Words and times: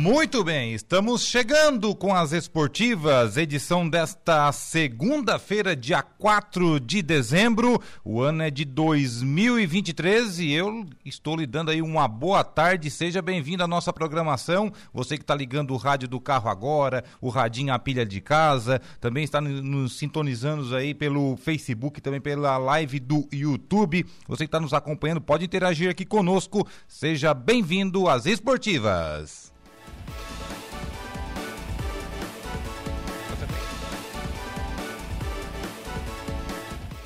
Muito 0.00 0.42
bem, 0.42 0.72
estamos 0.72 1.26
chegando 1.26 1.94
com 1.94 2.14
as 2.14 2.32
esportivas, 2.32 3.36
edição 3.36 3.86
desta 3.86 4.50
segunda-feira, 4.50 5.76
dia 5.76 6.02
4 6.02 6.80
de 6.80 7.02
dezembro. 7.02 7.78
O 8.02 8.22
ano 8.22 8.42
é 8.42 8.50
de 8.50 8.64
2023 8.64 10.38
e 10.38 10.52
eu 10.52 10.86
estou 11.04 11.36
lhe 11.36 11.46
dando 11.46 11.70
aí 11.70 11.82
uma 11.82 12.08
boa 12.08 12.42
tarde. 12.42 12.90
Seja 12.90 13.20
bem-vindo 13.20 13.62
à 13.62 13.68
nossa 13.68 13.92
programação. 13.92 14.72
Você 14.90 15.18
que 15.18 15.22
está 15.22 15.34
ligando 15.34 15.74
o 15.74 15.76
rádio 15.76 16.08
do 16.08 16.18
carro 16.18 16.48
agora, 16.48 17.04
o 17.20 17.28
radinho 17.28 17.74
a 17.74 17.78
pilha 17.78 18.06
de 18.06 18.22
casa, 18.22 18.80
também 19.02 19.22
está 19.22 19.38
nos 19.38 19.98
sintonizando 19.98 20.74
aí 20.74 20.94
pelo 20.94 21.36
Facebook, 21.36 22.00
também 22.00 22.22
pela 22.22 22.56
live 22.56 23.00
do 23.00 23.28
YouTube. 23.30 24.06
Você 24.26 24.44
que 24.44 24.48
está 24.48 24.60
nos 24.60 24.72
acompanhando, 24.72 25.20
pode 25.20 25.44
interagir 25.44 25.90
aqui 25.90 26.06
conosco. 26.06 26.66
Seja 26.88 27.34
bem-vindo 27.34 28.08
às 28.08 28.24
esportivas. 28.24 29.49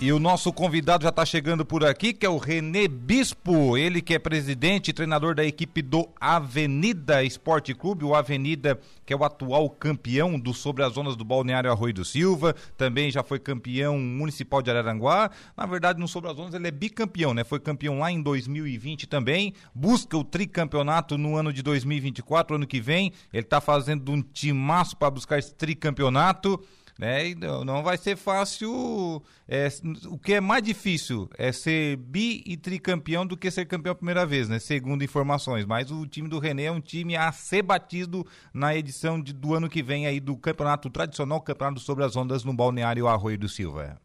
E 0.04 0.12
o 0.12 0.18
nosso 0.18 0.52
convidado 0.52 1.04
já 1.04 1.08
está 1.08 1.24
chegando 1.24 1.64
por 1.64 1.82
aqui, 1.82 2.12
que 2.12 2.26
é 2.26 2.28
o 2.28 2.36
Renê 2.36 2.86
Bispo, 2.86 3.74
ele 3.74 4.02
que 4.02 4.12
é 4.12 4.18
presidente 4.18 4.90
e 4.90 4.92
treinador 4.92 5.34
da 5.34 5.42
equipe 5.42 5.80
do 5.80 6.06
Avenida 6.20 7.24
Esporte 7.24 7.72
Clube, 7.72 8.04
o 8.04 8.14
Avenida, 8.14 8.78
que 9.06 9.14
é 9.14 9.16
o 9.16 9.24
atual 9.24 9.70
campeão 9.70 10.38
do 10.38 10.52
Sobre 10.52 10.82
as 10.82 10.92
Zonas 10.92 11.16
do 11.16 11.24
Balneário 11.24 11.70
Arroio 11.70 11.94
do 11.94 12.04
Silva, 12.04 12.54
também 12.76 13.10
já 13.10 13.22
foi 13.22 13.38
campeão 13.38 13.98
municipal 13.98 14.60
de 14.60 14.70
Araranguá. 14.70 15.30
Na 15.56 15.64
verdade, 15.64 15.98
no 15.98 16.06
Sobre 16.06 16.30
as 16.30 16.36
Zonas 16.36 16.52
ele 16.52 16.68
é 16.68 16.70
bicampeão, 16.70 17.32
né? 17.32 17.42
Foi 17.42 17.58
campeão 17.58 17.98
lá 17.98 18.12
em 18.12 18.20
2020 18.20 19.06
também, 19.06 19.54
busca 19.74 20.18
o 20.18 20.22
tricampeonato 20.22 21.16
no 21.16 21.34
ano 21.34 21.50
de 21.50 21.62
2024, 21.62 22.56
ano 22.56 22.66
que 22.66 22.78
vem. 22.78 23.10
Ele 23.32 23.42
está 23.42 23.58
fazendo 23.58 24.12
um 24.12 24.20
timaço 24.20 24.98
para 24.98 25.08
buscar 25.08 25.38
esse 25.38 25.54
tricampeonato 25.54 26.62
né? 26.98 27.28
E 27.28 27.34
não 27.34 27.82
vai 27.82 27.96
ser 27.96 28.16
fácil. 28.16 29.22
É, 29.48 29.68
o 30.06 30.18
que 30.18 30.34
é 30.34 30.40
mais 30.40 30.62
difícil 30.62 31.28
é 31.36 31.52
ser 31.52 31.96
bi 31.96 32.42
e 32.46 32.56
tricampeão 32.56 33.26
do 33.26 33.36
que 33.36 33.50
ser 33.50 33.66
campeão 33.66 33.92
a 33.92 33.96
primeira 33.96 34.24
vez, 34.24 34.48
né? 34.48 34.58
Segundo 34.58 35.04
informações. 35.04 35.64
Mas 35.64 35.90
o 35.90 36.06
time 36.06 36.28
do 36.28 36.38
René 36.38 36.64
é 36.64 36.72
um 36.72 36.80
time 36.80 37.16
a 37.16 37.30
ser 37.32 37.62
batido 37.62 38.26
na 38.52 38.74
edição 38.74 39.20
de, 39.20 39.32
do 39.32 39.54
ano 39.54 39.68
que 39.68 39.82
vem 39.82 40.06
aí 40.06 40.20
do 40.20 40.36
campeonato 40.36 40.88
tradicional, 40.90 41.40
campeonato 41.40 41.80
sobre 41.80 42.04
as 42.04 42.16
ondas 42.16 42.44
no 42.44 42.54
Balneário 42.54 43.08
Arroio 43.08 43.38
do 43.38 43.48
Silva. 43.48 44.00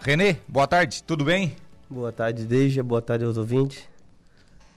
Renê, 0.00 0.36
boa 0.46 0.66
tarde, 0.66 1.02
tudo 1.02 1.24
bem? 1.24 1.54
Boa 1.90 2.12
tarde, 2.12 2.44
Deja, 2.44 2.82
boa 2.82 3.02
tarde 3.02 3.24
aos 3.24 3.36
ouvintes. 3.36 3.88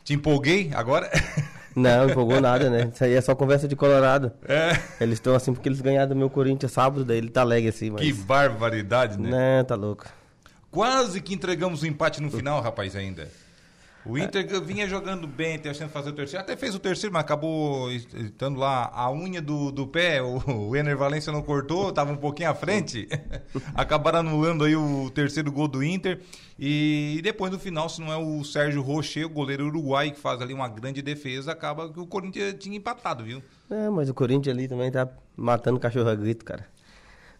Te 0.04 0.14
empolguei 0.14 0.72
agora? 0.74 1.10
Não, 1.76 2.10
empolgou 2.10 2.42
nada, 2.42 2.70
né? 2.70 2.92
Isso 2.94 3.04
aí 3.04 3.14
é 3.14 3.22
só 3.22 3.34
conversa 3.34 3.68
de 3.68 3.76
Colorado. 3.76 4.32
É. 4.48 4.72
Eles 5.00 5.16
estão 5.16 5.36
assim 5.36 5.54
porque 5.54 5.70
eles 5.70 5.82
ganharam 5.82 6.10
do 6.10 6.16
meu 6.16 6.30
Corinthians 6.30 6.72
sábado, 6.72 7.06
daí 7.06 7.18
ele 7.18 7.30
tá 7.30 7.42
alegre 7.42 7.70
assim, 7.70 7.90
mas... 7.90 8.02
Que 8.02 8.14
barbaridade, 8.14 9.20
né? 9.20 9.30
Não, 9.30 9.64
tá 9.64 9.76
louco. 9.76 10.06
Quase 10.70 11.20
que 11.22 11.34
entregamos 11.34 11.82
o 11.82 11.88
empate 11.88 12.22
no 12.22 12.32
final, 12.32 12.62
rapaz, 12.62 12.96
ainda. 12.96 13.28
O 14.06 14.18
Inter 14.18 14.48
é. 14.50 14.60
vinha 14.60 14.88
jogando 14.88 15.28
bem, 15.28 15.60
tentando 15.60 15.90
fazer 15.90 16.10
o 16.10 16.14
terceiro. 16.14 16.44
Até 16.44 16.56
fez 16.56 16.74
o 16.74 16.80
terceiro, 16.80 17.14
mas 17.14 17.22
acabou 17.22 17.92
estando 17.92 18.60
lá 18.60 18.90
a 18.94 19.12
unha 19.12 19.42
do, 19.42 19.72
do 19.72 19.88
pé. 19.88 20.22
O, 20.22 20.42
o 20.70 20.76
Ener 20.76 20.98
Valência 20.98 21.32
não 21.32 21.42
cortou, 21.42 21.90
estava 21.90 22.12
um 22.12 22.18
pouquinho 22.18 22.50
à 22.50 22.56
frente. 22.56 23.08
Acabaram 23.76 24.20
anulando 24.20 24.64
aí 24.64 24.76
o 24.76 25.10
terceiro 25.12 25.52
gol 25.52 25.68
do 25.68 25.84
Inter. 25.84 26.20
E 26.58 27.20
depois 27.24 27.52
no 27.52 27.60
final, 27.60 27.90
se 27.90 28.02
não 28.02 28.12
é 28.12 28.18
o 28.18 28.44
Sérgio 28.44 28.82
Rocher, 28.82 29.26
o 29.26 29.30
goleiro 29.30 29.68
uruguai, 29.68 30.12
que 30.12 30.20
faz 30.20 30.42
ali 30.42 30.54
uma 30.54 30.68
grande 30.68 31.02
defesa, 31.02 31.52
acaba 31.52 31.92
que 31.92 32.00
o 32.00 32.08
Corinthians 32.08 32.56
tinha 32.60 32.78
empatado, 32.78 33.24
viu? 33.24 33.42
É, 33.70 33.90
mas 33.90 34.10
o 34.10 34.14
Corinthians 34.14 34.56
ali 34.56 34.68
também 34.68 34.92
tá 34.92 35.08
matando 35.36 35.80
cachorro 35.80 36.10
a 36.10 36.16
grito, 36.16 36.46
cara. 36.46 36.66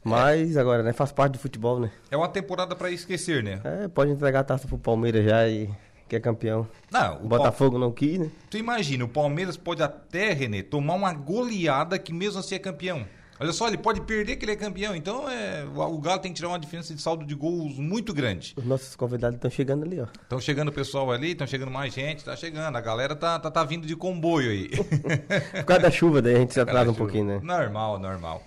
Mas 0.04 0.56
é. 0.56 0.60
agora, 0.60 0.82
né? 0.82 0.94
Faz 0.94 1.12
parte 1.12 1.34
do 1.34 1.40
futebol, 1.40 1.80
né? 1.80 1.92
É 2.10 2.18
uma 2.18 2.28
temporada 2.28 2.76
para 2.76 2.90
esquecer, 2.90 3.44
né? 3.44 3.62
É, 3.64 3.88
pode 3.88 4.12
entregar 4.12 4.40
a 4.40 4.44
taça 4.44 4.68
pro 4.68 4.78
Palmeiras 4.78 5.24
já 5.24 5.48
e 5.48 5.70
que 6.12 6.16
é 6.18 6.20
campeão. 6.20 6.68
Não, 6.92 7.24
o 7.24 7.28
Botafogo 7.30 7.80
não 7.80 7.90
quis, 7.90 8.20
né? 8.20 8.30
Tu 8.50 8.58
imagina, 8.58 9.06
o 9.06 9.08
Palmeiras 9.08 9.56
pode 9.56 9.82
até, 9.82 10.34
Renê, 10.34 10.62
tomar 10.62 10.96
uma 10.96 11.14
goleada 11.14 11.98
que 11.98 12.12
mesmo 12.12 12.42
assim 12.42 12.56
é 12.56 12.60
campeão. 12.60 13.06
Olha 13.40 13.54
só, 13.54 13.70
ele 13.70 13.78
pode 13.78 14.02
perder 14.02 14.36
que 14.36 14.44
ele 14.44 14.52
é 14.52 14.56
campeão. 14.58 14.94
Então 14.94 15.30
é, 15.30 15.64
o 15.64 15.98
Galo 16.00 16.20
tem 16.20 16.34
que 16.34 16.36
tirar 16.36 16.50
uma 16.50 16.60
diferença 16.60 16.94
de 16.94 17.02
saldo 17.02 17.26
de 17.26 17.34
gols 17.34 17.80
muito 17.80 18.14
grande. 18.14 18.54
Os 18.58 18.66
nossos 18.66 18.94
convidados 18.94 19.38
estão 19.38 19.50
chegando 19.50 19.86
ali, 19.86 20.02
ó. 20.02 20.08
Estão 20.22 20.42
chegando 20.42 20.68
o 20.68 20.74
pessoal 20.74 21.10
ali, 21.14 21.32
estão 21.32 21.48
chegando 21.48 21.72
mais 21.72 21.94
gente, 21.94 22.26
tá 22.26 22.36
chegando. 22.36 22.76
A 22.76 22.82
galera 22.82 23.16
tá, 23.16 23.40
tá, 23.40 23.50
tá 23.50 23.64
vindo 23.64 23.88
de 23.88 23.96
comboio 23.96 24.52
aí. 24.52 24.68
Por 25.60 25.64
causa 25.64 25.84
da 25.84 25.92
chuva, 25.92 26.22
daí 26.22 26.36
a 26.36 26.40
gente 26.40 26.54
se 26.54 26.60
atrasa 26.60 26.92
um 26.92 26.94
pouquinho, 26.94 27.24
né? 27.24 27.40
Normal, 27.42 27.98
normal. 28.00 28.44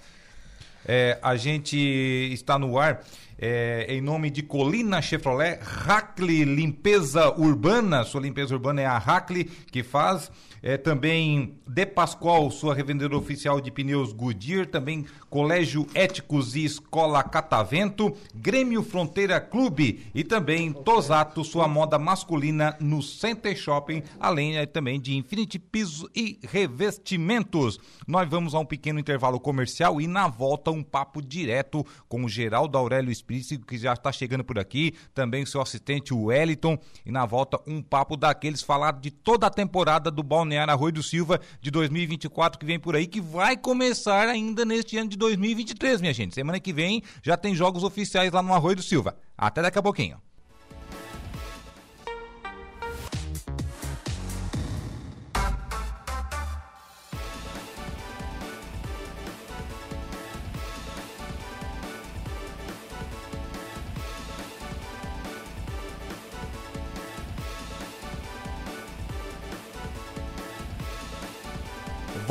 É, 0.86 1.19
a 1.22 1.34
gente 1.34 1.78
está 1.78 2.58
no 2.58 2.78
ar 2.78 3.03
é, 3.47 3.84
em 3.91 4.00
nome 4.00 4.31
de 4.31 4.43
Colina 4.43 5.03
Chevrolet, 5.03 5.60
Hackley 5.60 6.44
Limpeza 6.44 7.31
Urbana. 7.38 8.03
Sua 8.03 8.22
limpeza 8.22 8.55
urbana 8.55 8.81
é 8.81 8.87
a 8.87 8.97
Hackley 8.97 9.44
que 9.44 9.82
faz. 9.82 10.32
É, 10.62 10.78
também 10.78 11.59
De 11.69 11.84
Pascoal, 11.84 12.50
sua 12.50 12.75
revendedora 12.75 13.19
oficial 13.19 13.60
de 13.60 13.71
pneus 13.71 14.15
Goodyear. 14.15 14.66
Também 14.66 15.04
Colégio 15.28 15.87
Éticos 15.94 16.56
e 16.56 16.65
Escola 16.65 17.22
Catavento. 17.22 18.16
Grêmio 18.34 18.83
Fronteira 18.83 19.38
Clube. 19.38 20.06
E 20.15 20.25
também 20.25 20.72
Tosato, 20.72 21.44
sua 21.44 21.69
moda 21.69 21.99
masculina 21.99 22.75
no 22.81 23.03
Center 23.03 23.54
Shopping. 23.54 24.03
Além 24.19 24.56
é, 24.56 24.65
também 24.65 24.99
de 24.99 25.15
Infinity 25.15 25.59
Piso 25.59 26.09
e 26.16 26.38
Revestimentos. 26.50 27.78
Nós 28.09 28.27
vamos 28.27 28.54
a 28.54 28.59
um 28.59 28.65
pequeno 28.65 28.99
intervalo 28.99 29.38
comercial 29.38 30.00
e 30.00 30.06
na 30.06 30.28
volta 30.28 30.71
um 30.71 30.83
papo 30.83 31.21
direto 31.21 31.84
com 32.09 32.25
o 32.25 32.28
Geraldo 32.28 32.78
Aurélio 32.78 33.12
Espírito, 33.12 33.34
que 33.67 33.78
já 33.78 33.93
está 33.93 34.12
chegando 34.12 34.45
por 34.45 34.59
aqui. 34.59 34.95
Também 35.15 35.47
seu 35.47 35.61
assistente, 35.61 36.12
Wellington. 36.12 36.78
E 37.05 37.11
na 37.11 37.25
volta 37.25 37.59
um 37.67 37.83
papo 37.83 38.17
daqueles 38.17 38.62
falar 38.62 38.93
de 39.00 39.11
toda 39.11 39.47
a 39.47 39.50
temporada 39.50 40.11
do 40.11 40.22
Balneário 40.22 40.72
Arroio 40.72 40.93
do 40.93 41.03
Silva 41.03 41.41
de 41.61 41.71
2024 41.71 42.59
que 42.59 42.67
vem 42.67 42.78
por 42.78 42.97
aí, 42.97 43.06
que 43.06 43.21
vai 43.21 43.56
começar 43.56 44.28
ainda 44.28 44.65
neste 44.65 44.97
ano 44.97 45.09
de 45.09 45.17
2023, 45.17 46.00
minha 46.00 46.12
gente. 46.12 46.34
Semana 46.34 46.61
que 46.61 46.72
vem 46.72 47.03
já 47.22 47.37
tem 47.37 47.55
jogos 47.55 47.84
oficiais 47.84 48.33
lá 48.33 48.43
no 48.43 48.53
Arroio 48.53 48.77
do 48.77 48.83
Silva. 48.83 49.17
Até 49.37 49.62
daqui 49.62 49.78
a 49.78 49.83
pouquinho. 49.83 50.21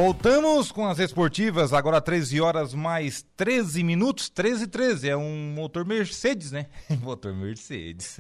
Voltamos 0.04 0.70
com 0.70 0.86
as 0.86 1.00
esportivas, 1.00 1.72
agora 1.72 2.02
13 2.02 2.42
horas 2.42 2.74
mais 2.74 3.26
13 3.38 3.86
minutos, 3.86 4.28
13 4.28 4.66
e 4.66 4.68
13, 4.68 5.10
é 5.12 5.16
um 5.16 5.54
motor 5.56 5.86
Mercedes, 5.86 6.52
né? 6.52 6.66
motor 7.00 7.34
Mercedes. 7.34 8.18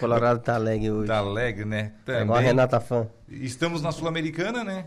Colorado 0.00 0.40
tá 0.40 0.56
alegre 0.56 0.90
hoje. 0.90 1.06
Tá 1.06 1.18
alegre, 1.18 1.64
né? 1.64 1.92
Também. 2.04 2.22
É 2.22 2.24
igual 2.24 2.38
a 2.38 2.40
Renata 2.40 2.80
Fã. 2.80 3.06
Estamos 3.28 3.82
na 3.82 3.92
Sul-Americana, 3.92 4.64
né? 4.64 4.86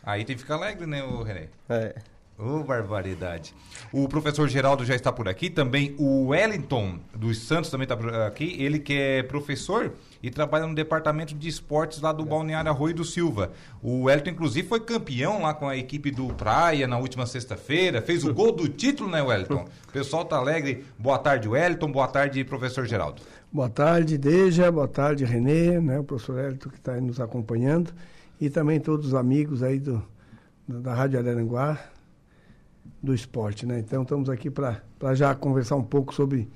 Aí 0.00 0.24
tem 0.24 0.36
que 0.36 0.42
ficar 0.42 0.54
alegre, 0.54 0.86
né, 0.86 1.02
o 1.02 1.24
René? 1.24 1.48
É. 1.68 1.96
Ô, 2.42 2.60
oh, 2.60 2.64
barbaridade. 2.64 3.54
O 3.92 4.08
professor 4.08 4.48
Geraldo 4.48 4.82
já 4.82 4.94
está 4.94 5.12
por 5.12 5.28
aqui, 5.28 5.50
também 5.50 5.94
o 5.98 6.28
Wellington 6.28 6.98
dos 7.14 7.42
Santos 7.42 7.68
também 7.68 7.84
está 7.84 7.94
por 7.94 8.14
aqui. 8.14 8.56
Ele 8.58 8.78
que 8.78 8.94
é 8.94 9.22
professor 9.22 9.92
e 10.22 10.30
trabalha 10.30 10.66
no 10.66 10.74
departamento 10.74 11.34
de 11.34 11.48
esportes 11.48 12.00
lá 12.00 12.12
do 12.12 12.24
Balneário 12.24 12.70
Arroio 12.70 12.94
do 12.94 13.04
Silva. 13.04 13.52
O 13.82 14.04
Wellington, 14.04 14.30
inclusive, 14.30 14.66
foi 14.66 14.80
campeão 14.80 15.42
lá 15.42 15.52
com 15.52 15.68
a 15.68 15.76
equipe 15.76 16.10
do 16.10 16.28
Praia 16.28 16.88
na 16.88 16.96
última 16.96 17.26
sexta-feira, 17.26 18.00
fez 18.00 18.24
o 18.24 18.32
gol 18.32 18.52
do 18.52 18.66
título, 18.70 19.10
né, 19.10 19.20
Wellington? 19.20 19.66
O 19.86 19.92
pessoal 19.92 20.24
tá 20.24 20.36
alegre. 20.36 20.86
Boa 20.98 21.18
tarde, 21.18 21.46
Wellington. 21.46 21.92
Boa 21.92 22.08
tarde, 22.08 22.42
professor 22.42 22.86
Geraldo. 22.86 23.20
Boa 23.52 23.68
tarde, 23.68 24.16
Deja. 24.16 24.72
Boa 24.72 24.88
tarde, 24.88 25.26
Renê, 25.26 25.78
né, 25.78 25.98
o 25.98 26.04
professor 26.04 26.36
Wellington 26.36 26.70
que 26.70 26.78
está 26.78 26.98
nos 26.98 27.20
acompanhando. 27.20 27.92
E 28.40 28.48
também 28.48 28.80
todos 28.80 29.08
os 29.08 29.14
amigos 29.14 29.62
aí 29.62 29.78
do, 29.78 30.02
da 30.66 30.94
Rádio 30.94 31.18
Araranguá 31.18 31.78
do 33.02 33.14
esporte, 33.14 33.66
né? 33.66 33.78
Então 33.78 34.02
estamos 34.02 34.28
aqui 34.28 34.50
para 34.50 34.82
já 35.14 35.34
conversar 35.34 35.76
um 35.76 35.82
pouco 35.82 36.14
sobre 36.14 36.48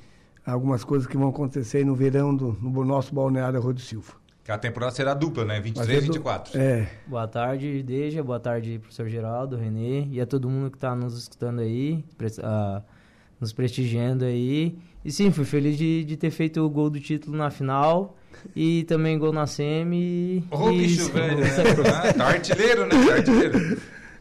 algumas 0.45 0.85
coisas 0.85 1.07
que 1.07 1.17
vão 1.17 1.29
acontecer 1.29 1.79
aí 1.79 1.85
no 1.85 1.95
verão 1.95 2.35
do 2.35 2.53
no 2.61 2.85
nosso 2.85 3.15
balneário 3.15 3.59
Arroio 3.59 3.75
do 3.75 3.81
Silva. 3.81 4.13
Que 4.45 4.53
a 4.53 4.59
temporada 4.59 4.93
será 4.93 5.15
dupla, 5.15 5.43
né? 5.43 5.59
23 5.59 5.99
e 5.99 6.07
24. 6.07 6.61
É. 6.61 6.87
Boa 7.07 7.27
tarde, 7.27 7.83
Deja. 7.83 8.23
Boa 8.23 8.39
tarde, 8.39 8.79
professor 8.79 9.09
Geraldo, 9.09 9.57
Renê 9.57 10.07
e 10.11 10.21
a 10.21 10.27
todo 10.27 10.51
mundo 10.51 10.71
que 10.71 10.77
está 10.77 10.95
nos 10.95 11.17
escutando 11.17 11.61
aí, 11.61 12.05
ah, 12.43 12.83
nos 13.41 13.55
prestigiando 13.55 14.23
aí. 14.27 14.77
E 15.03 15.11
sim, 15.11 15.31
fui 15.31 15.47
feliz 15.47 15.79
de, 15.79 16.05
de 16.05 16.17
ter 16.19 16.31
feito 16.31 16.61
o 16.61 16.69
gol 16.69 16.91
do 16.91 17.01
título 17.01 17.35
na 17.35 17.51
final 17.51 18.19
e 18.55 18.85
também 18.85 19.19
gol 19.19 19.33
na 19.33 19.47
semi. 19.47 20.45
Ô, 20.51 20.71
e 20.71 20.79
bicho 20.79 21.11
velho, 21.11 21.39
né? 21.39 21.49
Tá 22.17 22.27
artilheiro, 22.27 22.83
né? 22.83 22.91
Tá 22.91 23.15
artilheiro. 23.15 23.81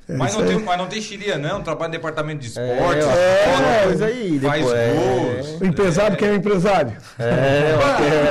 Mas, 0.10 0.32
isso 0.32 0.40
não 0.42 0.48
tem, 0.48 0.60
mas 0.60 0.78
não 0.78 0.88
tem 0.88 1.02
Xiria, 1.02 1.38
não. 1.38 1.62
Trabalha 1.62 1.88
no 1.90 1.94
departamento 1.94 2.40
de 2.42 2.60
É, 2.60 2.74
esportes. 2.76 3.08
é, 3.08 3.82
coisa 3.84 4.06
aí, 4.06 4.40
Faz 4.40 4.62
depois, 4.66 4.80
é. 4.80 4.94
gols. 4.94 5.62
O 5.62 5.66
empresário 5.66 6.18
quem 6.18 6.28
é 6.28 6.32
o 6.32 6.36
empresário? 6.36 6.94
É, 7.20 7.74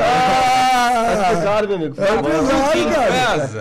Ah! 0.00 1.32
é 1.32 1.42
claro, 1.42 1.66
meu 1.68 1.76
amigo. 1.76 1.96
É 2.00 2.14
empresário, 2.14 2.82
Em 2.82 2.90
cara. 2.90 3.14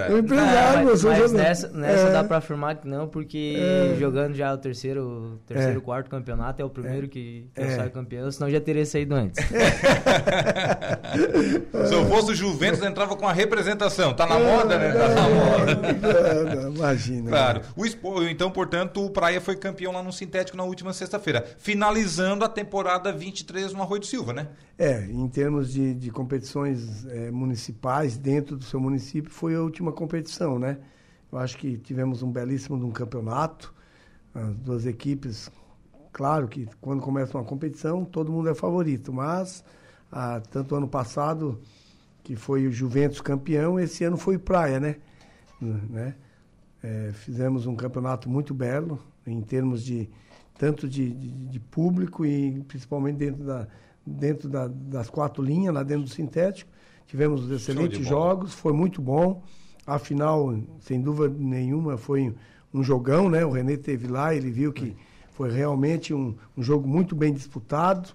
É 0.07 0.11
o 0.11 0.17
empresário, 0.19 0.77
Não, 0.79 0.91
mas, 0.91 1.03
mas 1.03 1.31
nessa, 1.31 1.67
nessa 1.69 2.07
É. 2.07 2.11
dá 2.11 2.23
pra 2.23 2.37
afirmar 2.37 2.75
que 2.75 2.87
não, 2.87 3.07
porque 3.07 3.57
É. 3.59 3.95
jogando 3.99 4.33
já 4.35 4.53
o 4.53 4.57
terceiro, 4.57 5.39
terceiro 5.47 5.77
É. 5.79 5.81
quarto 5.81 6.09
campeonato 6.09 6.61
é 6.61 6.65
o 6.65 6.69
primeiro 6.69 7.07
que, 7.07 7.47
que 7.53 7.61
eu 7.61 7.65
É. 7.65 7.75
saio 7.75 7.91
campeão, 7.91 8.29
senão 8.31 8.47
eu 8.47 8.53
já 8.53 8.61
teria 8.61 8.85
saído 8.85 9.15
antes. 9.15 9.43
Se 11.87 11.93
eu 11.93 12.05
fosse 12.05 12.31
o 12.31 12.35
Juventus, 12.35 12.81
eu 12.81 12.87
entrava 12.89 13.15
com 13.15 13.27
a 13.27 13.33
representação. 13.33 14.13
Tá 14.13 14.25
na 14.25 14.39
moda, 14.39 14.77
né? 14.77 14.91
Tá 14.91 15.07
na 15.09 15.29
moda. 15.29 16.69
Imagina. 16.75 17.29
Claro. 17.29 17.61
O 17.75 17.85
então, 18.29 18.49
portanto, 18.49 19.05
o 19.05 19.09
Praia 19.09 19.39
foi 19.39 19.55
campeão 19.55 19.91
lá 19.91 20.01
no 20.01 20.11
Sintético 20.11 20.57
na 20.57 20.63
última 20.63 20.91
sexta-feira. 20.93 21.55
Finalizando 21.57 22.43
a 22.43 22.49
temporada 22.49 23.11
23 23.11 23.73
no 23.73 23.81
Arroio 23.81 24.01
do 24.01 24.05
Silva, 24.05 24.33
né? 24.33 24.49
É, 24.77 25.05
em 25.05 25.27
termos 25.27 25.71
de, 25.71 25.93
de 25.93 26.09
competições 26.09 27.05
eh, 27.05 27.29
municipais 27.29 28.17
dentro 28.17 28.57
do 28.57 28.63
seu 28.63 28.79
município, 28.79 29.31
foi 29.31 29.55
a 29.55 29.61
última 29.61 29.91
competição, 29.91 30.57
né? 30.57 30.79
Eu 31.31 31.37
acho 31.37 31.57
que 31.57 31.77
tivemos 31.77 32.23
um 32.23 32.31
belíssimo 32.31 32.75
um 32.75 32.91
campeonato, 32.91 33.73
as 34.33 34.55
duas 34.55 34.85
equipes. 34.85 35.51
Claro 36.11 36.47
que 36.47 36.67
quando 36.81 37.01
começa 37.01 37.37
uma 37.37 37.43
competição, 37.43 38.03
todo 38.03 38.31
mundo 38.31 38.49
é 38.49 38.55
favorito, 38.55 39.13
mas 39.13 39.63
ah, 40.11 40.41
tanto 40.51 40.75
ano 40.75 40.87
passado, 40.87 41.61
que 42.23 42.35
foi 42.35 42.67
o 42.67 42.71
Juventus 42.71 43.21
campeão, 43.21 43.79
esse 43.79 44.03
ano 44.03 44.17
foi 44.17 44.37
Praia, 44.37 44.79
né? 44.79 44.95
né? 45.61 46.15
Eh, 46.83 47.11
fizemos 47.13 47.67
um 47.67 47.75
campeonato 47.75 48.29
muito 48.29 48.53
belo, 48.53 48.99
em 49.25 49.41
termos 49.41 49.83
de 49.83 50.09
tanto 50.57 50.87
de, 50.87 51.11
de, 51.11 51.29
de 51.47 51.59
público 51.59 52.25
e 52.25 52.61
principalmente 52.67 53.17
dentro, 53.17 53.43
da, 53.43 53.67
dentro 54.05 54.49
da, 54.49 54.67
das 54.67 55.09
quatro 55.09 55.43
linhas, 55.43 55.73
lá 55.73 55.83
dentro 55.83 56.03
do 56.03 56.09
sintético. 56.09 56.71
Tivemos 57.05 57.49
excelentes 57.51 58.05
jogos, 58.07 58.53
foi 58.53 58.73
muito 58.73 59.01
bom. 59.01 59.43
A 59.85 59.99
final, 59.99 60.55
sem 60.79 61.01
dúvida 61.01 61.35
nenhuma, 61.37 61.97
foi 61.97 62.33
um 62.73 62.83
jogão, 62.83 63.29
né? 63.29 63.45
O 63.45 63.51
Renê 63.51 63.77
teve 63.77 64.07
lá, 64.07 64.33
ele 64.33 64.49
viu 64.49 64.71
que 64.71 64.95
foi 65.31 65.51
realmente 65.51 66.13
um, 66.13 66.35
um 66.55 66.63
jogo 66.63 66.87
muito 66.87 67.15
bem 67.15 67.33
disputado 67.33 68.09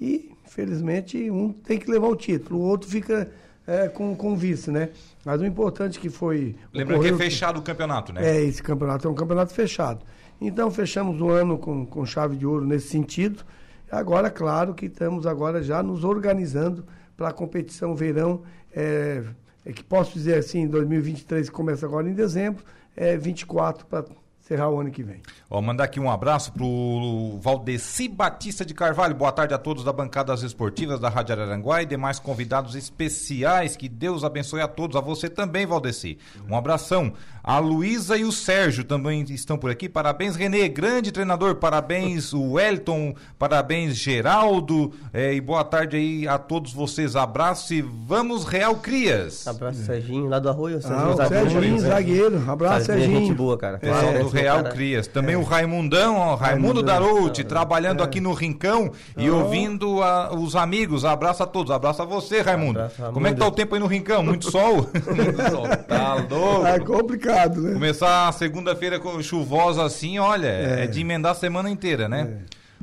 e, 0.00 0.30
infelizmente, 0.46 1.30
um 1.30 1.52
tem 1.52 1.78
que 1.78 1.90
levar 1.90 2.06
o 2.08 2.16
título, 2.16 2.60
o 2.60 2.62
outro 2.62 2.88
fica 2.88 3.30
eh, 3.66 3.88
com, 3.88 4.14
com 4.14 4.36
vice, 4.36 4.70
né? 4.70 4.90
Mas 5.28 5.42
o 5.42 5.44
importante 5.44 6.00
que 6.00 6.08
foi... 6.08 6.56
Lembrando 6.72 7.02
que 7.02 7.08
é 7.08 7.14
fechado 7.14 7.58
o 7.58 7.62
campeonato, 7.62 8.14
né? 8.14 8.26
é, 8.26 8.42
esse 8.42 8.62
campeonato 8.62 9.06
é 9.06 9.10
um 9.10 9.14
campeonato 9.14 9.52
fechado. 9.52 10.02
Então 10.40 10.70
fechamos 10.70 11.20
o 11.20 11.28
ano 11.28 11.58
com, 11.58 11.84
com 11.84 12.06
chave 12.06 12.34
de 12.34 12.46
ouro 12.46 12.64
nesse 12.64 12.88
sentido. 12.88 13.44
Agora, 13.90 14.30
claro 14.30 14.72
que 14.72 14.86
estamos 14.86 15.26
agora 15.26 15.62
já 15.62 15.82
nos 15.82 16.02
organizando 16.02 16.82
para 17.14 17.28
a 17.28 17.30
competição 17.30 17.94
verão, 17.94 18.40
é, 18.74 19.22
é 19.66 19.72
que 19.74 19.84
posso 19.84 20.14
dizer 20.14 20.38
assim, 20.38 20.66
2023 20.66 21.50
que 21.50 21.54
começa 21.54 21.84
agora 21.84 22.08
em 22.08 22.14
dezembro, 22.14 22.64
é 22.96 23.14
24 23.14 23.84
para 23.84 24.06
encerrar 24.48 24.70
o 24.70 24.80
ano 24.80 24.90
que 24.90 25.02
vem. 25.02 25.20
Ó, 25.50 25.60
mandar 25.60 25.84
aqui 25.84 26.00
um 26.00 26.10
abraço 26.10 26.52
pro 26.52 27.38
Valdeci 27.40 28.08
Batista 28.08 28.64
de 28.64 28.72
Carvalho. 28.72 29.14
Boa 29.14 29.30
tarde 29.30 29.52
a 29.52 29.58
todos 29.58 29.84
da 29.84 29.92
bancada 29.92 30.32
das 30.32 30.42
esportivas 30.42 30.98
da 30.98 31.10
Rádio 31.10 31.34
Araranguá 31.34 31.82
e 31.82 31.86
demais 31.86 32.18
convidados 32.18 32.74
especiais. 32.74 33.76
Que 33.76 33.88
Deus 33.88 34.24
abençoe 34.24 34.62
a 34.62 34.68
todos. 34.68 34.96
A 34.96 35.00
você 35.00 35.28
também, 35.28 35.66
Valdeci. 35.66 36.18
Um 36.48 36.56
abração. 36.56 37.12
A 37.42 37.58
Luísa 37.58 38.16
e 38.16 38.24
o 38.24 38.32
Sérgio 38.32 38.84
também 38.84 39.22
estão 39.30 39.56
por 39.56 39.70
aqui. 39.70 39.88
Parabéns, 39.88 40.36
Renê, 40.36 40.68
grande 40.68 41.12
treinador. 41.12 41.54
Parabéns, 41.56 42.32
o 42.32 42.52
Wellington. 42.52 43.14
Parabéns, 43.38 43.96
Geraldo. 43.96 44.92
É, 45.12 45.32
e 45.32 45.40
boa 45.40 45.64
tarde 45.64 45.96
aí 45.96 46.28
a 46.28 46.38
todos 46.38 46.72
vocês. 46.72 47.16
Abraço 47.16 47.72
e 47.72 47.80
vamos, 47.80 48.44
Real 48.44 48.76
Crias. 48.76 49.46
Abraço, 49.46 49.82
Serginho, 49.82 50.28
lá 50.28 50.38
do 50.38 50.48
Arroio. 50.48 50.80
Ah, 50.84 51.10
o 51.10 51.16
zagueiro, 51.16 51.50
Serginho, 51.50 51.78
zagueiro. 51.80 52.50
Abraço, 52.50 52.86
Serginho 52.86 53.04
é 53.04 53.08
Serginho. 53.08 53.28
gente 53.28 53.36
boa, 53.36 53.56
cara. 53.56 53.78
Do 53.78 54.26
um 54.26 54.37
Real 54.40 54.56
cara- 54.58 54.70
Crias. 54.70 55.06
Também 55.06 55.36
o 55.36 55.42
Raimundão, 55.42 56.16
ó, 56.16 56.34
Raimundo 56.34 56.80
Raimundão. 56.80 56.82
Darouti, 56.84 57.44
trabalhando 57.44 58.02
aqui 58.02 58.20
no 58.20 58.32
Rincão 58.32 58.90
e 59.16 59.28
ouvindo 59.30 60.02
a- 60.02 60.34
os 60.34 60.54
amigos. 60.56 61.04
Abraço 61.04 61.42
a 61.42 61.46
todos. 61.46 61.70
Abraço 61.70 62.02
a 62.02 62.04
você, 62.04 62.40
Raimundo. 62.40 62.78
Abraço, 62.78 62.96
Raimundo. 62.96 63.14
Como 63.14 63.26
é 63.26 63.32
que 63.32 63.38
tá 63.38 63.46
o 63.46 63.50
tempo 63.50 63.74
aí 63.74 63.80
no 63.80 63.86
Rincão? 63.86 64.22
Muito 64.22 64.50
sol? 64.50 64.88
Muito 65.06 65.50
sol. 65.50 65.66
Tá 65.86 66.14
louco. 66.14 66.66
É 66.66 66.78
complicado, 66.80 67.60
né? 67.60 67.72
Começar 67.74 68.28
a 68.28 68.32
segunda-feira 68.32 68.98
com- 68.98 69.22
chuvosa 69.22 69.84
assim, 69.84 70.18
olha, 70.18 70.46
é. 70.48 70.86
de 70.86 71.00
emendar 71.00 71.32
a 71.32 71.34
semana 71.34 71.70
inteira, 71.70 72.08
né? 72.08 72.28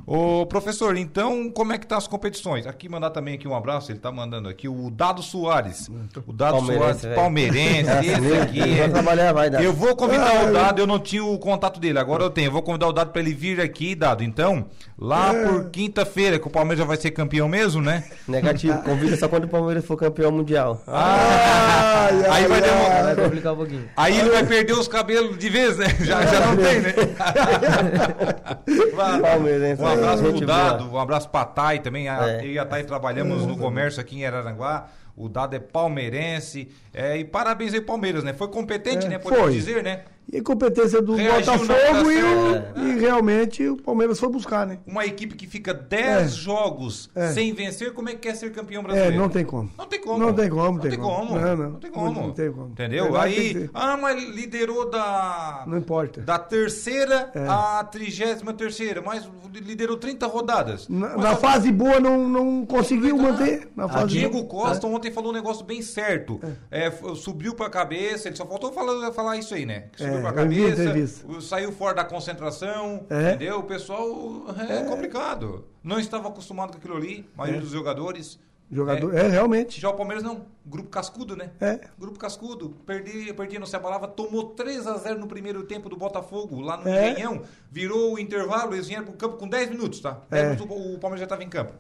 Ô, 0.07 0.45
professor, 0.45 0.95
então 0.97 1.49
como 1.49 1.73
é 1.73 1.79
que 1.79 1.87
tá 1.87 1.97
as 1.97 2.07
competições? 2.07 2.67
Aqui 2.67 2.87
mandar 2.87 3.09
também 3.09 3.33
aqui 3.33 3.47
um 3.47 3.55
abraço, 3.55 3.91
ele 3.91 3.97
tá 3.97 4.11
mandando 4.11 4.47
aqui 4.47 4.67
o 4.67 4.91
Dado 4.91 5.23
Soares. 5.23 5.89
O 6.27 6.31
Dado 6.31 6.57
Palmeirense, 6.57 6.79
Soares, 6.83 7.01
velho. 7.01 7.15
palmeirense, 7.15 7.89
esse 8.05 8.37
aqui 8.37 8.59
Vai 8.59 8.79
é... 8.81 8.87
trabalhar, 8.87 9.33
vai 9.33 9.49
dar. 9.49 9.63
Eu 9.63 9.73
vou 9.73 9.95
convidar 9.95 10.45
o 10.47 10.53
Dado, 10.53 10.79
eu 10.79 10.85
não 10.85 10.99
tinha 10.99 11.23
o 11.25 11.39
contato 11.39 11.79
dele, 11.79 11.97
agora 11.97 12.21
eu 12.23 12.29
tenho. 12.29 12.47
Eu 12.47 12.51
vou 12.51 12.61
convidar 12.61 12.87
o 12.87 12.93
Dado 12.93 13.09
para 13.11 13.19
ele 13.21 13.33
vir 13.33 13.59
aqui, 13.59 13.95
Dado. 13.95 14.23
Então, 14.23 14.67
lá 14.97 15.33
por 15.33 15.71
quinta-feira, 15.71 16.37
que 16.37 16.47
o 16.47 16.51
Palmeiras 16.51 16.79
já 16.79 16.85
vai 16.85 16.97
ser 16.97 17.09
campeão 17.11 17.47
mesmo, 17.49 17.81
né? 17.81 18.03
Negativo, 18.27 18.77
convida 18.83 19.17
só 19.17 19.27
quando 19.27 19.45
o 19.45 19.49
Palmeiras 19.49 19.83
for 19.85 19.97
campeão 19.97 20.31
mundial. 20.31 20.83
Ah, 20.85 22.09
Ai, 22.11 22.13
aí 22.13 22.25
ai, 22.29 22.47
vai 22.47 22.61
ai. 22.61 22.69
demorar. 22.69 23.03
Vai 23.03 23.15
complicar 23.23 23.53
um 23.53 23.57
pouquinho. 23.57 23.89
Aí 23.97 24.19
ele 24.19 24.29
vai 24.29 24.45
perder 24.45 24.73
os 24.73 24.87
cabelos 24.87 25.35
de 25.37 25.49
vez, 25.49 25.77
né? 25.77 25.87
Já, 26.01 26.23
já 26.27 26.39
não 26.45 26.55
tem, 26.57 26.81
né? 26.81 26.93
Vai. 28.95 29.19
Palmeirense, 29.19 29.81
Um 29.81 29.94
abraço 29.95 30.23
gente 30.25 30.37
pro. 30.37 30.45
Dado, 30.47 30.91
um 30.91 30.99
abraço 30.99 31.29
pra 31.29 31.45
Thay 31.45 31.79
também. 31.79 32.07
A, 32.07 32.27
É. 32.29 32.41
Eu 32.41 32.51
e 32.51 32.59
a 32.59 32.65
Thay 32.65 32.83
trabalhamos 32.83 33.45
no 33.45 33.57
comércio 33.57 33.99
aqui 34.01 34.17
em 34.19 34.25
Araranguá. 34.25 34.87
O 35.17 35.29
Dado 35.29 35.55
é 35.55 35.59
palmeirense. 35.59 36.67
É, 36.93 37.17
e 37.17 37.23
parabéns 37.23 37.73
aí, 37.73 37.81
Palmeiras, 37.81 38.23
né? 38.23 38.33
Foi 38.33 38.47
competente, 38.49 39.05
É, 39.05 39.09
né? 39.09 39.17
Podemos 39.17 39.45
foi. 39.45 39.53
dizer, 39.53 39.81
né? 39.83 40.01
E 40.31 40.37
a 40.39 40.43
competência 40.43 41.01
do 41.01 41.15
Reagiu 41.15 41.57
Botafogo 41.59 42.11
e, 42.11 42.23
o- 42.23 42.87
e 42.87 42.99
realmente 42.99 43.67
o 43.67 43.77
Palmeiras 43.77 44.19
foi 44.19 44.29
buscar, 44.29 44.65
né? 44.65 44.79
Uma 44.85 45.05
equipe 45.05 45.35
que 45.35 45.45
fica 45.47 45.73
10 45.73 46.33
É. 46.33 46.35
jogos 46.35 47.09
É. 47.15 47.27
sem 47.31 47.53
vencer, 47.53 47.93
como 47.93 48.09
é 48.09 48.13
que 48.13 48.19
quer 48.19 48.35
ser 48.35 48.51
campeão 48.51 48.81
É, 48.81 48.85
brasileiro? 48.85 49.17
não 49.17 49.29
tem 49.29 49.45
como. 49.45 49.69
Não 49.77 49.85
tem 49.85 50.01
como. 50.01 50.17
Não 50.19 50.33
tem 50.33 50.49
como, 50.49 50.71
Não 50.73 50.79
tem 50.79 50.91
tem 50.91 50.99
como. 50.99 51.27
como. 51.27 51.39
Não, 51.39 51.55
não. 51.57 51.69
Não 51.71 51.79
tem 51.79 51.91
como. 51.91 52.21
Não 52.21 52.31
tem 52.31 52.51
como. 52.51 52.67
Entendeu? 52.69 53.15
É, 53.15 53.21
Aí, 53.21 53.53
ter. 53.53 53.69
ah, 53.73 53.95
mas 53.97 54.21
liderou 54.23 54.89
da. 54.89 55.63
Não 55.67 55.77
importa. 55.77 56.21
Da 56.21 56.39
terceira 56.39 57.31
É. 57.35 57.45
à 57.47 57.83
trigésima 57.83 58.53
terceira, 58.53 59.01
mas 59.05 59.29
liderou 59.53 59.95
30 59.97 60.25
rodadas. 60.27 60.89
Na, 60.89 61.15
na 61.17 61.35
fase 61.35 61.71
boa 61.71 61.99
não, 61.99 62.27
não 62.27 62.65
conseguiu 62.65 63.15
Ah, 63.19 63.21
manter. 63.21 63.67
Na 63.75 63.85
o 63.85 63.89
fase 63.89 64.07
Diego 64.07 64.41
boa. 64.43 64.47
Costa 64.65 64.87
ontem 64.87 65.11
falou 65.11 65.29
um 65.31 65.35
negócio 65.35 65.63
bem 65.63 65.81
certo. 65.81 66.39
É, 66.71 66.91
subiu 67.15 67.53
pra 67.53 67.69
cabeça, 67.69 68.27
ele 68.27 68.35
só 68.35 68.45
faltou 68.45 68.71
falar, 68.73 69.11
falar 69.13 69.37
isso 69.37 69.53
aí, 69.53 69.65
né? 69.65 69.85
Que 69.95 70.03
É, 70.03 70.14
vi 70.21 70.27
a 70.27 70.33
cabeça, 70.33 70.81
entrevista. 70.83 71.27
o- 71.31 71.41
saiu 71.41 71.71
fora 71.71 71.95
da 71.95 72.03
concentração, 72.05 73.05
É. 73.09 73.29
entendeu? 73.33 73.59
O 73.59 73.63
pessoal 73.63 74.45
é, 74.69 74.83
complicado. 74.83 75.65
Não 75.83 75.99
estava 75.99 76.27
acostumado 76.27 76.71
com 76.71 76.77
aquilo 76.77 76.95
ali, 76.97 77.27
a 77.35 77.37
maioria 77.39 77.61
dos 77.61 77.71
jogadores. 77.71 78.39
Jogador, 78.71 79.15
é, 79.15 79.27
realmente. 79.27 79.79
Já 79.79 79.89
o 79.89 79.93
Palmeiras 79.93 80.23
não. 80.23 80.47
Grupo 80.65 80.89
cascudo, 80.89 81.35
né? 81.35 81.51
É. 81.61 81.81
Grupo 81.99 82.17
cascudo. 82.17 82.71
Perdi, 82.83 83.31
perdi 83.33 83.59
no 83.59 83.67
Cebalava, 83.67 84.07
tomou 84.07 84.49
3 84.55 84.87
a 84.87 84.97
0 84.97 85.19
no 85.19 85.27
primeiro 85.27 85.63
tempo 85.65 85.87
do 85.87 85.95
Botafogo, 85.95 86.59
lá 86.61 86.75
no 86.77 86.87
É. 86.89 87.11
Engenhão. 87.11 87.43
Virou 87.71 88.15
o 88.15 88.19
intervalo, 88.19 88.73
eles 88.73 88.87
vieram 88.87 89.05
pro 89.05 89.13
campo 89.13 89.37
com 89.37 89.47
10 89.47 89.69
minutos, 89.69 89.99
tá? 89.99 90.19
10 90.31 90.43
É. 90.45 90.49
minutos, 90.55 90.65
o, 90.75 90.95
o 90.95 90.97
Palmeiras 90.99 91.19
já 91.19 91.25
estava 91.25 91.43
em 91.43 91.49
campo. 91.49 91.73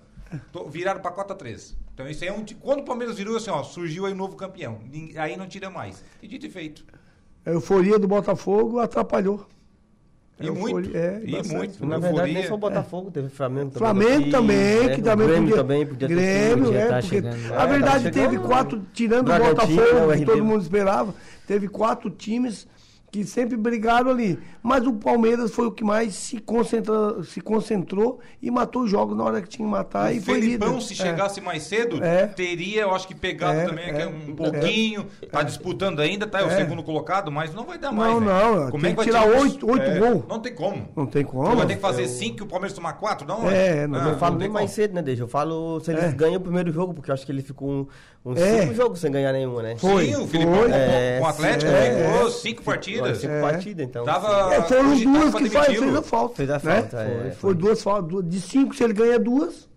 Tô- 0.51 0.65
Viraram 0.67 0.99
pra 1.01 1.11
4 1.11 1.33
a 1.33 1.35
3 1.35 1.75
Então 1.93 2.07
isso 2.09 2.23
aí 2.23 2.29
é 2.29 2.33
um. 2.33 2.43
Quando 2.61 2.81
o 2.81 2.83
Palmeiras 2.83 3.15
virou 3.17 3.35
assim, 3.37 3.49
ó, 3.49 3.63
surgiu 3.63 4.05
aí 4.05 4.13
um 4.13 4.17
novo 4.17 4.35
campeão. 4.35 4.79
Aí 5.17 5.35
não 5.37 5.47
tira 5.47 5.69
mais. 5.71 6.03
E 6.21 6.27
dito 6.27 6.45
e 6.45 6.49
feito. 6.51 6.85
A 7.45 7.49
euforia 7.51 7.99
do 7.99 8.07
Botafogo 8.07 8.79
atrapalhou. 8.79 9.45
E 10.39 10.49
A 10.49 10.51
muito. 10.51 10.79
euforia- 10.79 10.97
é, 10.99 11.21
e 11.23 11.31
bastante. 11.31 11.55
muito. 11.55 11.85
Na 11.85 11.97
verdade, 11.97 12.13
nem 12.33 12.43
Euforia. 12.43 12.47
só 12.49 12.55
o 12.55 12.57
Botafogo, 12.57 13.11
teve 13.11 13.29
Flamengo 13.29 13.71
também. 13.71 13.79
Flamengo 13.79 14.31
também, 14.31 14.57
né? 14.83 14.95
que 14.95 15.01
O 15.01 15.03
também 15.03 15.27
Grêmio 15.27 15.43
podia. 15.49 15.55
também 15.63 15.85
podia 15.85 16.07
ter 16.09 16.13
Grêmio, 16.13 16.65
podia 16.65 16.79
é, 16.79 16.87
tá 16.87 16.93
porque 16.95 17.07
chegando. 17.07 17.53
a 17.53 17.63
É, 17.63 17.67
verdade 17.67 18.03
tá 18.03 18.11
teve 18.11 18.29
chegando. 18.31 18.47
quatro, 18.47 18.81
tirando 18.93 19.31
o 19.31 19.37
Botafogo, 19.37 20.11
o 20.13 20.17
que 20.17 20.25
todo 20.25 20.43
mundo 20.43 20.61
esperava, 20.61 21.15
teve 21.47 21.67
quatro 21.69 22.09
times 22.09 22.67
que 23.15 23.23
sempre 23.23 23.55
brigaram 23.55 24.09
ali. 24.11 24.37
Mas 24.61 24.85
o 24.85 24.93
Palmeiras 24.93 25.51
foi 25.51 25.67
o 25.67 25.71
que 25.71 25.83
mais 25.83 26.13
se, 26.15 26.37
concentra, 26.39 27.23
se 27.23 27.39
concentrou 27.39 28.19
e 28.41 28.51
matou 28.51 28.83
os 28.83 28.89
jogos 28.91 29.15
na 29.17 29.23
hora 29.23 29.41
que 29.41 29.47
tinha 29.47 29.65
que 29.65 29.71
matar. 29.71 30.11
O 30.11 30.15
e 30.15 30.19
foi 30.19 30.41
Felipão, 30.41 30.69
líder. 30.73 30.81
se 30.81 30.93
É. 30.93 30.95
chegasse 30.97 31.39
mais 31.39 31.63
cedo, 31.63 32.03
É. 32.03 32.27
teria, 32.27 32.81
eu 32.81 32.93
acho 32.93 33.07
que 33.07 33.15
pegado 33.15 33.59
É, 33.59 33.65
também 33.65 33.85
é, 33.89 33.93
que 33.93 34.05
um 34.05 34.31
é. 34.31 34.35
pouquinho. 34.35 35.05
Tá 35.31 35.43
disputando 35.43 35.99
ainda, 36.01 36.27
tá? 36.27 36.41
É 36.41 36.43
o 36.43 36.47
É. 36.49 36.55
segundo 36.57 36.83
colocado, 36.83 37.31
mas 37.31 37.53
não 37.53 37.63
vai 37.63 37.77
dar 37.77 37.91
mais. 37.91 38.11
Não, 38.13 38.19
velho. 38.19 38.31
não, 38.61 38.71
Como 38.71 38.83
tem 38.83 38.91
é 38.91 38.95
que 38.95 38.95
vai 38.97 39.05
que 39.05 39.11
tirar 39.11 39.39
oito- 39.41 39.69
oito 39.71 39.81
É, 39.85 39.99
gols. 39.99 40.23
Não 40.27 40.39
tem 40.39 40.53
como. 40.53 40.89
Não 40.95 41.05
tem 41.05 41.23
como. 41.23 41.45
Você 41.49 41.55
vai 41.55 41.67
ter 41.67 41.75
que 41.75 41.81
fazer 41.81 42.07
cinco 42.07 42.39
e 42.39 42.43
o 42.43 42.47
Palmeiras 42.47 42.73
tomar 42.75 42.93
quatro? 42.93 43.25
Não, 43.27 43.49
É, 43.49 43.87
não, 43.87 44.01
não, 44.01 44.09
Eu 44.11 44.17
falo 44.17 44.35
bem 44.35 44.49
mais 44.49 44.65
como. 44.71 44.75
cedo, 44.75 44.93
né, 44.93 45.01
Deixa? 45.01 45.23
Eu 45.23 45.27
falo 45.27 45.79
se 45.79 45.91
eles 45.91 46.03
É. 46.03 46.11
ganham 46.11 46.37
o 46.37 46.41
primeiro 46.41 46.71
jogo, 46.71 46.93
porque 46.93 47.09
eu 47.09 47.13
acho 47.13 47.25
que 47.25 47.31
ele 47.31 47.41
ficou 47.41 47.69
um, 47.69 47.87
uns 48.25 48.39
É. 48.39 48.61
cinco 48.61 48.73
jogos 48.73 48.99
sem 48.99 49.11
ganhar 49.11 49.31
nenhuma, 49.31 49.61
né? 49.61 49.75
Foi, 49.77 50.07
Sim, 50.07 50.15
o 50.15 50.27
Filipão 50.27 50.55
foi. 50.55 50.69
com, 50.69 50.75
É, 50.75 51.17
com 51.19 51.25
o 51.25 51.27
Atlético 51.27 51.71
é, 51.71 51.91
ficou 52.13 52.27
é. 52.27 52.31
cinco 52.31 52.63
Ficou 52.65 52.73
partidas. 53.05 53.21
cinco 53.21 53.33
É. 53.33 53.41
partidas, 53.41 53.85
então. 53.87 54.05
Tava- 54.05 54.53
É, 54.53 54.61
foram 54.61 54.97
duas 54.97 55.35
que 55.35 55.49
faz, 55.49 55.77
fez 55.77 55.95
a 55.95 56.01
falta. 56.01 56.35
Fez 56.35 56.49
a 56.49 56.53
né? 56.53 56.59
falta, 56.59 56.97
é, 57.01 57.05
foi, 57.05 57.21
foi. 57.23 57.31
foi 57.31 57.55
duas 57.55 57.81
faltas. 57.83 58.29
De 58.29 58.41
cinco, 58.41 58.75
se 58.75 58.83
ele 58.83 58.93
ganha 58.93 59.19
duas, 59.19 59.67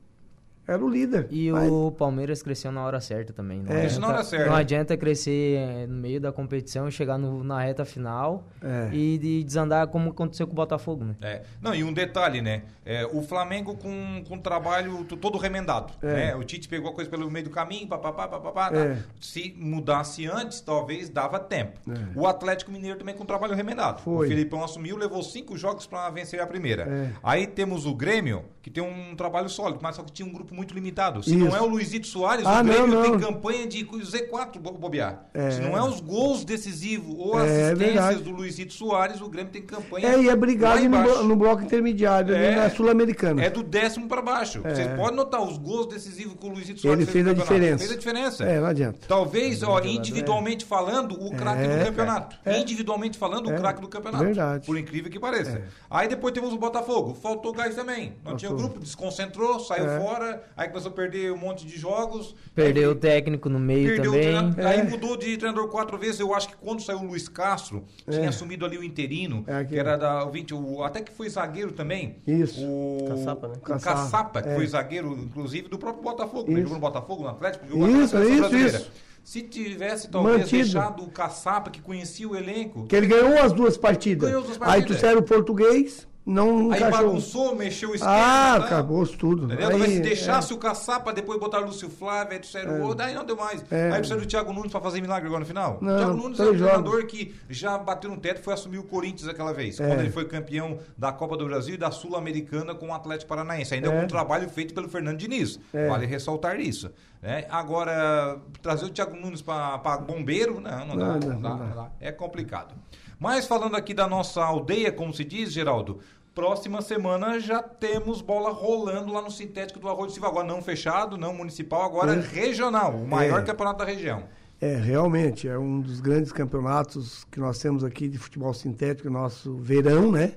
era 0.69 0.85
o 0.85 0.89
líder. 0.89 1.27
E 1.31 1.51
Mas- 1.51 1.69
o 1.71 1.91
Palmeiras 1.93 2.43
cresceu 2.43 2.71
na 2.71 2.85
hora 2.85 3.01
certa 3.01 3.33
também. 3.33 3.63
Não 3.63 3.73
É. 3.75 3.87
Isso 3.87 4.01
na 4.01 4.09
hora 4.09 4.23
certa. 4.23 4.47
Não 4.51 4.55
adianta 4.55 4.97
crescer 4.97 5.57
eh, 5.57 5.87
no 5.89 5.97
meio 5.97 6.21
da 6.21 6.31
competição 6.31 6.87
e 6.87 6.93
chegar 6.93 7.19
no- 7.19 7.43
na 7.43 7.61
reta 7.61 7.85
final 7.85 8.47
É. 8.63 8.91
e 8.95 9.19
de 9.19 9.43
desandar 9.43 9.89
como 9.89 10.11
aconteceu 10.11 10.47
com 10.47 10.53
o 10.53 10.57
Botafogo, 10.57 11.05
né? 11.05 11.17
É. 11.23 11.43
Não, 11.61 11.75
e 11.75 11.83
um 11.83 11.93
detalhe, 11.93 12.41
né? 12.43 12.63
É, 12.85 13.05
o 13.07 13.23
Flamengo 13.23 13.75
com, 13.77 14.23
com 14.29 14.39
trabalho 14.39 15.05
todo 15.05 15.39
remendado. 15.39 15.93
É. 16.03 16.07
Né? 16.07 16.37
O 16.37 16.45
Tite 16.45 16.69
pegou 16.69 16.91
a 16.91 16.95
coisa 16.95 17.11
pelo 17.11 17.31
meio 17.31 17.45
do 17.47 17.51
caminho, 17.51 17.87
papapá, 17.89 18.29
papapá. 18.29 18.71
tá? 18.71 18.77
É. 18.79 18.99
Se 19.21 19.55
mudasse 19.59 20.27
antes, 20.27 20.61
talvez 20.61 21.09
dava 21.09 21.39
tempo. 21.39 21.79
É. 21.91 22.19
O 22.19 22.27
Atlético 22.27 22.71
Mineiro 22.71 22.99
também 22.99 23.15
com 23.15 23.25
trabalho 23.25 23.55
remendado. 23.55 24.01
Foi. 24.03 24.27
O 24.27 24.29
Filipão 24.29 24.63
assumiu, 24.63 24.97
levou 24.97 25.23
cinco 25.23 25.57
jogos 25.57 25.87
para 25.87 26.09
vencer 26.11 26.41
a 26.41 26.47
primeira. 26.47 26.83
É. 26.85 27.11
Aí 27.23 27.47
temos 27.47 27.87
o 27.87 27.95
Grêmio, 27.95 28.45
que 28.69 28.75
tem 28.75 28.83
um 28.85 29.17
trabalho 29.17 29.49
sólido, 29.49 29.79
mas 29.83 29.97
só 29.97 30.03
que 30.03 30.13
tinha 30.13 30.27
um 30.29 30.33
grupo 30.33 30.55
muito 30.55 30.75
limitado. 30.75 31.23
Se 31.23 31.31
Isso. 31.31 31.39
não 31.39 31.57
é 31.57 31.61
o 31.61 31.67
Luizito 31.67 32.07
Soares, 32.07 32.45
Ah, 32.47 32.61
o 32.61 32.65
Grêmio 32.65 32.87
não, 32.87 33.03
tem 33.03 33.11
não. 33.13 33.21
campanha 33.21 33.67
de 33.67 33.85
Z4 33.85 34.59
bo- 34.61 34.73
bobear. 34.73 35.27
É. 35.33 35.51
Se 35.51 35.61
não 35.61 35.77
é 35.77 35.83
os 35.83 36.01
gols 36.01 36.45
decisivos 36.45 37.15
ou 37.19 37.39
É, 37.41 37.45
assistências 37.45 37.79
verdade. 37.79 38.23
do 38.23 38.31
Luizito 38.31 38.73
Soares, 38.75 39.21
o 39.21 39.29
Grêmio 39.29 39.51
tem 39.53 39.63
campanha 39.63 40.07
É, 40.09 40.21
e 40.21 40.29
é 40.29 40.37
brigado 40.37 40.87
no, 40.89 41.25
no 41.25 41.37
bloco 41.37 41.63
intermediário, 41.63 42.35
ali 42.35 42.45
É. 42.45 42.57
na 42.57 42.71
Sul-Americana. 42.71 43.43
É 43.43 43.49
do 43.51 43.63
décimo 43.63 44.07
para 44.09 44.21
baixo. 44.23 44.61
É. 44.65 44.75
Vocês 44.75 44.89
podem 44.97 45.17
notar 45.17 45.43
os 45.43 45.57
gols 45.59 45.87
decisivos 45.87 46.35
que 46.39 46.47
o 46.47 46.51
Luizito 46.51 46.81
Soares 46.81 47.01
Ele 47.03 47.11
fez 47.11 47.25
no 47.25 47.31
a 47.31 47.35
diferença. 47.35 47.79
Fez 47.79 47.93
a 47.93 47.97
diferença. 47.97 48.45
É, 48.45 48.61
não 48.61 48.67
adianta. 48.67 48.99
Talvez, 49.09 49.63
ó, 49.63 49.81
individualmente 49.81 50.65
falando, 50.65 51.13
o 51.13 51.31
craque 51.35 51.63
É, 51.63 51.79
do 51.79 51.85
campeonato. 51.87 52.37
é. 52.45 52.59
Individualmente 52.59 53.17
falando, 53.19 53.51
É, 53.51 53.55
o 53.55 53.59
craque 53.59 53.81
do 53.81 53.89
campeonato. 53.89 54.25
verdade. 54.25 54.63
É. 54.65 54.67
Por 54.67 54.79
incrível 54.79 55.11
que 55.11 55.19
pareça. 55.19 55.63
Aí 55.91 56.07
depois 56.09 56.33
temos 56.35 56.53
o 56.53 56.59
Botafogo. 56.59 57.15
Faltou 57.15 57.53
gás 57.53 57.75
também. 57.75 58.15
Não 58.25 58.37
tinha 58.37 58.51
o 58.51 58.55
Faltou. 58.55 58.58
Grupo, 58.59 58.81
desconcentrou, 58.81 59.61
saiu 59.61 59.89
É. 59.89 60.01
fora, 60.01 60.45
aí 60.57 60.69
começou 60.69 60.91
a 60.91 60.95
perder 60.95 61.33
um 61.33 61.37
monte 61.37 61.67
de 61.67 61.79
jogos. 61.79 62.35
Perdeu 62.55 62.91
Aí- 62.91 62.97
o 62.97 62.99
técnico 62.99 63.49
no 63.49 63.59
meio 63.59 63.89
Perdeu 63.89 64.11
o 64.11 64.15
também. 64.15 64.29
treinador, 64.29 64.65
É. 64.65 64.67
Aí 64.69 64.91
mudou 64.91 65.17
de 65.17 65.37
treinador 65.37 65.69
quatro 65.69 65.97
vezes. 65.97 66.21
Eu 66.21 66.35
acho 66.35 66.49
que 66.49 66.57
quando 66.57 66.83
saiu 66.83 66.99
o 66.99 67.05
Luiz 67.07 67.29
Castro, 67.29 67.85
tinha 68.11 68.29
assumido 68.29 68.65
ali 68.67 68.77
o 68.77 68.85
interino, 68.85 69.45
É, 69.47 69.65
que 69.65 69.77
era 69.79 69.97
da 69.97 70.25
o 70.25 70.31
20, 70.31 70.53
o, 70.55 70.83
até 70.83 71.01
que 71.01 71.13
foi 71.13 71.29
zagueiro 71.29 71.73
também. 71.73 72.17
Isso. 72.27 72.61
O 72.65 73.07
Caçapa, 73.09 73.49
né? 73.49 73.55
O 73.57 73.61
Caçapa, 73.61 73.97
Caçapa, 74.01 74.43
que 74.43 74.49
é. 74.49 74.55
foi 74.55 74.67
zagueiro, 74.67 75.13
inclusive, 75.13 75.69
do 75.69 75.79
próprio 75.79 76.03
Botafogo. 76.03 76.51
Ele 76.51 76.61
Isso. 76.61 76.63
jogou 76.63 76.75
no 76.75 76.81
Botafogo, 76.81 77.23
no 77.23 77.29
Atlético, 77.29 77.67
jogou 77.67 77.89
Isso, 77.89 78.15
na 78.17 78.25
isso, 78.25 78.39
brasileira. 78.41 78.79
isso. 78.79 78.91
Se 79.25 79.43
tivesse, 79.43 80.09
talvez, 80.09 80.39
Mantido. 80.39 80.63
deixado 80.63 81.03
o 81.03 81.11
Caçapa, 81.11 81.71
que 81.71 81.83
conhecia 81.83 82.27
o 82.27 82.35
elenco, 82.35 82.87
Que 82.87 82.97
ele 82.97 83.07
ganhou 83.07 83.37
as 83.43 83.53
duas 83.53 83.77
partidas. 83.77 84.27
Ganhou 84.27 84.41
as 84.41 84.47
duas 84.47 84.63
Aí 84.63 84.67
partidas. 84.67 84.87
trouxeram 85.01 85.21
o 85.21 85.23
português, 85.23 86.09
não 86.29 86.71
aí 86.71 86.79
encaixou. 86.79 86.91
bagunçou, 87.09 87.55
mexeu 87.57 87.91
o 87.91 87.95
esquema. 87.95 88.15
Ah, 88.15 88.59
tá? 88.61 88.67
acabou 88.67 89.07
tudo. 89.07 89.47
Entendeu? 89.47 89.65
Aí, 89.67 89.71
Talvez 89.71 89.93
se 89.93 89.99
é. 89.99 90.03
deixasse 90.03 90.53
o 90.53 90.59
Caçapa, 90.59 91.13
depois 91.13 91.41
botar 91.41 91.61
o 91.61 91.67
Lúcio 91.67 91.89
Flávio, 91.89 92.35
aí 92.35 92.39
trouxeram 92.39 92.81
o 92.81 92.83
outro, 92.83 93.05
aí 93.05 93.15
não 93.15 93.25
deu 93.25 93.37
mais. 93.37 93.65
É. 93.71 93.87
Aí 93.87 93.93
trouxeram 93.95 94.23
o 94.23 94.27
Thiago 94.27 94.53
Nunes 94.53 94.71
pra 94.71 94.81
fazer 94.81 95.01
milagre 95.01 95.27
agora 95.27 95.41
no 95.41 95.47
final. 95.47 95.79
Não, 95.81 95.95
o 95.95 95.97
Thiago 95.99 96.15
Nunes 96.17 96.39
é 96.41 96.45
um 96.45 96.57
treinador 96.57 97.07
que 97.07 97.35
já 97.49 97.79
bateu 97.79 98.11
no 98.11 98.17
teto 98.19 98.41
e 98.41 98.45
foi 98.45 98.53
assumir 98.55 98.79
o 98.79 98.85
Corinthians 98.85 99.29
aquela 99.29 99.53
vez, 99.53 99.81
É. 99.81 99.87
quando 99.89 100.01
ele 100.01 100.11
foi 100.11 100.27
campeão 100.27 100.79
da 100.97 101.11
Copa 101.13 101.37
do 101.37 101.47
Brasil 101.47 101.75
e 101.75 101.79
da 101.79 101.91
Sul-Americana 101.91 102.75
com 102.75 102.89
o 102.89 102.93
Atlético 102.93 103.29
Paranaense. 103.29 103.75
Ainda 103.75 103.89
É. 103.91 103.99
é 104.01 104.05
um 104.05 104.07
trabalho 104.07 104.49
feito 104.49 104.75
pelo 104.75 104.89
Fernando 104.89 105.17
Diniz. 105.19 105.59
É. 105.73 105.89
Vale 105.89 106.05
ressaltar 106.07 106.61
isso. 106.61 106.91
né? 107.21 107.47
Agora, 107.51 108.39
trazer 108.63 108.85
o 108.85 108.91
Thiago 108.91 109.17
Nunes 109.17 109.43
para 109.43 109.77
bombeiro, 109.99 110.61
não, 110.61 110.87
não, 110.87 110.97
dá, 110.97 111.07
Não, 111.07 111.19
não, 111.19 111.41
dá, 111.41 111.55
não 111.55 111.71
dá. 111.75 111.91
É 112.01 112.13
complicado. 112.13 112.75
Mas 113.19 113.45
falando 113.47 113.75
aqui 113.77 113.93
da 113.93 114.07
nossa 114.07 114.41
aldeia, 114.45 114.93
como 114.93 115.13
se 115.13 115.25
diz, 115.25 115.53
Geraldo, 115.53 115.99
próxima 116.43 116.81
semana 116.81 117.41
já 117.41 117.61
temos 117.61 118.21
bola 118.23 118.51
rolando 118.53 119.13
lá 119.13 119.21
no 119.21 119.29
sintético 119.29 119.81
do 119.81 119.89
Arroio 119.89 120.07
do 120.07 120.13
Silva. 120.13 120.29
Agora 120.29 120.47
não 120.47 120.63
fechado, 120.63 121.19
não 121.19 121.35
municipal, 121.35 121.83
agora 121.83 122.15
É. 122.15 122.21
regional, 122.21 122.95
o 122.95 123.09
maior 123.09 123.41
É. 123.41 123.43
campeonato 123.43 123.81
da 123.81 123.85
região. 123.85 124.23
É, 124.61 124.77
realmente, 124.77 125.49
é 125.49 125.59
um 125.59 125.81
dos 125.81 126.01
grandes 126.01 126.31
campeonatos 126.31 127.25
que 127.25 127.41
nós 127.41 127.59
temos 127.59 127.83
aqui 127.83 128.07
de 128.09 128.19
futebol 128.19 128.55
sintético, 128.55 129.11
nosso 129.11 129.57
verão, 129.57 130.13
né? 130.13 130.35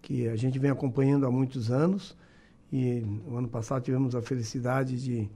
Que 0.00 0.28
a 0.28 0.36
gente 0.36 0.58
vem 0.58 0.70
acompanhando 0.70 1.26
há 1.26 1.30
muitos 1.30 1.70
anos. 1.70 2.16
E 2.72 3.00
no 3.28 3.36
ano 3.36 3.48
passado 3.48 3.82
tivemos 3.82 4.14
a 4.14 4.22
felicidade 4.22 4.96
de, 4.98 5.28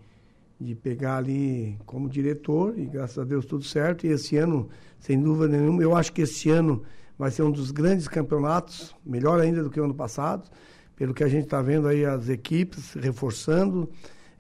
de 0.59 0.75
pegar 0.75 1.19
ali 1.19 1.77
como 1.85 2.09
diretor, 2.09 2.73
e 2.79 2.87
graças 2.87 3.19
a 3.19 3.25
Deus 3.25 3.45
tudo 3.45 3.63
certo. 3.63 4.07
E 4.07 4.11
esse 4.11 4.39
ano, 4.39 4.71
sem 4.99 5.21
dúvida 5.21 5.49
nenhuma, 5.49 5.83
eu 5.83 5.95
acho 5.95 6.11
que 6.15 6.23
esse 6.23 6.49
ano 6.49 6.83
vai 7.19 7.31
ser 7.31 7.43
um 7.43 7.51
dos 7.51 7.71
grandes 7.71 8.07
campeonatos, 8.07 8.95
melhor 9.05 9.41
ainda 9.41 9.63
do 9.63 9.71
que 9.71 9.81
o 9.81 9.85
ano 9.85 9.95
passado, 9.95 10.49
pelo 10.95 11.13
que 11.13 11.25
a 11.25 11.29
gente 11.29 11.45
está 11.45 11.61
vendo 11.61 11.89
aí 11.89 12.05
as 12.05 12.29
equipes 12.29 12.95
reforçando, 12.95 13.91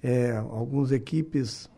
é, 0.02 0.37
algumas 0.37 0.92
equipes 0.92 1.68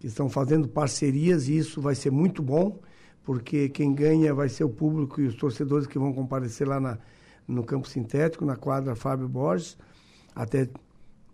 que 0.00 0.06
estão 0.06 0.28
fazendo 0.28 0.68
parcerias 0.68 1.48
e 1.48 1.56
isso 1.56 1.80
vai 1.80 1.94
ser 1.94 2.10
muito 2.10 2.42
bom, 2.42 2.80
porque 3.22 3.68
quem 3.68 3.94
ganha 3.94 4.34
vai 4.34 4.48
ser 4.48 4.64
o 4.64 4.68
público 4.68 5.20
e 5.20 5.26
os 5.26 5.36
torcedores 5.36 5.86
que 5.86 5.98
vão 5.98 6.12
comparecer 6.12 6.66
lá 6.66 6.80
na, 6.80 6.98
no 7.46 7.62
campo 7.62 7.88
sintético, 7.88 8.44
na 8.44 8.56
quadra 8.56 8.96
Fábio 8.96 9.28
Borges. 9.28 9.76
Até 10.34 10.68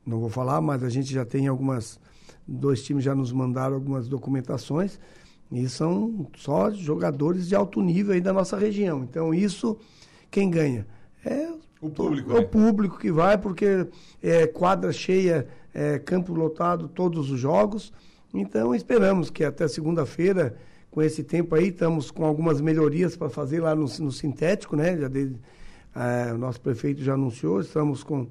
não 0.04 0.18
vou 0.18 0.28
falar, 0.28 0.60
mas 0.60 0.82
a 0.82 0.88
gente 0.88 1.12
já 1.12 1.24
tem 1.24 1.46
algumas. 1.46 2.00
Dois 2.46 2.82
times 2.82 3.04
já 3.04 3.14
nos 3.14 3.32
mandaram 3.32 3.74
algumas 3.74 4.06
documentações 4.06 4.98
e 5.54 5.68
são 5.68 6.26
só 6.36 6.70
jogadores 6.70 7.48
de 7.48 7.54
alto 7.54 7.80
nível 7.80 8.12
aí 8.12 8.20
da 8.20 8.32
nossa 8.32 8.56
região. 8.58 9.04
Então, 9.04 9.32
isso, 9.32 9.78
quem 10.30 10.50
ganha? 10.50 10.86
É 11.24 11.48
O 11.80 11.88
público, 11.90 12.30
é 12.32 12.34
né? 12.34 12.40
o 12.40 12.48
público 12.48 12.98
que 12.98 13.10
vai, 13.12 13.38
porque 13.38 13.86
é 14.22 14.46
quadra 14.46 14.92
cheia, 14.92 15.46
é 15.72 15.98
campo 15.98 16.34
lotado 16.34 16.88
todos 16.88 17.30
os 17.30 17.38
jogos. 17.40 17.92
Então 18.32 18.74
esperamos 18.74 19.30
que 19.30 19.44
até 19.44 19.68
segunda-feira, 19.68 20.56
com 20.90 21.00
esse 21.00 21.22
tempo 21.22 21.54
aí, 21.54 21.68
estamos 21.68 22.10
com 22.10 22.24
algumas 22.24 22.60
melhorias 22.60 23.16
para 23.16 23.28
fazer 23.30 23.60
lá 23.60 23.74
no, 23.74 23.84
no 24.00 24.10
sintético, 24.12 24.74
né? 24.76 24.96
Já 24.98 25.08
de, 25.08 25.32
eh, 25.94 26.32
o 26.34 26.38
nosso 26.38 26.60
prefeito 26.60 27.00
já 27.02 27.14
anunciou, 27.14 27.60
estamos 27.60 28.02
com, 28.02 28.26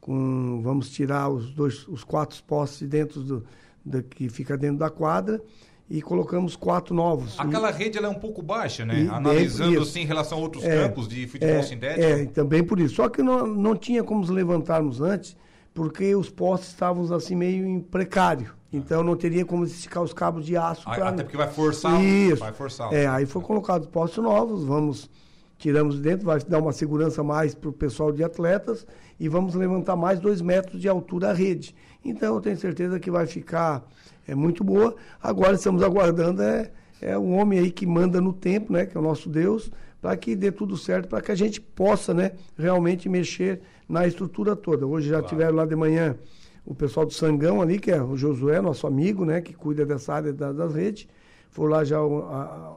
com 0.00 0.60
vamos 0.62 0.90
tirar 0.90 1.28
os 1.28 1.50
dois, 1.52 1.86
os 1.88 2.04
quatro 2.04 2.40
postes 2.44 2.88
dentro 2.88 3.20
do, 3.20 3.44
da- 3.84 4.02
que 4.02 4.28
fica 4.28 4.56
dentro 4.56 4.78
da 4.78 4.90
quadra 4.90 5.42
e 5.88 6.02
colocamos 6.02 6.56
quatro 6.56 6.94
novos. 6.94 7.38
Aquela 7.38 7.70
rede 7.70 7.96
é 7.98 8.08
um 8.08 8.14
pouco 8.14 8.42
baixa, 8.42 8.84
né? 8.84 9.02
E- 9.04 9.08
Analisando 9.08 9.80
assim 9.82 10.00
em 10.00 10.04
relação 10.06 10.38
a 10.38 10.40
outros 10.40 10.64
É, 10.64 10.82
campos 10.82 11.06
de 11.06 11.26
futebol 11.28 11.54
é, 11.56 11.62
sintético. 11.62 12.04
É, 12.04 12.26
também 12.26 12.62
por 12.64 12.80
isso. 12.80 12.96
Só 12.96 13.08
que 13.08 13.22
não, 13.22 13.46
não 13.46 13.76
tinha 13.76 14.02
como 14.02 14.20
nos 14.20 14.30
levantarmos 14.30 15.00
antes, 15.00 15.36
porque 15.72 16.14
os 16.16 16.28
postes 16.28 16.70
estavam 16.70 17.12
assim 17.14 17.36
meio 17.36 17.64
em 17.66 17.80
precário. 17.80 18.52
Então 18.72 19.02
não 19.04 19.14
teria 19.16 19.44
como 19.44 19.64
esticar 19.64 20.02
os 20.02 20.12
cabos 20.12 20.44
de 20.44 20.56
aço. 20.56 20.82
Ah, 20.86 20.94
pra- 20.96 21.08
Até 21.10 21.22
porque 21.22 21.36
vai 21.36 21.48
forçar. 21.48 22.02
Isso. 22.02 22.40
Vai 22.40 22.52
forçar. 22.52 22.92
É, 22.92 23.06
aí 23.06 23.24
foi 23.24 23.40
colocado 23.42 23.86
postes 23.88 24.22
novos, 24.22 24.64
vamos, 24.64 25.08
tiramos 25.56 25.94
de 25.96 26.02
dentro, 26.02 26.26
vai 26.26 26.40
dar 26.40 26.58
uma 26.58 26.72
segurança 26.72 27.22
mais 27.22 27.54
para 27.54 27.70
o 27.70 27.72
pessoal 27.72 28.10
de 28.10 28.24
atletas 28.24 28.84
e 29.20 29.28
vamos 29.28 29.54
levantar 29.54 29.94
mais 29.94 30.18
dois 30.18 30.42
metros 30.42 30.80
de 30.80 30.88
altura 30.88 31.30
a 31.30 31.32
rede. 31.32 31.74
Então 32.04 32.34
eu 32.34 32.40
tenho 32.40 32.56
certeza 32.56 32.98
que 32.98 33.10
vai 33.10 33.26
ficar 33.26 33.82
é, 34.26 34.34
muito 34.34 34.62
boa. 34.64 34.94
Agora 35.22 35.54
estamos 35.54 35.82
aguardando 35.82 36.42
é, 36.42 36.70
é 37.00 37.18
um 37.18 37.36
homem 37.38 37.58
aí 37.58 37.70
que 37.70 37.86
manda 37.86 38.20
no 38.20 38.32
tempo, 38.32 38.72
né, 38.72 38.86
que 38.86 38.96
é 38.96 39.00
o 39.00 39.02
nosso 39.02 39.28
Deus, 39.28 39.70
para 40.00 40.16
que 40.16 40.34
dê 40.36 40.50
tudo 40.52 40.76
certo, 40.76 41.08
para 41.08 41.20
que 41.20 41.32
a 41.32 41.34
gente 41.34 41.60
possa, 41.60 42.12
né, 42.14 42.32
realmente 42.58 43.08
mexer 43.08 43.60
na 43.88 44.06
estrutura 44.06 44.54
toda. 44.56 44.86
Hoje 44.86 45.08
já 45.08 45.22
tiveram 45.22 45.56
lá 45.56 45.64
de 45.66 45.76
manhã 45.76 46.16
o 46.64 46.74
pessoal 46.74 47.06
do 47.06 47.12
Sangão 47.12 47.62
ali, 47.62 47.78
que 47.78 47.90
é 47.90 48.02
o 48.02 48.16
Josué, 48.16 48.60
nosso 48.60 48.86
amigo, 48.86 49.24
né, 49.24 49.40
que 49.40 49.54
cuida 49.54 49.86
dessa 49.86 50.14
área 50.14 50.32
da- 50.32 50.52
das 50.52 50.74
redes, 50.74 51.06
foi 51.50 51.68
lá 51.70 51.84
já 51.84 51.98
a- 51.98 52.00
a- 52.02 52.74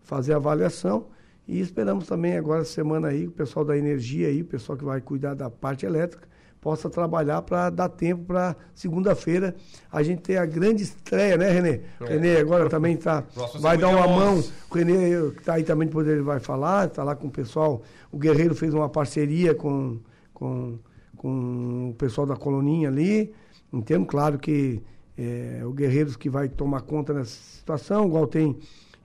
fazer 0.00 0.32
a 0.32 0.36
avaliação 0.36 1.06
e 1.46 1.60
esperamos 1.60 2.06
também 2.06 2.36
agora 2.36 2.64
semana 2.64 3.08
aí 3.08 3.26
o 3.26 3.30
pessoal 3.30 3.64
da 3.64 3.76
energia 3.76 4.28
aí, 4.28 4.42
o 4.42 4.44
pessoal 4.44 4.78
que 4.78 4.84
vai 4.84 5.00
cuidar 5.00 5.34
da 5.34 5.50
parte 5.50 5.84
elétrica, 5.84 6.28
possa 6.60 6.88
trabalhar 6.88 7.42
para 7.42 7.70
dar 7.70 7.88
tempo 7.88 8.24
para 8.26 8.54
segunda-feira 8.72 9.56
a 9.90 10.00
gente 10.02 10.22
ter 10.22 10.36
a 10.36 10.46
grande 10.46 10.84
estreia, 10.84 11.36
né, 11.36 11.50
Renê? 11.50 11.80
O 12.00 12.04
Renê 12.04 12.36
agora 12.36 12.68
também 12.68 12.96
tá, 12.96 13.22
Próximo 13.34 13.60
vai 13.60 13.76
dar 13.76 13.88
uma 13.88 14.06
mão. 14.06 14.38
11. 14.38 14.52
O 14.70 14.74
Renê 14.74 15.30
que 15.32 15.40
está 15.40 15.54
aí 15.54 15.64
também, 15.64 15.88
depois 15.88 16.06
ele 16.06 16.22
vai 16.22 16.38
falar, 16.38 16.86
está 16.86 17.02
lá 17.02 17.16
com 17.16 17.26
o 17.26 17.30
pessoal. 17.30 17.82
O 18.12 18.16
Guerreiro 18.16 18.54
fez 18.54 18.72
uma 18.72 18.88
parceria 18.88 19.56
com, 19.56 19.98
com, 20.32 20.78
com 21.16 21.90
o 21.90 21.94
pessoal 21.94 22.26
da 22.28 22.36
Coloninha 22.36 22.88
ali. 22.88 23.34
Entendo, 23.72 24.06
claro 24.06 24.38
que 24.38 24.80
é, 25.18 25.62
o 25.64 25.72
Guerreiros 25.72 26.14
que 26.16 26.30
vai 26.30 26.48
tomar 26.48 26.82
conta 26.82 27.12
nessa 27.12 27.30
situação, 27.30 28.06
igual 28.06 28.26
tem. 28.26 28.56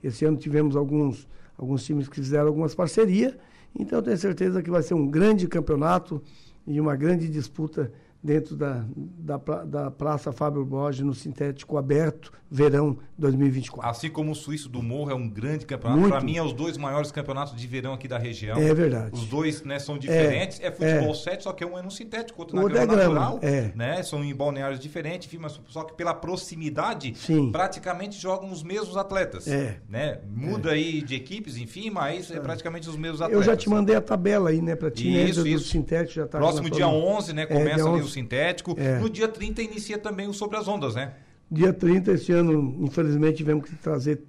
Esse 0.02 0.24
ano 0.24 0.36
tivemos 0.36 0.76
alguns, 0.76 1.26
alguns 1.58 1.84
times 1.84 2.08
que 2.08 2.14
fizeram 2.14 2.46
algumas 2.46 2.74
parcerias. 2.74 3.36
Então 3.78 4.00
tenho 4.00 4.16
certeza 4.16 4.62
que 4.62 4.70
vai 4.70 4.82
ser 4.82 4.94
um 4.94 5.06
grande 5.06 5.46
campeonato 5.46 6.22
e 6.66 6.80
uma 6.80 6.96
grande 6.96 7.28
disputa 7.28 7.92
dentro 8.22 8.56
da, 8.56 8.84
da, 8.96 9.36
da 9.64 9.90
Praça 9.90 10.32
Fábio 10.32 10.64
Borges 10.64 11.04
no 11.04 11.14
sintético 11.14 11.76
aberto, 11.76 12.32
verão 12.50 12.96
2024. 13.16 13.88
Assim 13.88 14.10
como 14.10 14.32
o 14.32 14.34
Suíço 14.34 14.68
do 14.68 14.82
Morro 14.82 15.10
é 15.10 15.14
um 15.14 15.28
grande 15.28 15.66
campeonato, 15.66 16.08
para 16.08 16.20
mim 16.20 16.36
é 16.36 16.42
os 16.42 16.52
dois 16.52 16.76
maiores 16.76 17.12
campeonatos 17.12 17.54
de 17.54 17.66
verão 17.66 17.92
aqui 17.92 18.08
da 18.08 18.18
região. 18.18 18.58
É 18.58 18.74
verdade. 18.74 19.10
Os 19.12 19.26
dois 19.26 19.62
né, 19.62 19.78
são 19.78 19.98
diferentes, 19.98 20.58
é, 20.60 20.70
futebol 20.70 21.14
7, 21.14 21.44
só 21.44 21.52
que 21.52 21.64
um 21.64 21.78
é 21.78 21.82
no 21.82 21.90
sintético, 21.90 22.40
outro 22.40 22.56
O 22.56 22.68
na 22.68 22.80
é 22.80 22.86
grama 22.86 22.96
natural, 22.96 23.38
é. 23.42 23.72
né? 23.74 24.02
São 24.02 24.24
em 24.24 24.34
balneários 24.34 24.80
diferentes, 24.80 25.28
enfim, 25.28 25.38
mas 25.38 25.60
só 25.68 25.84
que 25.84 25.94
pela 25.94 26.14
proximidade, 26.14 27.14
Sim. 27.16 27.52
praticamente 27.52 28.18
jogam 28.18 28.50
os 28.50 28.62
mesmos 28.62 28.96
atletas. 28.96 29.46
É. 29.46 29.76
Né? 29.88 30.18
Muda 30.28 30.70
aí 30.70 31.02
de 31.02 31.14
equipes, 31.14 31.56
enfim, 31.56 31.90
mas 31.90 32.30
é 32.30 32.40
praticamente 32.40 32.88
os 32.88 32.96
mesmos 32.96 33.20
Eu 33.20 33.26
atletas. 33.26 33.46
já 33.46 33.56
te 33.56 33.68
mandei 33.68 33.94
a 33.94 34.00
tabela 34.00 34.50
aí, 34.50 34.62
né, 34.62 34.74
para 34.74 34.90
ti, 34.90 35.10
né, 35.10 35.24
Isso, 35.24 35.40
do, 35.40 35.44
do 35.44 35.48
isso. 35.48 35.68
sintético 35.68 36.14
já 36.14 36.26
tá 36.26 36.38
Próximo 36.38 36.70
dia 36.70 36.86
falando. 36.86 37.04
11, 37.04 37.32
né? 37.32 37.42
É, 37.42 37.46
Começa 37.46 37.76
dia 37.76 37.84
ali 37.84 38.02
11. 38.02 38.07
O 38.08 38.12
sintético. 38.12 38.74
É. 38.76 38.98
No 38.98 39.08
dia 39.08 39.28
30 39.28 39.62
inicia 39.62 39.98
também 39.98 40.26
o 40.26 40.32
Sobre 40.32 40.56
as 40.56 40.66
Ondas, 40.66 40.94
né? 40.94 41.14
Dia 41.50 41.72
30, 41.72 42.12
esse 42.12 42.32
ano, 42.32 42.76
infelizmente, 42.80 43.38
tivemos 43.38 43.68
que 43.68 43.74
trazer 43.76 44.22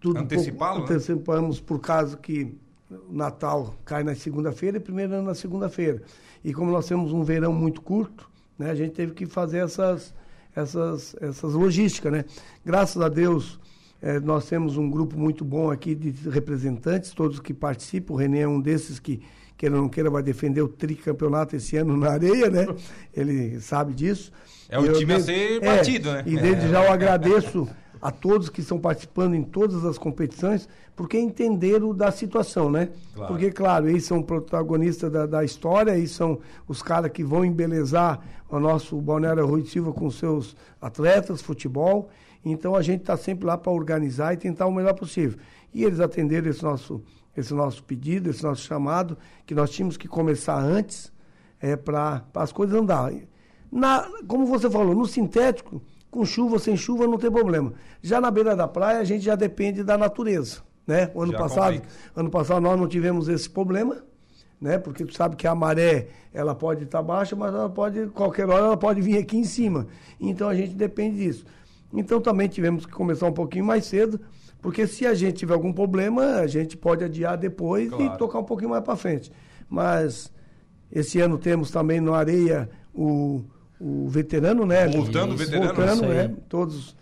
tudo 0.00 0.18
um 0.18 0.22
Antecipá-lo, 0.22 0.80
né? 0.80 0.84
Antecipamos 0.84 1.60
por 1.60 1.80
causa 1.80 2.16
que 2.16 2.54
o 2.90 3.14
Natal 3.14 3.74
cai 3.84 4.02
na 4.02 4.14
segunda-feira 4.14 4.76
e 4.76 4.80
primeiro 4.80 5.14
ano 5.14 5.22
na 5.24 5.34
segunda-feira. 5.34 6.02
E 6.44 6.52
como 6.52 6.70
nós 6.70 6.86
temos 6.86 7.12
um 7.12 7.22
verão 7.22 7.52
muito 7.52 7.80
curto, 7.80 8.28
né, 8.58 8.70
a 8.70 8.74
gente 8.74 8.92
teve 8.92 9.12
que 9.12 9.24
fazer 9.24 9.58
essas, 9.58 10.12
essas, 10.54 11.16
essas 11.20 11.54
logísticas, 11.54 12.12
né? 12.12 12.24
Graças 12.64 13.00
a 13.00 13.08
Deus, 13.08 13.58
eh, 14.02 14.20
nós 14.20 14.46
temos 14.46 14.76
um 14.76 14.90
grupo 14.90 15.16
muito 15.18 15.44
bom 15.44 15.70
aqui 15.70 15.94
de 15.94 16.28
representantes, 16.28 17.12
todos 17.12 17.38
que 17.40 17.54
participam. 17.54 18.14
O 18.14 18.16
Renê 18.16 18.40
é 18.40 18.48
um 18.48 18.60
desses 18.60 18.98
que, 18.98 19.22
queira 19.56 19.76
ou 19.76 19.82
não 19.82 19.88
queira, 19.88 20.10
vai 20.10 20.22
defender 20.22 20.60
o 20.60 20.68
tricampeonato 20.68 21.54
esse 21.56 21.76
ano 21.76 21.96
na 21.96 22.10
areia, 22.10 22.50
né? 22.50 22.66
Ele 23.14 23.60
sabe 23.60 23.94
disso. 23.94 24.32
É 24.68 24.78
o 24.78 24.84
E 24.84 24.88
eu 24.88 24.94
time 24.98 25.12
a 25.12 25.16
desde- 25.18 25.32
ser 25.32 25.62
é, 25.62 25.76
batido, 25.76 26.12
né? 26.12 26.22
E 26.26 26.36
desde 26.36 26.68
já 26.68 26.84
eu 26.84 26.90
agradeço 26.92 27.68
a 28.00 28.10
todos 28.10 28.48
que 28.48 28.60
estão 28.60 28.80
participando 28.80 29.34
em 29.34 29.44
todas 29.44 29.84
as 29.84 29.96
competições, 29.96 30.68
porque 30.96 31.16
entenderam 31.18 31.94
da 31.94 32.10
situação, 32.10 32.68
né? 32.68 32.88
Claro. 33.14 33.32
Porque, 33.32 33.52
claro, 33.52 33.88
eles 33.88 34.04
são 34.04 34.20
protagonistas 34.20 35.12
da, 35.12 35.24
da 35.24 35.44
história, 35.44 35.96
eles 35.96 36.10
são 36.10 36.40
os 36.66 36.82
caras 36.82 37.12
que 37.12 37.22
vão 37.22 37.44
embelezar 37.44 38.20
o 38.50 38.58
nosso 38.58 39.00
Balneário 39.00 39.46
Rui 39.46 39.64
Silva 39.64 39.92
com 39.92 40.10
seus 40.10 40.56
atletas, 40.80 41.40
futebol. 41.40 42.10
Então 42.44 42.74
a 42.74 42.82
gente 42.82 43.00
está 43.00 43.16
sempre 43.16 43.46
lá 43.46 43.56
para 43.56 43.70
organizar 43.72 44.34
e 44.34 44.36
tentar 44.36 44.66
o 44.66 44.72
melhor 44.72 44.94
possível. 44.94 45.38
E 45.72 45.84
eles 45.84 46.00
atenderam 46.00 46.50
esse 46.50 46.62
nosso, 46.62 47.02
esse 47.36 47.54
nosso 47.54 47.82
pedido, 47.84 48.30
esse 48.30 48.42
nosso 48.42 48.62
chamado, 48.62 49.16
que 49.46 49.54
nós 49.54 49.70
tínhamos 49.70 49.96
que 49.96 50.08
começar 50.08 50.58
antes 50.58 51.12
é, 51.60 51.76
para 51.76 52.24
as 52.34 52.52
coisas 52.52 52.78
andarem. 52.78 53.28
Na, 53.70 54.06
como 54.26 54.44
você 54.44 54.68
falou, 54.68 54.94
no 54.94 55.06
sintético, 55.06 55.80
com 56.10 56.26
chuva, 56.26 56.58
sem 56.58 56.76
chuva, 56.76 57.06
não 57.06 57.16
tem 57.16 57.30
problema. 57.30 57.72
Já 58.02 58.20
na 58.20 58.30
beira 58.30 58.54
da 58.54 58.68
praia, 58.68 58.98
a 58.98 59.04
gente 59.04 59.24
já 59.24 59.34
depende 59.34 59.82
da 59.82 59.96
natureza. 59.96 60.60
Né? 60.86 61.10
O 61.14 61.22
ano 61.22 61.32
Já 61.32 61.38
passado, 61.38 61.74
complica. 61.74 61.88
ano 62.16 62.30
passado 62.30 62.60
nós 62.60 62.78
não 62.78 62.88
tivemos 62.88 63.28
esse 63.28 63.48
problema, 63.48 64.04
né? 64.60 64.78
Porque 64.78 65.04
tu 65.04 65.14
sabe 65.14 65.36
que 65.36 65.46
a 65.46 65.54
maré 65.54 66.08
ela 66.34 66.54
pode 66.54 66.84
estar 66.84 67.02
baixa, 67.02 67.36
mas 67.36 67.54
ela 67.54 67.68
pode 67.68 68.06
qualquer 68.08 68.48
hora 68.48 68.66
ela 68.66 68.76
pode 68.76 69.00
vir 69.00 69.16
aqui 69.16 69.36
em 69.36 69.44
cima. 69.44 69.86
Então 70.20 70.48
a 70.48 70.54
gente 70.54 70.74
depende 70.74 71.18
disso. 71.18 71.44
Então 71.92 72.20
também 72.20 72.48
tivemos 72.48 72.86
que 72.86 72.92
começar 72.92 73.26
um 73.26 73.32
pouquinho 73.32 73.64
mais 73.64 73.84
cedo, 73.84 74.20
porque 74.60 74.86
se 74.86 75.06
a 75.06 75.14
gente 75.14 75.36
tiver 75.38 75.54
algum 75.54 75.72
problema, 75.72 76.36
a 76.36 76.46
gente 76.46 76.76
pode 76.76 77.04
adiar 77.04 77.36
depois 77.36 77.88
Claro. 77.90 78.04
e 78.14 78.18
tocar 78.18 78.38
um 78.38 78.44
pouquinho 78.44 78.70
mais 78.70 78.82
para 78.82 78.96
frente. 78.96 79.30
Mas 79.68 80.32
esse 80.90 81.20
ano 81.20 81.38
temos 81.38 81.70
também 81.70 82.00
no 82.00 82.14
Areia 82.14 82.68
o, 82.94 83.42
o 83.80 84.08
veterano, 84.08 84.64
né? 84.64 84.86
Voltando 84.88 85.32
o 85.32 85.34
Isso, 85.34 85.44
veterano. 85.50 85.74
Voltando, 85.74 86.08
né? 86.08 86.34
Todos 86.48 86.96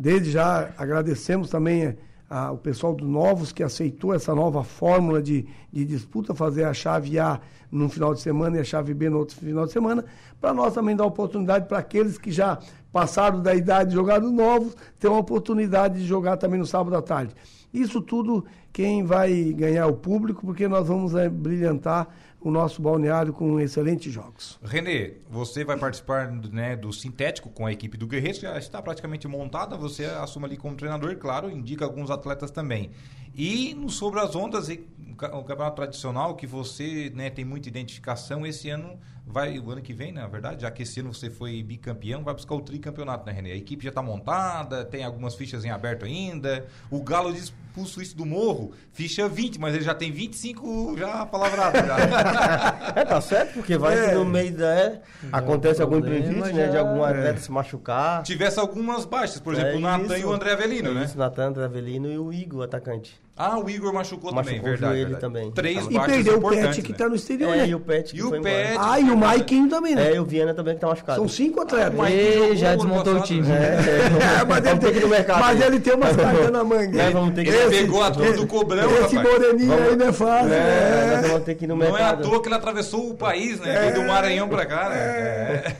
Desde 0.00 0.30
já 0.30 0.70
agradecemos 0.78 1.50
também 1.50 1.96
ao 2.28 2.58
pessoal 2.58 2.94
do 2.94 3.06
Novos 3.06 3.52
que 3.52 3.62
aceitou 3.62 4.12
essa 4.12 4.34
nova 4.34 4.62
fórmula 4.62 5.22
de, 5.22 5.46
de 5.72 5.84
disputa, 5.84 6.34
fazer 6.34 6.64
a 6.64 6.74
chave 6.74 7.18
A 7.18 7.40
num 7.70 7.88
final 7.88 8.14
de 8.14 8.20
semana 8.20 8.56
e 8.56 8.60
a 8.60 8.64
chave 8.64 8.92
B 8.94 9.08
no 9.08 9.18
outro 9.18 9.36
final 9.36 9.66
de 9.66 9.72
semana, 9.72 10.04
para 10.40 10.52
nós 10.52 10.74
também 10.74 10.96
dar 10.96 11.04
oportunidade 11.04 11.66
para 11.66 11.78
aqueles 11.78 12.18
que 12.18 12.30
já 12.30 12.58
passaram 12.92 13.42
da 13.42 13.54
idade 13.54 13.90
de 13.90 13.96
jogar 13.96 14.20
no 14.20 14.30
Novos, 14.30 14.76
ter 14.98 15.08
uma 15.08 15.18
oportunidade 15.18 15.98
de 15.98 16.06
jogar 16.06 16.36
também 16.36 16.58
no 16.58 16.66
sábado 16.66 16.96
à 16.96 17.02
tarde. 17.02 17.34
Isso 17.72 18.00
tudo 18.00 18.44
quem 18.78 19.02
vai 19.02 19.52
ganhar 19.56 19.88
o 19.88 19.92
público, 19.92 20.46
porque 20.46 20.68
nós 20.68 20.86
vamos 20.86 21.12
eh, 21.12 21.28
brilhantar 21.28 22.14
o 22.40 22.48
nosso 22.48 22.80
balneário 22.80 23.32
com 23.32 23.58
excelentes 23.58 24.12
jogos. 24.12 24.56
Renê, 24.62 25.14
você 25.28 25.64
vai 25.64 25.76
participar 25.76 26.30
né, 26.30 26.76
do 26.76 26.92
sintético 26.92 27.50
com 27.50 27.66
a 27.66 27.72
equipe 27.72 27.96
do 27.96 28.06
Guerreiro, 28.06 28.38
já 28.38 28.56
está 28.56 28.80
praticamente 28.80 29.26
montada, 29.26 29.76
você 29.76 30.04
assume 30.04 30.46
ali 30.46 30.56
como 30.56 30.76
treinador, 30.76 31.16
claro, 31.16 31.50
indica 31.50 31.84
alguns 31.84 32.08
atletas 32.08 32.52
também. 32.52 32.92
E 33.34 33.74
no 33.74 33.90
Sobre 33.90 34.20
as 34.20 34.36
Ondas, 34.36 34.68
um 34.68 35.42
campeonato 35.42 35.74
tradicional 35.74 36.36
que 36.36 36.46
você 36.46 37.10
né, 37.12 37.30
tem 37.30 37.44
muita 37.44 37.68
identificação, 37.68 38.46
esse 38.46 38.70
ano 38.70 38.96
vai, 39.30 39.58
o 39.58 39.70
ano 39.70 39.80
que 39.82 39.92
vem, 39.92 40.12
na 40.12 40.26
verdade, 40.26 40.62
já 40.62 40.70
que 40.70 40.82
esse 40.82 41.00
ano 41.00 41.12
você 41.12 41.28
foi 41.30 41.62
bicampeão, 41.62 42.22
vai 42.24 42.34
buscar 42.34 42.54
o 42.54 42.60
tricampeonato, 42.60 43.26
né, 43.26 43.32
Renê? 43.32 43.52
A 43.52 43.56
equipe 43.56 43.82
já 43.84 43.90
está 43.90 44.02
montada, 44.02 44.84
tem 44.84 45.04
algumas 45.04 45.34
fichas 45.34 45.64
em 45.64 45.70
aberto 45.70 46.04
ainda. 46.04 46.66
O 46.90 47.02
Galo 47.02 47.32
diz 47.32 47.52
pro 47.74 47.84
Suíço 47.84 48.16
do 48.16 48.24
Morro, 48.26 48.72
ficha 48.92 49.28
20, 49.28 49.60
mas 49.60 49.74
ele 49.74 49.84
já 49.84 49.94
tem 49.94 50.10
25 50.10 50.96
já 50.98 51.24
palavrados. 51.26 51.80
Já. 51.80 51.98
É, 52.98 53.04
tá 53.04 53.20
certo, 53.20 53.52
porque 53.54 53.76
vai 53.76 53.96
É. 53.96 54.08
que 54.08 54.14
no 54.14 54.24
meio 54.24 54.52
da. 54.56 54.66
é, 54.74 55.00
acontece 55.30 55.80
algum 55.80 56.00
problema 56.00 56.24
imprevisto, 56.26 56.56
né? 56.56 56.66
De 56.66 56.72
já- 56.72 56.80
algum 56.80 57.04
atleta 57.04 57.38
se 57.40 57.50
machucar. 57.52 58.22
tivesse 58.22 58.58
algumas 58.58 59.04
baixas, 59.04 59.38
por 59.40 59.52
exemplo, 59.54 59.72
É 59.72 59.76
o 59.76 59.80
Natan 59.80 60.14
e 60.16 60.18
isso. 60.18 60.28
o 60.28 60.32
André 60.32 60.52
Avelino, 60.52 60.90
É 60.90 60.94
né? 60.94 61.04
Isso, 61.04 61.16
Natan, 61.18 61.48
André 61.48 61.64
Avelino 61.64 62.10
e 62.10 62.18
o 62.18 62.32
Igor, 62.32 62.64
atacante. 62.64 63.20
Ah, 63.40 63.56
o 63.58 63.70
Igor 63.70 63.92
machucou, 63.94 64.30
também, 64.30 64.54
Machucou 64.56 64.66
o 64.68 64.70
verdade. 64.72 64.94
verdade. 64.96 65.20
também. 65.20 65.50
Três 65.52 65.86
E 65.86 65.94
E 65.94 66.00
perdeu 66.00 66.38
o 66.38 66.50
Pet 66.50 66.82
que 66.82 66.88
né? 66.88 66.94
está 66.94 67.08
no 67.08 67.14
exterior, 67.14 67.54
É, 67.54 67.58
né? 67.58 67.68
e 67.68 67.74
o 67.76 67.78
Pet 67.80 68.12
que 68.12 68.18
E 68.18 68.22
o 68.24 68.28
foi 68.30 68.40
Pet? 68.40 68.72
embora. 68.72 68.90
Ah, 68.92 68.98
e 69.00 69.10
o 69.10 69.16
Maikinho 69.16 69.68
também, 69.68 69.94
né? 69.94 70.10
É, 70.10 70.14
e 70.16 70.18
o 70.18 70.24
Viana 70.24 70.52
também 70.54 70.74
que 70.74 70.80
tá 70.80 70.88
machucado. 70.88 71.18
São 71.20 71.28
cinco 71.28 71.60
atletas. 71.60 71.94
Mas 71.94 72.12
E 72.12 72.56
já 72.56 72.74
desmontou 72.74 73.14
o 73.16 73.22
time. 73.22 73.46
né? 73.46 73.76
É, 74.40 74.44
mas, 74.44 74.64
vamos 74.64 74.80
ter 74.80 74.92
que 74.92 74.98
ir 74.98 75.02
no 75.02 75.08
mercado. 75.08 75.40
mas 75.40 75.60
ele 75.60 75.78
tem 75.80 75.94
umas 75.94 76.16
cartas 76.16 76.50
na 76.50 76.64
manga. 76.64 77.00
É, 77.00 77.10
vamos 77.10 77.34
ter 77.34 77.44
que- 77.44 77.50
Ele 77.50 77.70
pegou 77.78 78.02
a 78.02 78.10
turma 78.10 78.32
do 78.32 78.46
Cobrão, 78.46 78.90
Esse 79.04 79.16
rapaz. 79.16 79.38
moreninho 79.38 79.68
Vamos- 79.68 79.88
aí 79.88 79.96
não 79.96 80.06
é 80.08 80.12
fácil. 80.12 80.52
É, 80.52 80.58
né? 80.58 81.16
nós 81.20 81.30
vamos 81.30 81.44
ter 81.44 81.54
que 81.54 81.64
ir 81.64 81.68
no 81.68 81.76
Não 81.76 81.84
é 81.84 81.88
à 81.88 81.92
mercado. 81.92 82.22
toa 82.28 82.42
que 82.42 82.48
ele 82.48 82.54
atravessou 82.56 83.10
o 83.10 83.14
país, 83.14 83.60
né? 83.60 83.78
Veio 83.78 83.94
do 83.94 84.02
Maranhão 84.08 84.48
pra 84.48 84.66
cá, 84.66 84.88
né? 84.88 84.96
É. 84.96 85.74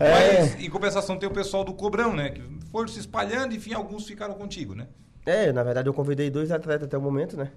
É. 0.00 0.40
Mas, 0.42 0.60
em 0.64 0.68
compensação, 0.70 1.16
tem 1.16 1.28
o 1.28 1.32
pessoal 1.32 1.64
do 1.64 1.72
Cobrão, 1.72 2.12
né? 2.14 2.30
Que 2.30 2.42
foram 2.70 2.88
se 2.88 2.98
espalhando, 3.00 3.54
enfim, 3.54 3.72
alguns 3.72 4.06
ficaram 4.06 4.34
contigo, 4.34 4.74
né? 4.74 4.86
É, 5.24 5.50
na 5.52 5.62
verdade 5.62 5.88
eu 5.88 5.94
convidei 5.94 6.30
dois 6.30 6.50
atletas 6.50 6.86
até 6.86 6.96
o 6.98 7.02
momento, 7.02 7.36
né? 7.36 7.52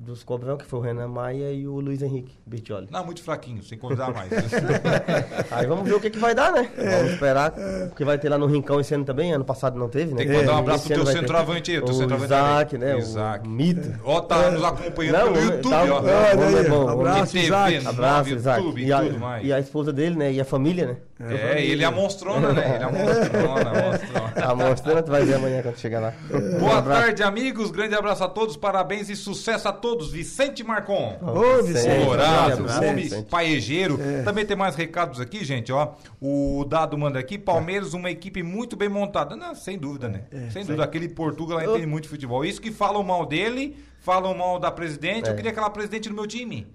Dos 0.00 0.24
Cobrão, 0.24 0.56
que 0.56 0.64
foi 0.64 0.78
o 0.78 0.82
Renan 0.82 1.08
Maia 1.08 1.52
e 1.52 1.68
o 1.68 1.78
Luiz 1.78 2.00
Henrique 2.00 2.34
Bertioli. 2.46 2.88
Não, 2.90 3.04
muito 3.04 3.22
fraquinho, 3.22 3.62
sem 3.62 3.76
convidar 3.76 4.10
mais. 4.10 4.30
Aí 5.52 5.66
vamos 5.66 5.86
ver 5.86 5.94
o 5.94 6.00
que, 6.00 6.08
que 6.08 6.18
vai 6.18 6.34
dar, 6.34 6.50
né? 6.52 6.70
Vamos 6.74 7.12
esperar 7.12 7.52
o 7.92 7.94
que 7.94 8.02
vai 8.02 8.16
ter 8.18 8.30
lá 8.30 8.38
no 8.38 8.46
Rincão 8.46 8.80
esse 8.80 8.94
ano 8.94 9.04
também. 9.04 9.30
Ano 9.34 9.44
passado 9.44 9.78
não 9.78 9.90
teve, 9.90 10.12
né? 10.12 10.24
Tem 10.24 10.28
que 10.28 10.32
mandar 10.32 10.52
um 10.52 10.54
Esse 10.54 10.60
abraço 10.62 10.88
pro 10.88 10.94
teu 10.94 11.06
centroavante 11.06 11.70
aí, 11.70 11.78
o 11.78 11.84
teu 11.84 11.94
centroavante 11.94 12.32
Isaac, 12.32 12.78
né? 12.78 12.98
Isaac. 12.98 13.46
O 13.46 13.50
mito. 13.50 14.00
Ó, 14.02 14.22
tá 14.22 14.50
nos 14.50 14.64
acompanhando 14.64 15.34
pelo 15.34 15.38
YouTube, 15.38 15.70
tá, 15.70 15.84
ó. 15.84 16.00
Aí, 16.00 16.54
é 16.54 16.68
bom, 16.70 16.88
abraço, 16.88 17.32
TV, 17.34 17.44
Isaac. 17.44 17.86
Abraço, 17.86 18.30
Isaac. 18.30 18.64
YouTube 18.64 18.82
E 18.82 18.92
a, 18.94 19.02
tudo 19.02 19.18
mais. 19.20 19.46
e 19.46 19.52
a 19.52 19.60
esposa 19.60 19.92
dele, 19.92 20.16
né? 20.16 20.32
E 20.32 20.40
a 20.40 20.46
família, 20.46 20.86
né? 20.86 20.96
É, 21.28 21.62
ele 21.62 21.82
é 21.84 21.86
a 21.86 21.90
monstrona, 21.90 22.54
né? 22.54 22.76
Ele 22.76 22.84
é 22.84 22.86
a 22.86 22.90
monstrona, 22.90 23.70
a 23.70 23.82
monstrona. 23.82 24.32
A 24.46 24.54
mostrando, 24.54 25.02
tu 25.02 25.10
vai 25.10 25.24
ver 25.26 25.34
amanhã 25.34 25.60
quando 25.60 25.76
chegar 25.76 26.00
lá. 26.00 26.14
Boa 26.58 26.80
tarde, 26.80 27.22
amigos. 27.22 27.70
Grande 27.70 27.94
abraço 27.94 28.24
a 28.24 28.28
todos, 28.28 28.56
parabéns 28.56 29.10
e 29.10 29.14
sucesso 29.14 29.68
a 29.68 29.72
todos. 29.72 29.89
Vicente 29.98 30.62
Marcon. 30.62 31.18
Ô, 31.22 31.62
Vicente. 31.62 32.04
Colorado, 32.04 32.64
homem 32.66 33.24
paejeiro. 33.24 34.00
É. 34.00 34.22
Também 34.22 34.44
tem 34.44 34.56
mais 34.56 34.74
recados 34.76 35.20
aqui, 35.20 35.44
gente, 35.44 35.72
ó. 35.72 35.94
O 36.20 36.64
Dado 36.68 36.96
manda 36.98 37.18
aqui, 37.18 37.38
Palmeiras, 37.38 37.94
uma 37.94 38.10
equipe 38.10 38.42
muito 38.42 38.76
bem 38.76 38.88
montada. 38.88 39.36
Não, 39.36 39.54
sem 39.54 39.78
dúvida, 39.78 40.08
né? 40.08 40.24
É, 40.30 40.50
sem 40.50 40.64
dúvida, 40.64 40.84
aquele 40.84 41.08
Portugal 41.08 41.58
lá 41.58 41.64
entende 41.64 41.86
muito 41.86 42.08
futebol. 42.08 42.44
Isso 42.44 42.60
que 42.60 42.70
falam 42.70 43.02
mal 43.02 43.26
dele, 43.26 43.76
falam 44.00 44.34
mal 44.34 44.58
da 44.58 44.70
presidente, 44.70 45.28
eu 45.28 45.36
queria 45.36 45.50
aquela 45.50 45.70
presidente 45.70 46.08
no 46.08 46.14
meu 46.14 46.26
time. 46.26 46.66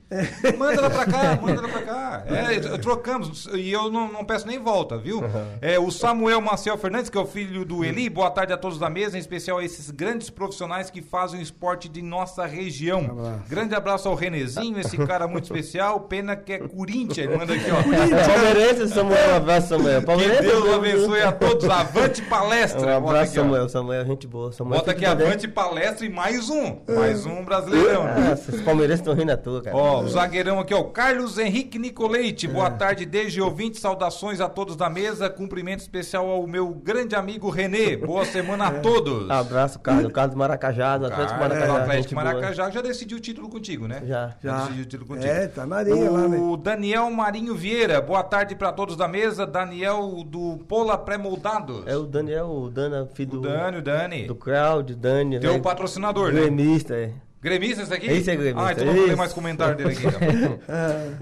Manda 0.58 0.74
ela 0.74 0.90
pra 0.90 1.06
cá, 1.06 1.38
manda 1.42 1.60
ela 1.60 1.68
pra 1.68 1.82
cá. 1.82 2.24
É, 2.28 2.78
trocamos, 2.78 3.48
e 3.54 3.72
eu 3.72 3.92
não, 3.92 4.12
não 4.12 4.24
peço 4.24 4.48
nem 4.48 4.60
volta, 4.60 4.98
viu? 4.98 5.22
É, 5.62 5.80
o 5.80 5.90
Samuel 5.92 6.40
Maciel 6.40 6.78
Fernandes, 6.78 7.10
que 7.10 7.18
é 7.18 7.22
o 7.22 7.26
filho 7.26 7.66
do 7.66 7.84
Eli, 7.84 8.10
boa 8.10 8.30
tarde 8.30 8.54
a 8.54 8.58
todos 8.58 8.78
da 8.78 8.90
mesa, 8.90 9.18
em 9.18 9.20
especial 9.20 9.58
a 9.58 9.66
esses 9.66 9.90
grandes 9.90 10.30
profissionais 10.30 10.90
que 10.90 11.02
fazem 11.02 11.40
o 11.40 11.44
esporte 11.44 11.90
de 11.90 12.02
nossa 12.02 12.46
região. 12.46 13.00
Abraço. 13.00 13.44
Grande 13.50 13.76
abraço 13.76 14.08
ao 14.08 14.16
Renezinho, 14.16 14.80
esse 14.80 14.98
cara 14.98 15.28
muito 15.28 15.46
especial, 15.46 16.02
pena 16.02 16.36
que 16.36 16.54
é 16.54 16.60
Corinthians, 16.60 17.36
manda 17.36 17.54
aqui, 17.54 17.72
ó. 17.72 17.82
Palmeirense, 18.28 18.94
Samuel, 18.94 19.36
abraço, 19.36 19.70
Samuel. 19.70 20.00
Que 20.02 20.06
Palmeirense, 20.06 20.42
Deus 20.44 20.74
abençoe 20.74 21.22
a 21.22 21.32
todos. 21.32 21.70
Avante 21.70 22.22
palestra. 22.24 22.86
Um 22.86 22.98
abraço, 22.98 23.24
aqui. 23.24 23.34
Samuel. 23.34 23.70
Samuel, 23.70 24.06
gente 24.06 24.28
boa. 24.28 24.52
Samuel 24.52 24.80
Bota 24.80 24.92
aqui 24.92 25.02
bem. 25.02 25.10
avante 25.10 25.48
palestra 25.48 26.06
e 26.06 26.10
mais 26.10 26.50
um. 26.50 26.78
Mais 26.88 27.15
um 27.26 27.46
brasileirão. 27.46 28.04
né? 28.06 28.30
Nossa, 28.32 28.52
os 28.56 28.62
palmeirenses 28.62 29.02
estão 29.02 29.14
rindo 29.14 29.32
à 29.32 29.38
toa, 29.38 29.62
cara. 29.62 29.76
Ó, 29.78 30.02
o 30.02 30.10
zagueirão 30.10 30.60
aqui, 30.60 30.74
ó. 30.74 30.84
Carlos 30.86 31.38
Henrique 31.38 31.78
Nicoleite. 31.78 32.48
Boa 32.48 32.72
tarde, 32.72 33.06
desde 33.06 33.40
ouvinte. 33.42 33.80
Saudações 33.80 34.42
a 34.42 34.50
todos 34.50 34.76
da 34.76 34.90
mesa. 34.90 35.30
Cumprimento 35.30 35.82
especial 35.82 36.28
ao 36.30 36.48
meu 36.48 36.70
grande 36.70 37.16
amigo 37.16 37.50
Renê. 37.50 37.96
Boa 37.96 38.26
semana 38.26 38.68
a 38.68 38.72
todos. 38.82 39.30
Abraço, 39.30 39.78
Carlos. 39.80 40.06
O 40.06 40.10
Carlos 40.12 40.36
Maracajá, 40.36 40.98
do 40.98 41.06
Atlético 41.06 41.38
Cara, 41.40 41.50
Maracajá. 41.50 41.74
o 41.74 41.78
Atlético 41.78 42.02
gente 42.04 42.14
boa. 42.16 42.26
Maracajá 42.26 42.70
já 42.72 42.82
decidiu 42.82 43.18
o 43.18 43.22
título 43.22 43.48
contigo, 43.50 43.88
né? 43.88 44.02
Já. 44.06 44.16
Já, 44.16 44.50
Já. 44.52 44.58
decidiu 44.62 44.84
o 44.84 44.86
título 44.88 45.08
contigo. 45.08 45.28
É, 45.32 45.48
tá 45.48 45.66
na 45.66 45.76
areia 45.78 46.10
lá, 46.10 46.28
né? 46.28 46.38
O 46.38 46.58
Daniel 46.58 47.12
Marinho 47.12 47.54
Vieira. 47.54 48.02
Boa 48.02 48.24
tarde 48.24 48.56
pra 48.56 48.72
todos 48.72 48.96
da 48.98 49.08
mesa. 49.08 49.46
Daniel 49.46 50.24
do 50.26 50.58
Pola 50.68 50.98
Pré-Moldados. 50.98 51.84
É 51.86 51.96
o 51.96 52.04
Daniel, 52.04 52.48
o 52.50 52.70
Dana, 52.70 53.08
filho 53.14 53.34
O 53.38 53.42
do, 53.42 53.48
Dani, 53.50 53.78
o 53.78 53.82
Dani. 53.82 54.24
do 54.28 54.36
Claudio, 54.36 54.96
Dani. 54.96 55.40
Teu 55.40 55.54
né? 55.54 55.60
patrocinador, 55.60 56.32
né? 56.32 56.42
Gremista, 56.42 56.96
é. 56.96 57.05
Gremista 57.46 57.84
esse 57.84 57.94
aqui? 57.94 58.08
Esse 58.08 58.32
é 58.32 58.36
gremista, 58.36 58.68
Ah, 58.68 58.72
então 58.72 58.86
não 58.86 58.94
vou 58.94 59.04
ler 59.04 59.10
esse. 59.10 59.18
mais 59.18 59.32
comentário 59.32 59.76
dele 59.78 59.92
aqui. 59.92 60.08
Então. 60.08 60.60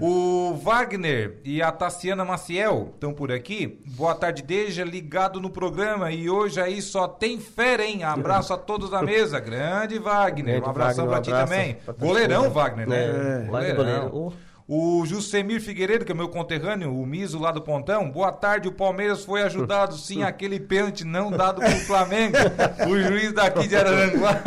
o 0.00 0.54
Wagner 0.54 1.34
e 1.44 1.60
a 1.60 1.70
Tassiana 1.70 2.24
Maciel 2.24 2.92
estão 2.94 3.12
por 3.12 3.30
aqui. 3.30 3.78
Boa 3.88 4.14
tarde, 4.14 4.42
Deja, 4.42 4.84
ligado 4.84 5.38
no 5.38 5.50
programa. 5.50 6.10
E 6.10 6.30
hoje 6.30 6.58
aí 6.62 6.80
só 6.80 7.06
tem 7.06 7.38
fera, 7.38 7.84
hein? 7.84 8.04
Abraço 8.04 8.54
a 8.54 8.56
todos 8.56 8.88
da 8.88 9.02
mesa. 9.02 9.38
Grande 9.38 9.98
Wagner. 9.98 10.44
Grande 10.54 10.66
um 10.66 10.70
abração 10.70 11.04
Wagner, 11.04 11.06
um 11.06 11.10
pra 11.10 11.20
ti 11.20 11.30
abraço 11.30 11.52
também. 11.52 11.74
pra 11.84 11.92
Goleirão. 11.92 12.48
Wagner, 12.48 12.88
né? 12.88 13.04
É, 13.04 13.50
Wagner 13.50 13.76
goleiro. 13.76 14.32
O 14.66 15.04
Jusemir 15.04 15.60
Figueiredo, 15.60 16.06
que 16.06 16.12
é 16.12 16.14
meu 16.14 16.28
conterrâneo, 16.28 16.98
o 16.98 17.04
Miso 17.04 17.38
lá 17.38 17.52
do 17.52 17.60
Pontão. 17.60 18.10
Boa 18.10 18.32
tarde, 18.32 18.66
o 18.66 18.72
Palmeiras 18.72 19.22
foi 19.22 19.42
ajudado 19.42 19.94
sim 19.94 20.22
aquele 20.22 20.58
pênalti 20.58 21.04
não 21.04 21.30
dado 21.30 21.60
pro 21.60 21.70
Flamengo. 21.80 22.34
o 22.88 22.98
juiz 22.98 23.30
daqui 23.34 23.68
de 23.68 23.76
Araranguá. 23.76 24.42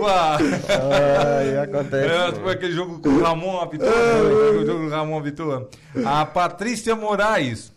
Uá. 0.00 0.38
Ai, 1.38 1.58
acontece. 1.58 2.12
É, 2.12 2.32
foi 2.32 2.52
aquele 2.52 2.72
jogo 2.72 3.00
com 3.00 3.10
o 3.10 3.22
Ramon 3.22 3.60
apitou. 3.60 3.88
né? 3.88 4.20
O 4.60 4.66
jogo 4.66 4.84
do 4.84 4.88
Ramon 4.88 5.20
apitou. 5.20 5.70
A 6.04 6.26
Patrícia 6.26 6.96
Moraes. 6.96 7.72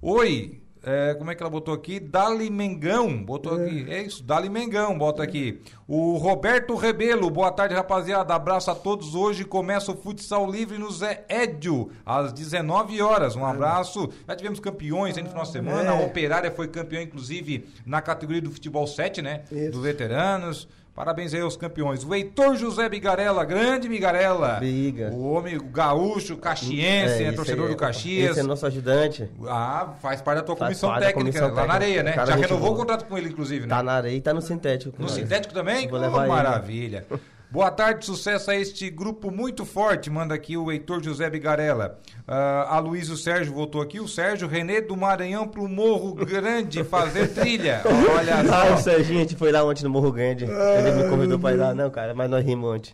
Oi. 0.00 0.59
É, 0.82 1.14
como 1.14 1.30
é 1.30 1.34
que 1.34 1.42
ela 1.42 1.50
botou 1.50 1.74
aqui? 1.74 2.00
Dali 2.00 2.48
Mengão. 2.50 3.22
Botou 3.22 3.54
aqui. 3.54 3.86
É 3.88 4.02
isso, 4.02 4.22
Dali 4.22 4.48
Mengão, 4.48 4.96
bota 4.96 5.22
aqui. 5.22 5.60
O 5.86 6.16
Roberto 6.16 6.74
Rebelo. 6.74 7.28
Boa 7.30 7.50
tarde, 7.50 7.74
rapaziada. 7.74 8.34
Abraço 8.34 8.70
a 8.70 8.74
todos. 8.74 9.14
Hoje 9.14 9.44
começa 9.44 9.92
o 9.92 9.96
futsal 9.96 10.50
livre 10.50 10.78
no 10.78 10.90
Zé 10.90 11.24
Édio, 11.28 11.90
às 12.04 12.32
19 12.32 13.00
horas. 13.02 13.36
Um 13.36 13.44
abraço. 13.44 14.08
Já 14.26 14.34
tivemos 14.36 14.60
campeões 14.60 15.16
aí 15.16 15.22
no 15.22 15.28
final 15.28 15.44
de 15.44 15.52
semana. 15.52 15.92
A 15.92 16.00
É. 16.00 16.06
Operária 16.06 16.50
foi 16.50 16.68
campeã, 16.68 17.02
inclusive, 17.02 17.66
na 17.84 18.00
categoria 18.00 18.40
do 18.42 18.50
futebol 18.50 18.86
7, 18.86 19.20
né? 19.22 19.42
Isso. 19.50 19.72
Dos 19.72 19.82
veteranos. 19.82 20.68
Parabéns 21.00 21.32
aí 21.32 21.40
aos 21.40 21.56
campeões. 21.56 22.04
O 22.04 22.14
Heitor 22.14 22.56
José 22.56 22.86
Bigarella, 22.86 23.42
grande 23.42 23.88
Bigarella. 23.88 24.58
Biga. 24.60 25.08
O 25.14 25.30
homem 25.32 25.56
o 25.56 25.64
gaúcho, 25.64 26.36
caxiense, 26.36 27.22
é, 27.24 27.28
esse 27.28 27.36
torcedor 27.36 27.68
aí 27.68 27.70
do 27.72 27.76
Caxias. 27.78 28.30
Esse 28.32 28.40
é 28.40 28.42
nosso 28.42 28.66
ajudante. 28.66 29.26
Ah, 29.48 29.94
faz 30.02 30.20
parte 30.20 30.40
da 30.40 30.44
tua 30.44 30.56
Faz 30.56 30.68
comissão 30.78 30.90
técnica, 31.00 31.14
comissão 31.14 31.42
lá 31.48 31.48
na 31.48 31.54
técnica. 31.56 31.74
areia, 31.74 32.02
né? 32.02 32.12
Cara, 32.12 32.26
Já 32.26 32.36
renovou 32.36 32.72
o 32.74 32.76
contrato 32.76 33.06
com 33.06 33.16
ele, 33.16 33.30
inclusive, 33.30 33.62
né? 33.66 33.74
Tá 33.74 33.82
na 33.82 33.92
areia 33.92 34.14
e 34.14 34.20
tá 34.20 34.34
no 34.34 34.42
sintético. 34.42 34.94
No 34.98 35.04
nós. 35.06 35.12
sintético 35.14 35.54
também? 35.54 35.88
Vou 35.88 35.98
Oh, 35.98 36.02
levar 36.02 36.68
ele. 36.68 37.02
Boa 37.50 37.68
tarde, 37.68 38.06
sucesso 38.06 38.48
a 38.50 38.54
este 38.54 38.88
grupo 38.90 39.28
muito 39.28 39.64
forte. 39.66 40.08
Manda 40.08 40.32
aqui 40.32 40.56
o 40.56 40.70
Heitor 40.70 41.02
José 41.02 41.28
Bigarella. 41.28 41.98
Ah, 42.26 42.76
a 42.76 42.78
Luísio 42.78 43.16
Sérgio 43.16 43.52
voltou 43.52 43.82
aqui. 43.82 43.98
O 43.98 44.06
Sérgio 44.06 44.46
Renê 44.46 44.80
do 44.80 44.96
Maranhão 44.96 45.48
pro 45.48 45.66
Morro 45.68 46.14
Grande 46.14 46.84
fazer 46.84 47.26
trilha. 47.28 47.82
Olha 48.16 48.36
Ah, 48.36 48.74
o 48.74 48.76
só. 48.76 48.82
Serginho, 48.92 49.18
a 49.18 49.22
gente 49.22 49.34
foi 49.34 49.50
lá 49.50 49.64
ontem 49.64 49.82
no 49.82 49.90
Morro 49.90 50.12
Grande. 50.12 50.44
Ele 50.44 50.92
me 51.02 51.08
convidou 51.08 51.40
pra 51.40 51.50
ir 51.52 51.56
lá. 51.56 51.74
Não, 51.74 51.90
cara, 51.90 52.14
mas 52.14 52.30
nós 52.30 52.44
rimos 52.44 52.70
ontem. 52.72 52.92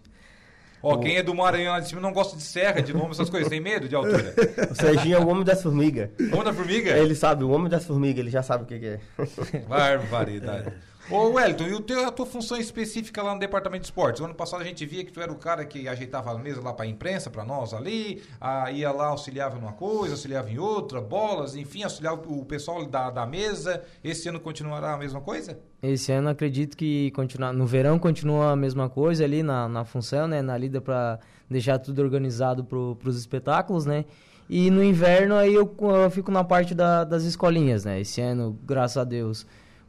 Ó, 0.82 0.96
quem 0.98 1.16
é 1.16 1.22
do 1.22 1.34
Maranhão 1.34 1.72
lá 1.72 1.80
de 1.80 1.88
cima 1.88 2.00
não 2.00 2.12
gosta 2.12 2.34
de 2.36 2.42
serra, 2.42 2.80
de 2.80 2.92
lombo, 2.94 3.10
essas 3.10 3.28
coisas. 3.28 3.50
Tem 3.50 3.60
medo 3.60 3.86
de 3.88 3.94
altura. 3.94 4.34
O 4.70 4.74
Serginho 4.74 5.16
é 5.16 5.20
o 5.20 5.26
homem 5.28 5.44
das 5.44 5.62
formigas. 5.62 6.08
Onda 6.32 6.44
da 6.44 6.52
formiga? 6.54 6.96
Ele 6.96 7.14
sabe, 7.14 7.44
o 7.44 7.50
homem 7.50 7.68
das 7.68 7.84
formigas, 7.84 8.20
ele 8.20 8.30
já 8.30 8.42
sabe 8.42 8.64
o 8.64 8.66
que, 8.66 8.78
que 8.78 8.86
é. 8.86 9.58
Barbaridade. 9.68 10.72
Ô, 11.08 11.28
Wellington, 11.34 11.64
e 11.68 11.72
o 11.72 11.80
teu, 11.80 12.04
a 12.04 12.10
tua 12.10 12.26
função 12.26 12.56
específica 12.58 13.22
lá 13.22 13.32
no 13.32 13.38
departamento 13.38 13.82
de 13.82 13.86
esportes? 13.86 14.20
O 14.20 14.24
ano 14.24 14.34
passado 14.34 14.60
a 14.62 14.64
gente 14.64 14.84
via 14.84 15.04
que 15.04 15.12
tu 15.12 15.20
era 15.20 15.30
o 15.30 15.36
cara 15.36 15.64
que 15.64 15.86
ajeitava 15.86 16.32
a 16.32 16.38
mesa 16.38 16.60
lá 16.60 16.72
pra 16.72 16.84
imprensa, 16.84 17.30
pra 17.30 17.44
nós 17.44 17.72
ali, 17.72 18.20
ah, 18.40 18.72
ia 18.72 18.90
lá, 18.90 19.06
auxiliava 19.06 19.54
numa 19.56 19.72
coisa, 19.72 20.14
auxiliava 20.14 20.50
em 20.50 20.58
outra, 20.58 21.00
bolas, 21.00 21.54
enfim, 21.54 21.84
auxiliava 21.84 22.20
o 22.28 22.44
pessoal 22.44 22.84
da, 22.86 23.08
da 23.10 23.24
mesa. 23.24 23.84
Esse 24.02 24.28
ano 24.28 24.40
continuará 24.40 24.94
a 24.94 24.96
mesma 24.98 25.20
coisa? 25.20 25.56
Esse 25.80 26.10
ano 26.10 26.28
acredito 26.28 26.76
que 26.76 27.12
continua, 27.12 27.52
no 27.52 27.66
verão 27.66 28.00
continua 28.00 28.50
a 28.50 28.56
mesma 28.56 28.88
coisa 28.90 29.22
ali 29.22 29.44
na, 29.44 29.68
na 29.68 29.84
função, 29.84 30.26
né? 30.26 30.42
Na 30.42 30.58
lida 30.58 30.80
para 30.80 31.20
deixar 31.48 31.78
tudo 31.78 32.02
organizado 32.02 32.64
para 32.64 32.78
os 32.78 33.16
espetáculos, 33.16 33.86
né? 33.86 34.04
E 34.50 34.70
no 34.72 34.82
inverno 34.82 35.36
aí 35.36 35.54
eu, 35.54 35.72
eu 36.02 36.10
fico 36.10 36.32
na 36.32 36.42
parte 36.42 36.74
da- 36.74 37.04
das 37.04 37.22
escolinhas, 37.22 37.84
né? 37.84 38.00
Esse 38.00 38.20
ano, 38.20 38.58
graças 38.64 38.96
a 38.96 39.04
Deus, 39.04 39.46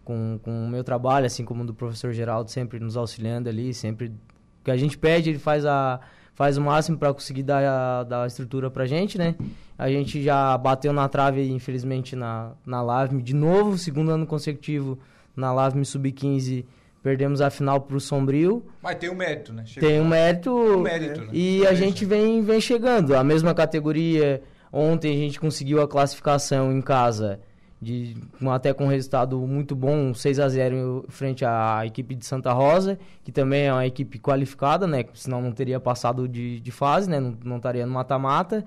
com, 0.07 0.39
com 0.41 0.63
o 0.63 0.69
meu 0.69 0.85
trabalho, 0.85 1.25
assim 1.25 1.43
como 1.43 1.63
o 1.63 1.65
do 1.65 1.73
professor 1.73 2.13
Geraldo, 2.13 2.49
sempre 2.49 2.79
nos 2.79 2.95
auxiliando 2.95 3.49
ali, 3.49 3.73
sempre 3.73 4.07
o 4.07 4.63
que 4.63 4.71
a 4.71 4.77
gente 4.77 4.97
pede, 4.97 5.31
ele 5.31 5.37
faz, 5.37 5.65
a, 5.65 5.99
faz 6.33 6.57
o 6.57 6.61
máximo 6.61 6.97
para 6.97 7.13
conseguir 7.13 7.43
dar 7.43 7.61
a, 7.61 8.03
dar 8.05 8.23
a 8.23 8.27
estrutura 8.27 8.71
pra 8.71 8.85
gente, 8.85 9.17
né? 9.17 9.35
A 9.77 9.89
gente 9.89 10.23
já 10.23 10.57
bateu 10.57 10.93
na 10.93 11.09
trave, 11.09 11.49
infelizmente, 11.51 12.15
na, 12.15 12.53
na 12.65 12.81
LAVME 12.81 13.21
de 13.21 13.35
novo, 13.35 13.77
segundo 13.77 14.09
ano 14.09 14.25
consecutivo 14.25 14.97
na 15.35 15.51
LAVME 15.51 15.83
Sub-15, 15.85 16.63
perdemos 17.03 17.41
a 17.41 17.49
final 17.49 17.81
pro 17.81 17.99
Sombrio. 17.99 18.65
Mas 18.81 18.95
tem 18.95 19.09
o 19.09 19.15
mérito, 19.15 19.51
né? 19.51 19.65
Chegou 19.65 19.89
Tem 19.89 19.99
um 19.99 20.03
lá. 20.03 20.09
mérito, 20.09 20.51
Um 20.51 20.79
mérito, 20.79 21.19
né? 21.21 21.27
e 21.33 21.67
a 21.67 21.73
gente 21.73 22.05
vem, 22.05 22.41
vem 22.43 22.61
chegando. 22.61 23.13
A 23.13 23.25
mesma 23.25 23.53
categoria, 23.53 24.41
ontem 24.71 25.11
a 25.13 25.17
gente 25.17 25.37
conseguiu 25.37 25.81
a 25.81 25.87
classificação 25.87 26.71
em 26.71 26.81
casa, 26.81 27.41
de, 27.81 28.17
até 28.51 28.73
com 28.73 28.85
um 28.85 28.89
resultado 28.89 29.39
muito 29.39 29.75
bom, 29.75 30.13
6 30.13 30.39
a 30.39 30.49
0 30.49 31.05
em 31.07 31.11
frente 31.11 31.45
à 31.45 31.85
equipe 31.85 32.15
de 32.15 32.25
Santa 32.25 32.51
Rosa, 32.51 32.97
que 33.23 33.31
também 33.31 33.65
é 33.65 33.73
uma 33.73 33.85
equipe 33.85 34.17
qualificada, 34.19 34.87
né? 34.87 35.05
Senão 35.13 35.41
não 35.41 35.51
teria 35.51 35.79
passado 35.79 36.27
de, 36.27 36.59
de 36.59 36.71
fase, 36.71 37.09
né? 37.09 37.19
Não, 37.19 37.37
não 37.43 37.57
estaria 37.57 37.85
no 37.85 37.93
mata-mata. 37.93 38.65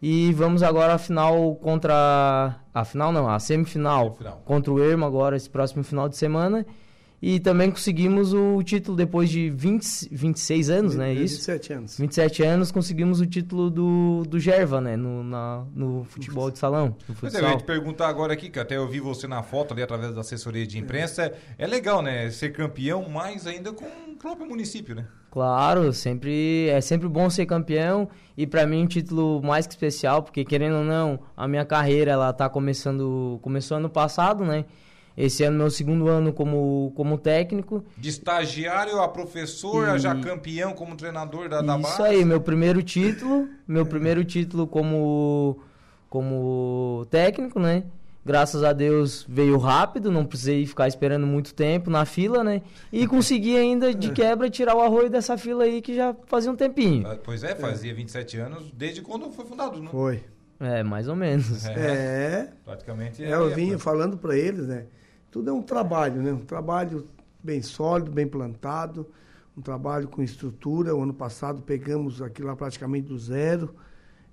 E 0.00 0.32
vamos 0.32 0.62
agora 0.62 0.94
à 0.94 0.98
final 0.98 1.54
contra. 1.56 2.56
A 2.72 2.84
final 2.84 3.12
não, 3.12 3.28
a 3.28 3.38
semifinal, 3.38 4.04
Semifinal. 4.04 4.42
contra 4.44 4.72
o 4.72 4.82
Ermo 4.82 5.06
agora, 5.06 5.36
esse 5.36 5.48
próximo 5.48 5.82
final 5.82 6.08
de 6.08 6.16
semana. 6.16 6.66
E 7.20 7.40
também 7.40 7.70
conseguimos 7.70 8.34
o 8.34 8.62
título 8.62 8.96
depois 8.96 9.30
de 9.30 9.50
20, 9.50 10.08
26 10.12 10.70
anos, 10.70 10.94
né? 10.96 11.12
Isso? 11.14 11.36
27 11.36 11.72
anos. 11.72 11.98
27 11.98 12.42
anos 12.42 12.70
conseguimos 12.70 13.20
o 13.20 13.26
título 13.26 13.70
do, 13.70 14.22
do 14.28 14.38
Gerva, 14.38 14.80
né? 14.80 14.96
No, 14.96 15.24
na, 15.24 15.64
no 15.74 16.04
futebol 16.04 16.50
de 16.50 16.58
salão. 16.58 16.94
No 17.08 17.14
Pois 17.14 17.34
é, 17.34 17.40
eu 17.40 17.48
ia 17.48 17.56
te 17.56 17.64
perguntar 17.64 18.08
agora 18.08 18.34
aqui, 18.34 18.50
que 18.50 18.58
até 18.58 18.76
eu 18.76 18.86
vi 18.86 19.00
você 19.00 19.26
na 19.26 19.42
foto 19.42 19.72
ali 19.72 19.82
através 19.82 20.14
da 20.14 20.20
assessoria 20.20 20.66
de 20.66 20.78
imprensa. 20.78 21.32
É 21.56 21.66
legal, 21.66 22.02
né? 22.02 22.30
Ser 22.30 22.52
campeão, 22.52 23.08
mais 23.08 23.46
ainda 23.46 23.72
com 23.72 23.84
o 23.84 24.16
próprio 24.18 24.46
município, 24.46 24.94
né? 24.94 25.06
Claro, 25.30 25.92
sempre 25.92 26.68
é 26.68 26.80
sempre 26.80 27.06
bom 27.08 27.28
ser 27.28 27.44
campeão 27.44 28.08
e 28.38 28.46
para 28.46 28.66
mim 28.66 28.84
um 28.84 28.86
título 28.86 29.42
mais 29.42 29.66
que 29.66 29.74
especial, 29.74 30.22
porque 30.22 30.42
querendo 30.44 30.76
ou 30.76 30.84
não, 30.84 31.20
a 31.36 31.46
minha 31.46 31.64
carreira 31.64 32.12
ela 32.12 32.32
tá 32.32 32.48
começando, 32.48 33.38
começou 33.42 33.76
ano 33.76 33.90
passado, 33.90 34.44
né? 34.46 34.64
Esse 35.16 35.44
ano 35.44 35.56
é 35.56 35.58
meu 35.60 35.70
segundo 35.70 36.08
ano 36.08 36.32
como 36.32 36.92
como 36.94 37.16
técnico. 37.16 37.82
De 37.96 38.08
estagiário 38.10 39.00
a 39.00 39.08
professor, 39.08 39.88
a 39.88 39.96
E- 39.96 39.98
já 39.98 40.14
campeão 40.14 40.72
como 40.74 40.94
treinador 40.96 41.48
da, 41.48 41.62
da 41.62 41.74
Isso 41.78 41.82
base. 41.82 42.02
aí, 42.02 42.24
meu 42.24 42.40
primeiro 42.40 42.82
título, 42.82 43.48
meu 43.66 43.86
primeiro 43.86 44.24
título 44.24 44.66
como 44.66 45.58
como 46.08 47.06
técnico, 47.10 47.58
né? 47.58 47.84
Graças 48.24 48.64
a 48.64 48.72
Deus 48.72 49.24
veio 49.28 49.56
rápido, 49.56 50.10
não 50.10 50.24
precisei 50.26 50.66
ficar 50.66 50.88
esperando 50.88 51.26
muito 51.26 51.54
tempo 51.54 51.88
na 51.88 52.04
fila, 52.04 52.42
né? 52.42 52.60
E 52.92 53.06
consegui 53.08 53.56
ainda 53.56 53.94
de 53.94 54.10
quebra 54.10 54.50
tirar 54.50 54.74
o 54.74 54.80
arroio 54.80 55.08
dessa 55.08 55.38
fila 55.38 55.62
aí 55.64 55.80
que 55.80 55.94
já 55.94 56.14
fazia 56.26 56.50
um 56.50 56.56
tempinho. 56.56 57.06
Ah, 57.06 57.16
Pois 57.22 57.44
é, 57.44 57.54
fazia 57.54 57.94
27 57.94 58.36
anos 58.38 58.72
desde 58.74 59.00
quando 59.00 59.30
foi 59.30 59.44
fundado, 59.46 59.80
né? 59.80 59.88
Foi. 59.92 60.24
É, 60.58 60.82
mais 60.82 61.06
ou 61.06 61.14
menos. 61.14 61.66
É. 61.66 62.48
Praticamente. 62.64 63.22
É, 63.22 63.32
eu 63.32 63.54
vinha 63.54 63.78
falando 63.78 64.16
para 64.18 64.36
eles, 64.36 64.66
né? 64.66 64.86
Tudo 65.30 65.50
é 65.50 65.52
um 65.52 65.62
trabalho, 65.62 66.22
né? 66.22 66.32
Um 66.32 66.44
trabalho 66.44 67.06
bem 67.42 67.62
sólido, 67.62 68.10
bem 68.10 68.26
plantado. 68.26 69.06
um 69.56 69.62
trabalho 69.62 70.08
com 70.08 70.22
estrutura. 70.22 70.94
O 70.94 71.02
ano 71.02 71.14
passado 71.14 71.62
pegamos 71.62 72.20
aquilo 72.20 72.48
lá 72.48 72.56
praticamente 72.56 73.08
do 73.08 73.18
zero, 73.18 73.74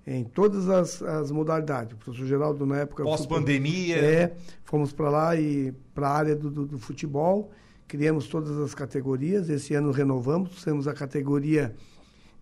em 0.06 0.22
todas 0.22 0.68
as, 0.68 1.00
as 1.02 1.30
modalidades. 1.30 1.94
O 1.94 1.96
professor 1.96 2.26
Geraldo, 2.26 2.66
na 2.66 2.80
época. 2.80 3.02
Pós-pandemia. 3.04 3.96
É, 3.96 4.36
fomos 4.64 4.92
para 4.92 5.08
lá 5.08 5.36
e 5.36 5.72
para 5.94 6.08
a 6.08 6.12
área 6.12 6.36
do, 6.36 6.50
do, 6.50 6.66
do, 6.66 6.78
futebol, 6.78 7.50
criamos 7.88 8.28
todas 8.28 8.58
as 8.58 8.74
categorias. 8.74 9.48
Esse 9.48 9.74
ano 9.74 9.90
renovamos, 9.92 10.62
temos 10.62 10.86
a 10.86 10.92
categoria 10.92 11.74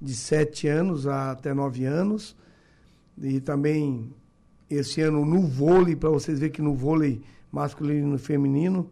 de 0.00 0.14
7 0.14 0.66
anos 0.66 1.06
até 1.06 1.54
9 1.54 1.84
anos. 1.84 2.36
E 3.16 3.40
também 3.40 4.12
esse 4.68 5.00
ano 5.02 5.24
no 5.24 5.46
vôlei, 5.46 5.94
para 5.94 6.10
vocês 6.10 6.40
verem 6.40 6.52
que 6.52 6.62
no 6.62 6.74
vôlei 6.74 7.22
masculino 7.52 8.16
e 8.16 8.18
feminino, 8.18 8.88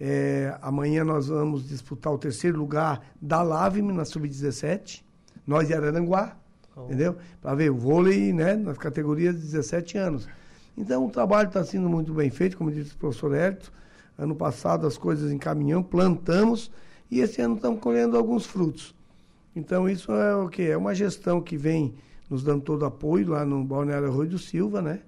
é, 0.00 0.56
amanhã 0.62 1.04
nós 1.04 1.28
vamos 1.28 1.68
disputar 1.68 2.10
o 2.10 2.18
terceiro 2.18 2.58
lugar 2.58 3.02
da 3.20 3.42
LAVM 3.42 3.92
na 3.92 4.06
Sub-17, 4.06 5.02
nós 5.46 5.68
de 5.68 5.74
Araranguá, 5.74 6.34
oh. 6.74 6.84
entendeu? 6.84 7.16
Para 7.42 7.54
ver 7.54 7.70
o 7.70 7.76
vôlei 7.76 8.32
né, 8.32 8.56
nas 8.56 8.78
categorias 8.78 9.36
de 9.36 9.42
17 9.42 9.98
anos. 9.98 10.26
Então 10.76 11.04
o 11.04 11.10
trabalho 11.10 11.48
está 11.48 11.62
sendo 11.62 11.88
muito 11.90 12.14
bem 12.14 12.30
feito, 12.30 12.56
como 12.56 12.72
disse 12.72 12.94
o 12.94 12.96
professor 12.96 13.34
Hélito. 13.34 13.70
Ano 14.16 14.34
passado 14.34 14.86
as 14.86 14.96
coisas 14.96 15.30
encaminhamos, 15.30 15.88
plantamos 15.88 16.70
e 17.10 17.20
esse 17.20 17.42
ano 17.42 17.56
estamos 17.56 17.80
colhendo 17.80 18.16
alguns 18.16 18.46
frutos. 18.46 18.94
Então 19.54 19.88
isso 19.88 20.12
é 20.12 20.34
o 20.34 20.48
que? 20.48 20.62
É 20.62 20.76
uma 20.76 20.94
gestão 20.94 21.42
que 21.42 21.56
vem 21.56 21.94
nos 22.30 22.42
dando 22.42 22.62
todo 22.62 22.86
apoio 22.86 23.30
lá 23.30 23.44
no 23.44 23.62
Balneário 23.64 24.08
Arroio 24.08 24.30
do 24.30 24.38
Silva, 24.38 24.80
né? 24.80 25.00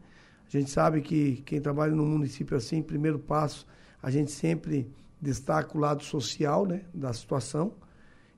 A 0.52 0.58
gente 0.58 0.70
sabe 0.70 1.00
que 1.00 1.42
quem 1.46 1.60
trabalha 1.60 1.94
num 1.94 2.06
município 2.06 2.56
assim, 2.56 2.82
primeiro 2.82 3.18
passo 3.18 3.66
a 4.02 4.10
gente 4.10 4.32
sempre 4.32 4.90
destaca 5.20 5.78
o 5.78 5.80
lado 5.80 6.02
social 6.02 6.66
né, 6.66 6.82
da 6.92 7.12
situação. 7.12 7.72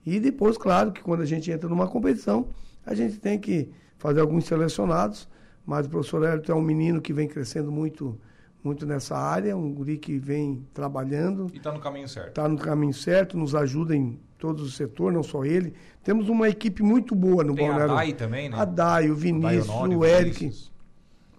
E 0.05 0.21
depois, 0.21 0.59
claro, 0.59 0.93
que 0.93 1.03
quando 1.03 1.23
a 1.23 1.27
gente 1.27 1.51
entra 1.51 1.69
numa 1.69 1.89
competição, 1.89 2.49
a 2.85 2.95
gente 2.95 3.19
tem 3.19 3.39
que 3.39 3.71
fazer 3.97 4.21
alguns 4.21 4.45
selecionados. 4.45 5.27
Mas 5.65 5.87
o 5.87 5.89
professor 5.89 6.23
Hélio 6.23 6.45
é 6.47 6.55
um 6.55 6.61
menino 6.61 7.01
que 7.01 7.11
vem 7.11 7.27
crescendo 7.27 7.73
muito, 7.73 8.21
muito 8.63 8.85
nessa 8.85 9.17
área, 9.17 9.57
um 9.57 9.73
guri 9.73 9.97
que 9.97 10.19
vem 10.19 10.63
trabalhando. 10.75 11.47
E 11.55 11.57
está 11.57 11.73
no 11.73 11.81
caminho 11.81 12.07
certo. 12.07 12.29
Está 12.29 12.47
no 12.47 12.59
caminho 12.59 12.93
certo, 12.93 13.39
nos 13.39 13.55
ajuda 13.55 13.97
em 13.97 14.21
todos 14.37 14.63
os 14.63 14.77
setores, 14.77 15.15
não 15.15 15.23
só 15.23 15.43
ele. 15.43 15.73
Temos 16.03 16.29
uma 16.29 16.51
equipe 16.51 16.83
muito 16.83 17.15
boa 17.15 17.43
no 17.43 17.55
Tem 17.55 17.67
Balneário. 17.67 17.95
a 17.95 17.97
DAI 17.97 18.13
também, 18.13 18.51
né? 18.51 18.57
A 18.59 18.65
DAI, 18.67 19.11
o 19.11 19.15
Vinícius, 19.15 19.69
o 19.71 20.05
Eric. 20.05 20.53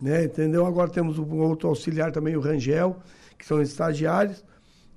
Né, 0.01 0.25
entendeu? 0.25 0.65
Agora 0.65 0.89
temos 0.89 1.17
um 1.17 1.38
outro 1.38 1.69
auxiliar 1.69 2.12
também, 2.12 2.36
o 2.36 2.41
Rangel 2.41 2.97
que 3.38 3.45
são 3.45 3.62
estagiários. 3.62 4.43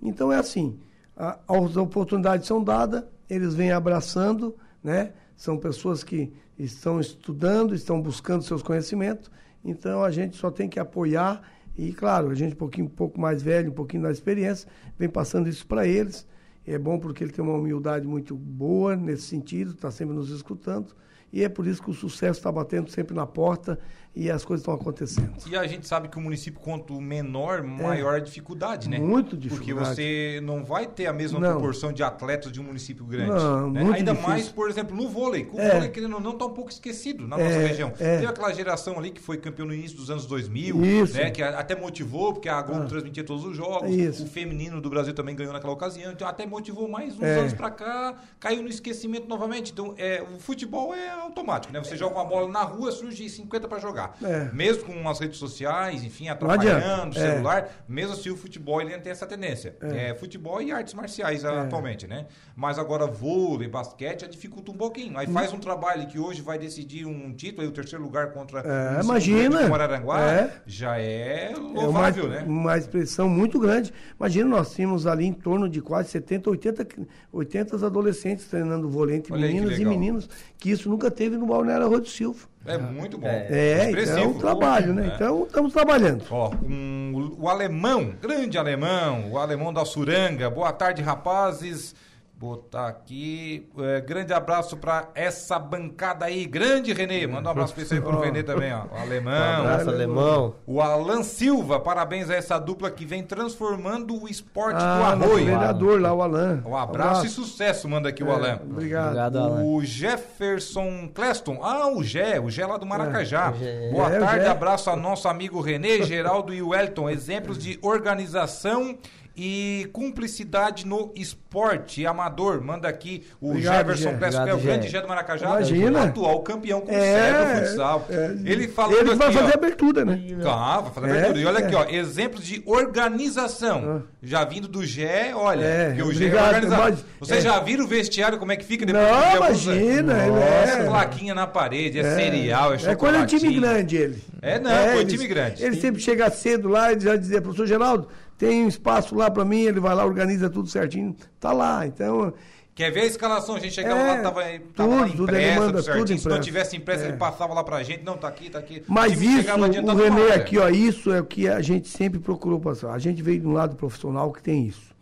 Então 0.03 0.33
é 0.33 0.37
assim, 0.37 0.79
a, 1.17 1.39
as 1.49 1.77
oportunidades 1.77 2.47
são 2.47 2.63
dadas, 2.63 3.05
eles 3.29 3.55
vêm 3.55 3.73
abraçando, 3.73 4.57
né? 4.83 5.13
São 5.37 5.57
pessoas 5.57 6.03
que 6.03 6.33
estão 6.59 7.01
estudando, 7.01 7.75
estão 7.75 8.01
buscando 8.01 8.43
seus 8.43 8.63
conhecimentos. 8.63 9.31
Então 9.65 10.03
a 10.03 10.11
gente 10.11 10.37
só 10.37 10.51
tem 10.51 10.69
que 10.69 10.81
apoiar 10.81 11.43
e, 11.77 11.93
claro, 11.93 12.31
a 12.31 12.35
gente 12.35 12.55
um 12.55 12.59
pouquinho 12.59 12.87
um 12.87 12.91
pouco 12.91 13.21
mais 13.21 13.43
velho, 13.43 13.71
um 13.71 13.75
pouquinho 13.75 14.03
da 14.03 14.11
experiência, 14.11 14.69
vem 14.99 15.09
passando 15.09 15.49
isso 15.49 15.67
para 15.67 15.87
eles. 15.87 16.27
É 16.69 16.79
bom 16.79 16.99
porque 16.99 17.25
ele 17.25 17.33
tem 17.33 17.43
uma 17.45 17.55
humildade 17.55 18.07
muito 18.07 18.35
boa 18.35 18.95
nesse 18.95 19.23
sentido, 19.23 19.71
está 19.73 19.91
sempre 19.91 20.15
nos 20.15 20.31
escutando. 20.31 20.95
E 21.31 21.45
é 21.45 21.49
por 21.49 21.67
isso 21.67 21.83
que 21.83 21.91
o 21.91 21.95
sucesso 21.95 22.39
está 22.41 22.51
batendo 22.51 22.91
sempre 22.91 23.15
na 23.15 23.27
porta 23.27 23.79
e 24.17 24.31
as 24.31 24.45
coisas 24.47 24.63
estão 24.63 24.73
acontecendo. 24.73 25.31
E 25.47 25.55
a 25.55 25.67
gente 25.67 25.87
sabe 25.87 26.09
que 26.09 26.17
o 26.17 26.21
município, 26.23 26.59
quanto 26.59 26.99
menor, 26.99 27.63
maior 27.63 28.15
é, 28.15 28.17
a 28.17 28.19
dificuldade, 28.19 28.89
né? 28.89 28.99
Muito 28.99 29.37
dificuldade. 29.37 29.89
Porque 29.91 29.95
você 29.95 30.41
não 30.43 30.65
vai 30.65 30.87
ter 30.87 31.07
a 31.07 31.13
mesma 31.13 31.39
não. 31.39 31.51
proporção 31.53 31.93
de 31.93 32.03
atletas 32.03 32.51
de 32.51 32.59
um 32.59 32.65
município 32.65 33.05
grande. 33.05 33.31
Não, 33.31 33.71
né? 33.71 33.83
Ainda 33.83 34.13
difícil. 34.13 34.29
mais, 34.29 34.49
por 34.49 34.71
exemplo, 34.71 34.97
no 34.97 35.07
vôlei. 35.11 35.49
O 35.53 35.61
É. 35.61 35.75
vôlei, 35.75 35.89
querendo 35.91 36.15
ou 36.15 36.21
não, 36.21 36.33
está 36.33 36.47
um 36.47 36.55
pouco 36.55 36.71
esquecido 36.71 37.29
na 37.29 37.39
É, 37.39 37.45
nossa 37.45 37.59
região. 37.59 37.89
é. 38.01 38.15
Teve 38.17 38.27
aquela 38.27 38.53
geração 38.55 38.99
ali 38.99 39.11
que 39.11 39.21
foi 39.21 39.37
campeão 39.37 39.67
no 39.67 39.75
início 39.75 39.99
dos 39.99 40.11
anos 40.11 40.25
2000, 40.27 40.83
Isso. 40.83 41.13
né? 41.15 41.31
Que 41.31 41.43
até 41.43 41.77
motivou, 41.77 42.33
porque 42.33 42.49
a 42.49 42.61
Globo 42.63 42.85
Ah. 42.85 42.87
transmitia 42.87 43.23
todos 43.23 43.45
os 43.45 43.55
jogos. 43.55 43.91
Isso. 43.91 44.25
O 44.25 44.27
feminino 44.27 44.81
do 44.81 44.89
Brasil 44.89 45.13
também 45.13 45.37
ganhou 45.37 45.53
naquela 45.53 45.75
ocasião. 45.75 46.11
Então 46.11 46.27
até 46.27 46.47
motivou 46.47 46.58
mais 46.91 47.17
uns 47.17 47.23
É. 47.23 47.39
anos 47.41 47.53
pra 47.55 47.71
cá, 47.71 48.15
caiu 48.41 48.63
no 48.63 48.69
esquecimento 48.69 49.29
novamente. 49.29 49.73
Então 49.73 49.95
é, 49.97 50.23
o 50.23 50.39
futebol 50.39 50.95
é 50.95 51.09
automático, 51.11 51.73
né? 51.73 51.79
Você 51.79 51.97
joga 51.97 52.17
uma 52.17 52.25
bola 52.25 52.49
na 52.49 52.63
rua, 52.63 52.91
surge 52.91 53.29
50 53.29 53.69
para 53.69 53.79
jogar. 53.79 54.17
É. 54.23 54.51
Mesmo 54.53 54.85
com 54.85 55.09
as 55.09 55.19
redes 55.21 55.39
sociais, 55.39 56.03
enfim, 56.03 56.29
atrapalhando 56.29 57.15
o 57.17 57.19
É. 57.19 57.21
celular, 57.33 57.69
mesmo 57.89 58.13
assim 58.15 58.31
o 58.31 58.37
futebol 58.37 58.81
ele 58.81 58.97
tem 58.99 59.13
essa 59.13 59.27
tendência. 59.27 59.77
É. 59.81 60.15
futebol 60.15 60.61
e 60.61 60.73
artes 60.73 60.95
marciais 60.95 61.45
atualmente, 61.45 62.07
né? 62.07 62.27
Mas 62.57 62.79
agora 62.79 63.07
vôlei, 63.07 63.69
basquete, 63.69 64.23
já 64.23 64.27
dificulta 64.27 64.71
um 64.71 64.77
pouquinho. 64.77 65.17
Aí 65.19 65.27
faz 65.27 65.53
um 65.53 65.59
trabalho 65.59 66.07
que 66.07 66.19
hoje 66.19 66.43
vai 66.43 66.59
decidir 66.59 67.07
um 67.07 67.33
título, 67.33 67.63
aí 67.63 67.69
o 67.69 67.73
terceiro 67.73 68.03
lugar 68.05 68.33
contra 68.33 68.61
É, 68.61 68.99
o 68.99 69.05
imagina. 69.05 69.63
como 69.63 69.75
Araranguá, 69.75 70.21
É. 70.23 70.53
já 70.67 70.99
é 70.99 71.53
É 71.53 71.57
uma, 71.57 71.83
louvável, 71.83 72.29
né? 72.29 72.45
uma 72.47 72.77
expressão 72.77 73.29
muito 73.29 73.59
grande. 73.61 73.93
Imagina, 74.19 74.49
nós 74.49 74.75
tínhamos 74.75 75.07
ali 75.07 75.27
em 75.27 75.33
torno 75.33 75.69
de 75.69 75.81
quase 75.81 76.09
70, 76.11 76.48
80, 76.51 76.87
80 77.33 77.87
adolescentes 77.87 78.47
treinando 78.47 78.89
vôlei 78.89 79.17
entre 79.17 79.33
Olha 79.33 79.47
meninas 79.47 79.79
e 79.79 79.85
meninos, 79.85 80.29
que 80.59 80.71
isso 80.71 80.89
nunca 80.89 81.11
teve 81.11 81.37
no 81.37 81.47
Balneário 81.47 81.89
do 82.01 82.09
Silva. 82.09 82.47
É 82.67 82.77
muito 82.77 83.17
bom. 83.17 83.27
É, 83.27 83.91
então 83.91 84.19
é 84.19 84.27
um 84.27 84.35
trabalho, 84.35 84.93
né? 84.93 85.09
É. 85.11 85.15
Então 85.15 85.45
estamos 85.45 85.73
trabalhando. 85.73 86.25
Ó, 86.31 86.51
um- 86.63 87.37
o 87.39 87.49
alemão, 87.49 88.13
grande 88.21 88.59
alemão, 88.59 89.31
o 89.33 89.39
alemão 89.39 89.73
da 89.73 89.85
Suranga. 89.85 90.51
Boa 90.51 90.73
tarde, 90.73 91.01
rapazes. 91.01 91.95
Botar 92.41 92.87
aqui. 92.87 93.69
é, 93.81 94.01
grande 94.01 94.33
abraço 94.33 94.77
pra 94.77 95.09
essa 95.13 95.59
bancada 95.59 96.25
aí. 96.25 96.47
Grande 96.47 96.93
Renê. 96.93 97.27
Manda 97.27 97.49
um 97.49 97.51
abraço 97.51 97.75
pra 97.75 97.83
esse 97.83 97.95
aí 97.95 98.01
pro. 98.01 98.21
Renê 98.21 98.45
também, 98.45 98.73
ó. 98.73 98.85
O 98.85 98.95
Um 98.97 99.03
alemão. 99.03 99.61
abraço, 99.67 99.89
alemão. 99.91 100.55
O 100.65 100.81
Alan 100.81 101.25
Silva, 101.25 101.81
parabéns 101.81 102.31
a 102.31 102.37
essa 102.37 102.57
dupla 102.57 102.93
que 102.93 103.05
vem 103.05 103.25
transformando 103.25 104.23
o 104.23 104.29
esporte 104.29 104.77
Ah, 104.81 105.15
do 105.17 105.25
arroio. 105.25 105.47
vereador 105.47 106.01
lá, 106.01 106.13
o 106.15 106.23
Alan. 106.23 106.63
Um 106.65 106.77
abraço 106.77 107.27
e 107.27 107.29
sucesso, 107.29 107.89
manda 107.89 108.09
aqui 108.09 108.23
o 108.23 108.29
É, 108.29 108.33
Alan. 108.35 108.61
Obrigado. 108.71 109.07
Obrigado, 109.07 109.37
Alan. 109.39 109.63
O 109.65 109.85
Jefferson 109.85 111.09
Cleston. 111.13 111.59
Ah, 111.61 111.89
o 111.89 112.05
Gé, 112.05 112.39
o 112.39 112.49
Gé 112.49 112.65
lá 112.67 112.77
do 112.77 112.87
Maracajá. 112.87 113.53
Gé. 113.53 113.91
Boa 113.91 114.13
É, 114.15 114.17
o 114.19 114.21
tarde, 114.21 114.47
abraço 114.47 114.91
a 114.91 114.95
nosso 114.97 115.27
amigo 115.27 115.61
Renê, 115.61 116.05
Geraldo 116.05 116.55
e 116.55 116.63
Wellington. 116.63 117.11
Exemplos 117.11 117.59
de 117.59 117.79
organização 117.83 118.97
e 119.41 119.89
cumplicidade 119.93 120.85
no 120.85 121.13
esporte 121.15 122.05
amador. 122.05 122.61
Manda 122.61 122.89
aqui 122.89 123.25
o 123.41 123.51
Obrigado, 123.51 123.77
Jefferson 123.77 124.19
que 124.19 124.51
é 124.51 124.55
o 124.55 124.59
grande 124.59 124.89
Gé. 124.89 125.01
Do 125.01 125.07
Maracajá. 125.07 125.47
Imagina. 125.47 126.03
Atual 126.03 126.41
campeão 126.41 126.81
com 126.81 126.91
É, 126.93 127.31
o 127.31 127.61
do 127.61 127.67
futsal. 127.67 128.07
é. 128.11 128.37
Ele 128.45 128.67
falando 128.67 128.97
Ele 128.97 129.15
vai 129.15 129.29
aqui, 129.29 129.37
fazer 129.39 129.47
ó, 129.47 129.51
a 129.51 129.55
abertura, 129.55 130.05
né? 130.05 130.21
ah, 130.45 130.81
vai 130.81 130.93
fazer 130.93 131.07
É, 131.07 131.11
abertura. 131.19 131.39
E 131.41 131.47
olha 131.47 131.59
é. 131.59 131.65
aqui, 131.67 131.75
ó, 131.77 131.85
exemplos 131.89 132.45
de 132.45 132.63
organização. 132.67 134.03
Já 134.21 134.45
vindo 134.45 134.67
do 134.67 134.85
Gé, 134.85 135.33
olha, 135.35 135.65
É, 135.65 135.87
porque 135.91 136.03
o 136.03 136.13
Gé 136.13 136.27
é 136.29 136.43
organizado. 136.43 136.99
Vocês 137.21 137.45
é. 137.45 137.49
já 137.49 137.61
viram 137.61 137.85
o 137.85 137.89
vestiário, 137.89 138.39
como 138.39 138.51
é 138.51 138.57
que 138.57 138.65
fica 138.65 138.85
depois 138.85 139.07
Não, 139.07 139.31
que 139.31 139.37
imagina, 139.37 140.19
ele 140.25 140.31
Nossa, 140.33 140.73
é- 140.83 140.85
plaquinha 140.85 141.35
na 141.35 141.47
parede, 141.47 142.01
é, 142.01 142.15
cereal, 142.17 142.73
é 142.73 142.75
É 142.75 142.79
chocolate. 142.79 142.99
quando 142.99 143.23
é 143.23 143.27
time 143.27 143.61
grande 143.61 143.97
ele. 143.97 144.23
É, 144.43 144.59
não, 144.59 144.71
foi 144.71 145.01
ele- 145.01 145.05
time 145.07 145.27
grande. 145.29 145.63
Ele 145.65 145.77
sempre 145.81 146.01
chega 146.03 146.29
cedo 146.31 146.69
lá 146.69 146.93
e 146.93 146.99
já 146.99 147.15
dizia, 147.15 147.41
professor 147.41 147.67
Geraldo, 147.67 148.09
tem 148.39 148.65
um 148.65 148.69
espaço 148.69 149.15
lá 149.15 149.31
pra 149.31 149.45
mim, 149.45 149.63
ele 149.63 149.81
vai 149.81 149.95
lá, 149.95 150.05
organiza 150.07 150.49
tudo 150.49 150.69
certinho. 150.69 151.15
Tá 151.39 151.53
lá, 151.53 151.87
então... 151.87 152.33
Quer 152.75 152.93
ver 152.93 153.01
a 153.01 153.07
escalação? 153.07 153.57
A 153.57 153.59
gente 153.59 153.75
chegava 153.75 154.01
É, 154.01 154.05
lá, 154.05 154.23
tava, 154.23 154.43
tava 154.77 154.95
lá 154.95 155.03
tudo, 155.03 155.11
tudo, 155.17 155.23
impressa, 155.25 155.49
ele 155.51 155.59
manda 155.59 155.73
tudo 155.73 155.83
certinho. 155.83 156.07
tudo 156.07 156.21
Se 156.21 156.29
não 156.29 156.41
tivesse 156.41 156.77
impressa, 156.77 157.05
É. 157.05 157.09
ele 157.09 157.17
passava 157.17 157.53
lá 157.53 157.65
pra 157.65 157.83
gente. 157.83 158.05
Não, 158.05 158.17
tá 158.17 158.29
aqui, 158.29 158.49
tá 158.49 158.61
aqui. 158.61 158.85
Mas 158.87 159.21
isso, 159.21 159.51
o 159.51 159.95
Renê 159.97 160.31
aqui, 160.33 160.59
ó, 160.59 160.69
isso 160.69 161.13
é 161.13 161.21
o 161.21 161.25
que 161.25 161.49
a 161.49 161.61
gente 161.61 161.89
sempre 161.89 162.21
procurou 162.21 162.61
passar. 162.61 162.93
A 162.93 162.99
gente 163.01 163.21
veio 163.21 163.41
de 163.41 163.47
um 163.49 163.53
lado 163.53 163.75
profissional 163.75 164.33
que 164.33 164.41
tem 164.41 164.65
isso. 164.65 164.95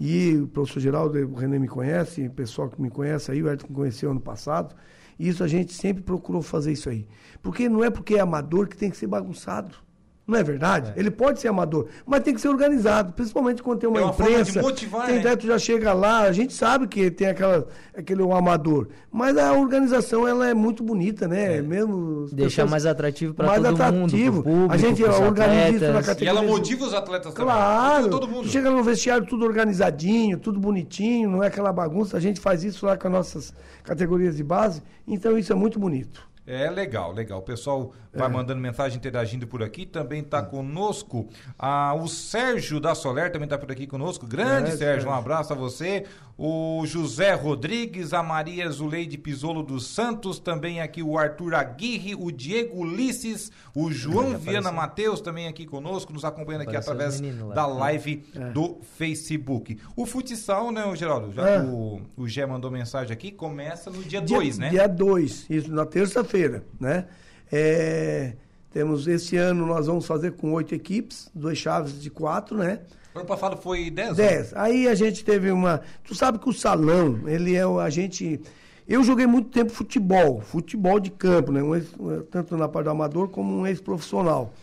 E 0.00 0.36
o 0.38 0.48
professor 0.48 0.80
Geraldo, 0.80 1.16
o 1.16 1.34
Renê 1.36 1.60
me 1.60 1.68
conhece, 1.68 2.26
o 2.26 2.30
pessoal 2.32 2.68
que 2.68 2.82
me 2.82 2.90
conhece 2.90 3.30
aí, 3.30 3.40
o 3.40 3.48
Edson 3.48 3.68
me 3.68 3.74
conheceu 3.76 4.10
ano 4.10 4.20
passado. 4.20 4.74
Isso 5.16 5.44
a 5.44 5.46
gente 5.46 5.72
sempre 5.72 6.02
procurou 6.02 6.42
fazer 6.42 6.72
isso 6.72 6.88
aí. 6.90 7.06
Porque 7.40 7.68
não 7.68 7.84
é 7.84 7.90
porque 7.90 8.16
é 8.16 8.20
amador 8.20 8.66
que 8.66 8.76
tem 8.76 8.90
que 8.90 8.96
ser 8.96 9.06
bagunçado. 9.06 9.76
Não 10.24 10.38
é 10.38 10.42
verdade? 10.44 10.92
Ele 10.94 11.10
pode 11.10 11.40
ser 11.40 11.48
amador, 11.48 11.88
mas 12.06 12.22
tem 12.22 12.32
que 12.32 12.40
ser 12.40 12.48
organizado, 12.48 13.12
principalmente 13.12 13.60
quando 13.60 13.80
tem 13.80 13.88
uma, 13.90 14.00
É 14.00 14.04
uma 14.04 14.12
forma 14.12 14.30
de 14.36 14.40
imprensa. 14.50 14.62
motivar, 14.62 15.06
tem 15.06 15.16
né? 15.16 15.20
teto 15.22 15.46
já 15.48 15.58
chega 15.58 15.92
lá, 15.92 16.20
a 16.20 16.32
gente 16.32 16.52
sabe 16.52 16.86
que 16.86 17.10
tem 17.10 17.26
aquela, 17.26 17.66
aquele 17.94 18.22
um 18.22 18.32
amador, 18.32 18.86
mas 19.10 19.36
a 19.36 19.52
organização 19.52 20.26
ela 20.26 20.48
é 20.48 20.54
muito 20.54 20.84
bonita, 20.84 21.26
né? 21.26 21.60
Mesmo 21.60 22.22
as 22.26 22.32
Deixar 22.32 22.48
pessoas- 22.62 22.70
mais 22.70 22.86
atrativo 22.86 23.34
para 23.34 23.46
mais 23.48 23.62
todo 23.62 23.74
atrativo. 23.74 24.36
mundo, 24.36 24.42
público, 24.44 24.72
a 24.72 24.76
gente 24.76 25.02
organiza 25.02 25.86
isso 25.86 25.92
na 25.92 26.02
categoria. 26.02 26.24
E 26.24 26.28
ela 26.28 26.42
motiva 26.42 26.84
os 26.84 26.94
atletas 26.94 27.34
também. 27.34 27.52
Claro, 27.52 28.08
todo 28.08 28.28
mundo. 28.28 28.48
chega 28.48 28.70
no 28.70 28.82
vestiário 28.84 29.26
tudo 29.26 29.44
organizadinho, 29.44 30.38
tudo 30.38 30.60
bonitinho, 30.60 31.28
não 31.30 31.42
é 31.42 31.48
aquela 31.48 31.72
bagunça. 31.72 32.16
A 32.16 32.20
gente 32.20 32.38
faz 32.38 32.62
isso 32.62 32.86
lá 32.86 32.96
com 32.96 33.08
as 33.08 33.12
nossas 33.12 33.54
categorias 33.82 34.36
de 34.36 34.44
base, 34.44 34.82
então 35.06 35.36
isso 35.36 35.52
é 35.52 35.56
muito 35.56 35.80
bonito. 35.80 36.30
É 36.46 36.68
legal, 36.70 37.12
legal. 37.12 37.38
O 37.38 37.42
pessoal 37.42 37.92
vai 38.12 38.26
É. 38.28 38.30
mandando 38.30 38.60
mensagem, 38.60 38.98
interagindo 38.98 39.46
por 39.46 39.62
aqui. 39.62 39.86
Também 39.86 40.20
está 40.20 40.42
conosco 40.42 41.28
ah, 41.58 41.94
o 41.94 42.08
Sérgio 42.08 42.80
da 42.80 42.94
Soler, 42.94 43.30
também 43.30 43.46
está 43.46 43.56
por 43.56 43.70
aqui 43.70 43.86
conosco. 43.86 44.26
Grande 44.26 44.70
É, 44.70 44.76
Sérgio, 44.76 45.08
um 45.08 45.12
abraço 45.14 45.52
a 45.52 45.56
você. 45.56 46.04
O 46.36 46.82
José 46.86 47.34
Rodrigues, 47.34 48.12
a 48.12 48.22
Maria 48.22 48.68
Zuleide 48.70 49.16
Pisolo 49.18 49.62
dos 49.62 49.86
Santos, 49.86 50.40
também 50.40 50.80
aqui 50.80 51.00
o 51.02 51.16
Arthur 51.16 51.54
Aguirre, 51.54 52.14
o 52.16 52.32
Diego 52.32 52.78
Ulisses, 52.80 53.52
o 53.74 53.92
João 53.92 54.36
Viana 54.38 54.72
Mateus 54.72 55.20
também 55.20 55.46
aqui 55.46 55.64
conosco, 55.66 56.12
nos 56.12 56.24
acompanhando 56.24 56.62
aqui 56.62 56.74
através 56.74 57.20
lá. 57.20 57.54
da 57.54 57.66
live 57.66 58.24
É. 58.34 58.50
do 58.50 58.80
Facebook. 58.98 59.78
O 59.94 60.06
futsal, 60.06 60.72
né, 60.72 60.82
Geraldo? 60.96 61.32
Já 61.32 61.48
É. 61.48 61.60
o, 61.62 62.00
o 62.16 62.26
Gé 62.26 62.46
mandou 62.46 62.70
mensagem 62.70 63.12
aqui, 63.12 63.30
começa 63.30 63.90
no 63.90 64.02
dia 64.02 64.20
Dia- 64.20 64.36
2, 64.38 64.58
né? 64.58 64.70
Dia 64.70 64.88
2, 64.88 65.46
isso, 65.50 65.70
na 65.70 65.84
terça-feira, 65.86 66.31
né? 66.80 67.06
É, 67.50 68.34
temos 68.70 69.06
esse 69.06 69.36
ano, 69.36 69.66
nós 69.66 69.86
vamos 69.86 70.06
fazer 70.06 70.32
com 70.32 70.52
oito 70.52 70.74
equipes, 70.74 71.30
duas 71.34 71.58
chaves 71.58 72.00
de 72.00 72.10
quatro, 72.10 72.56
né? 72.56 72.80
Ano 73.14 73.26
passado 73.26 73.56
foi 73.58 73.90
10? 73.90 74.16
10. 74.16 74.54
Aí 74.54 74.88
a 74.88 74.94
gente 74.94 75.22
teve 75.22 75.50
uma. 75.50 75.82
Tu 76.02 76.14
sabe 76.14 76.38
que 76.38 76.48
o 76.48 76.52
salão, 76.52 77.20
ele 77.28 77.54
é 77.54 77.66
o. 77.66 77.78
A 77.78 77.90
gente. 77.90 78.40
Eu 78.88 79.04
joguei 79.04 79.26
muito 79.26 79.50
tempo 79.50 79.70
futebol, 79.70 80.40
futebol 80.40 80.98
de 80.98 81.10
campo, 81.10 81.52
né? 81.52 81.62
Um 81.62 81.74
ex- 81.74 81.92
tanto 82.30 82.56
na 82.56 82.68
parte 82.68 82.84
do 82.86 82.90
amador 82.90 83.28
como 83.28 83.54
um 83.54 83.66
ex-profissional. 83.66 84.54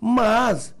Mas 0.00 0.74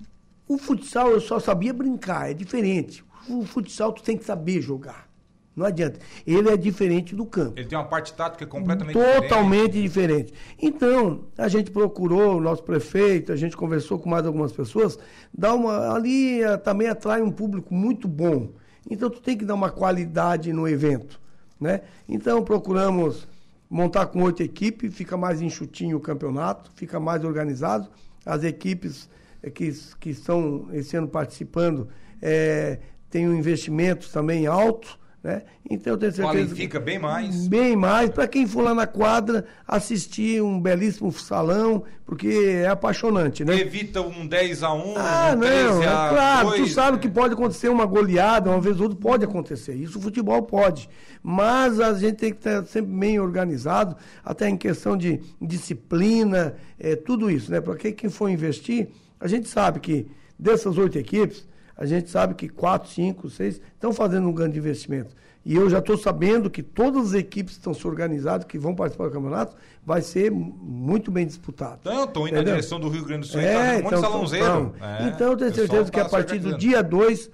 o 0.48 0.58
futsal 0.58 1.10
eu 1.12 1.20
só 1.20 1.38
sabia 1.38 1.72
brincar, 1.72 2.30
é 2.30 2.34
diferente. 2.34 3.04
O 3.28 3.44
futsal 3.46 3.92
tu 3.92 4.02
tem 4.02 4.18
que 4.18 4.24
saber 4.24 4.60
jogar. 4.60 5.06
Não 5.54 5.66
adianta. 5.66 6.00
Ele 6.26 6.48
é 6.48 6.56
diferente 6.56 7.14
do 7.14 7.26
campo. 7.26 7.58
Ele 7.58 7.68
tem 7.68 7.76
uma 7.76 7.84
parte 7.84 8.14
tática 8.14 8.46
completamente 8.46 8.94
Totalmente 8.94 9.80
diferente. 9.80 10.32
Então, 10.58 11.26
a 11.36 11.46
gente 11.46 11.70
procurou 11.70 12.36
o 12.36 12.40
nosso 12.40 12.62
prefeito, 12.62 13.32
a 13.32 13.36
gente 13.36 13.56
conversou 13.56 13.98
com 13.98 14.08
mais 14.08 14.24
algumas 14.26 14.52
pessoas, 14.52 14.98
dá 15.32 15.54
uma 15.54 15.94
ali 15.94 16.42
eh, 16.42 16.56
também 16.56 16.88
atrai 16.88 17.20
um 17.20 17.30
público 17.30 17.74
muito 17.74 18.08
bom. 18.08 18.50
Então 18.90 19.10
tu 19.10 19.20
tem 19.20 19.36
que 19.36 19.44
dar 19.44 19.54
uma 19.54 19.70
qualidade 19.70 20.52
no 20.52 20.66
evento, 20.66 21.20
né? 21.60 21.82
Então 22.08 22.42
procuramos 22.42 23.28
montar 23.70 24.06
com 24.06 24.22
oito 24.22 24.42
equipes, 24.42 24.94
fica 24.94 25.16
mais 25.16 25.40
enxutinho 25.40 25.96
o 25.96 26.00
campeonato, 26.00 26.70
fica 26.74 26.98
mais 26.98 27.24
organizado. 27.24 27.88
As 28.24 28.42
equipes 28.42 29.08
eh, 29.42 29.50
que, 29.50 29.70
que 30.00 30.10
estão 30.10 30.68
esse 30.72 30.96
ano 30.96 31.08
participando 31.08 31.88
eh, 32.20 32.78
têm 33.10 33.28
um 33.28 33.34
investimento 33.34 34.10
também 34.10 34.46
alto, 34.46 34.98
né? 35.22 35.42
Então 35.70 35.92
eu 35.92 35.98
tenho 35.98 36.12
certeza 36.12 36.32
que- 36.38 36.44
Qualifica 36.46 36.80
bem 36.80 36.98
mais. 36.98 37.46
Bem 37.46 37.76
mais, 37.76 38.10
para 38.10 38.26
quem 38.26 38.46
for 38.46 38.62
lá 38.62 38.74
na 38.74 38.86
quadra 38.86 39.44
assistir 39.66 40.42
um 40.42 40.60
belíssimo 40.60 41.12
salão, 41.12 41.84
porque 42.04 42.26
é 42.64 42.66
apaixonante, 42.68 43.44
né? 43.44 43.58
Evita 43.60 44.00
um 44.00 44.26
10 44.26 44.62
a 44.64 44.72
1 44.72 44.94
Ah, 44.96 45.30
um 45.32 45.36
não, 45.36 45.40
13 45.46 45.82
é 45.82 45.84
claro, 45.86 46.48
2, 46.48 46.60
tu 46.62 46.66
sabe 46.74 46.96
né? 46.96 47.02
que 47.02 47.08
pode 47.08 47.34
acontecer 47.34 47.68
uma 47.68 47.86
goleada, 47.86 48.50
uma 48.50 48.60
vez 48.60 48.76
ou 48.78 48.84
outra 48.84 48.98
pode 48.98 49.24
acontecer. 49.24 49.74
Isso 49.74 49.98
o 49.98 50.02
futebol 50.02 50.42
pode. 50.42 50.88
Mas 51.22 51.78
a 51.78 51.94
gente 51.94 52.16
tem 52.16 52.30
que 52.32 52.38
estar 52.38 52.64
sempre 52.66 52.92
bem 52.92 53.20
organizado, 53.20 53.96
até 54.24 54.48
em 54.48 54.56
questão 54.56 54.96
de 54.96 55.20
disciplina, 55.40 56.54
é, 56.78 56.96
tudo 56.96 57.30
isso, 57.30 57.50
né? 57.50 57.60
Para 57.60 57.76
quem 57.76 58.10
for 58.10 58.28
investir, 58.28 58.88
a 59.20 59.26
gente 59.28 59.48
sabe 59.48 59.80
que 59.80 60.06
dessas 60.38 60.76
oito 60.76 60.98
equipes, 60.98 61.46
a 61.76 61.86
gente 61.86 62.10
sabe 62.10 62.34
que 62.34 62.48
quatro, 62.48 62.90
cinco, 62.90 63.28
seis 63.30 63.60
estão 63.74 63.92
fazendo 63.92 64.28
um 64.28 64.32
grande 64.32 64.58
investimento. 64.58 65.14
E 65.44 65.56
eu 65.56 65.68
já 65.68 65.80
estou 65.80 65.96
sabendo 65.98 66.48
que 66.48 66.62
todas 66.62 67.08
as 67.08 67.14
equipes 67.14 67.54
que 67.54 67.58
estão 67.60 67.74
se 67.74 67.84
organizando, 67.86 68.46
que 68.46 68.56
vão 68.58 68.74
participar 68.76 69.06
do 69.06 69.10
campeonato, 69.10 69.56
vai 69.84 70.00
ser 70.00 70.30
muito 70.30 71.10
bem 71.10 71.26
disputado. 71.26 71.80
Então, 71.80 72.04
estão 72.04 72.28
indo 72.28 72.36
na 72.36 72.42
direção 72.44 72.78
do 72.78 72.88
Rio 72.88 73.04
Grande 73.04 73.22
do 73.22 73.26
Sul, 73.26 73.40
tá 73.40 73.46
É, 73.46 73.50
um 73.58 73.64
monte 73.74 73.80
de 73.80 73.86
então, 73.88 74.00
salãozeiro. 74.00 74.46
então, 74.46 74.88
É, 74.88 75.08
então 75.08 75.30
eu 75.32 75.36
tenho 75.36 75.54
certeza 75.54 75.90
que 75.90 75.98
tá 75.98 76.06
a 76.06 76.08
partir 76.08 76.38
do 76.38 76.56
dia 76.56 76.80
2, 76.80 77.28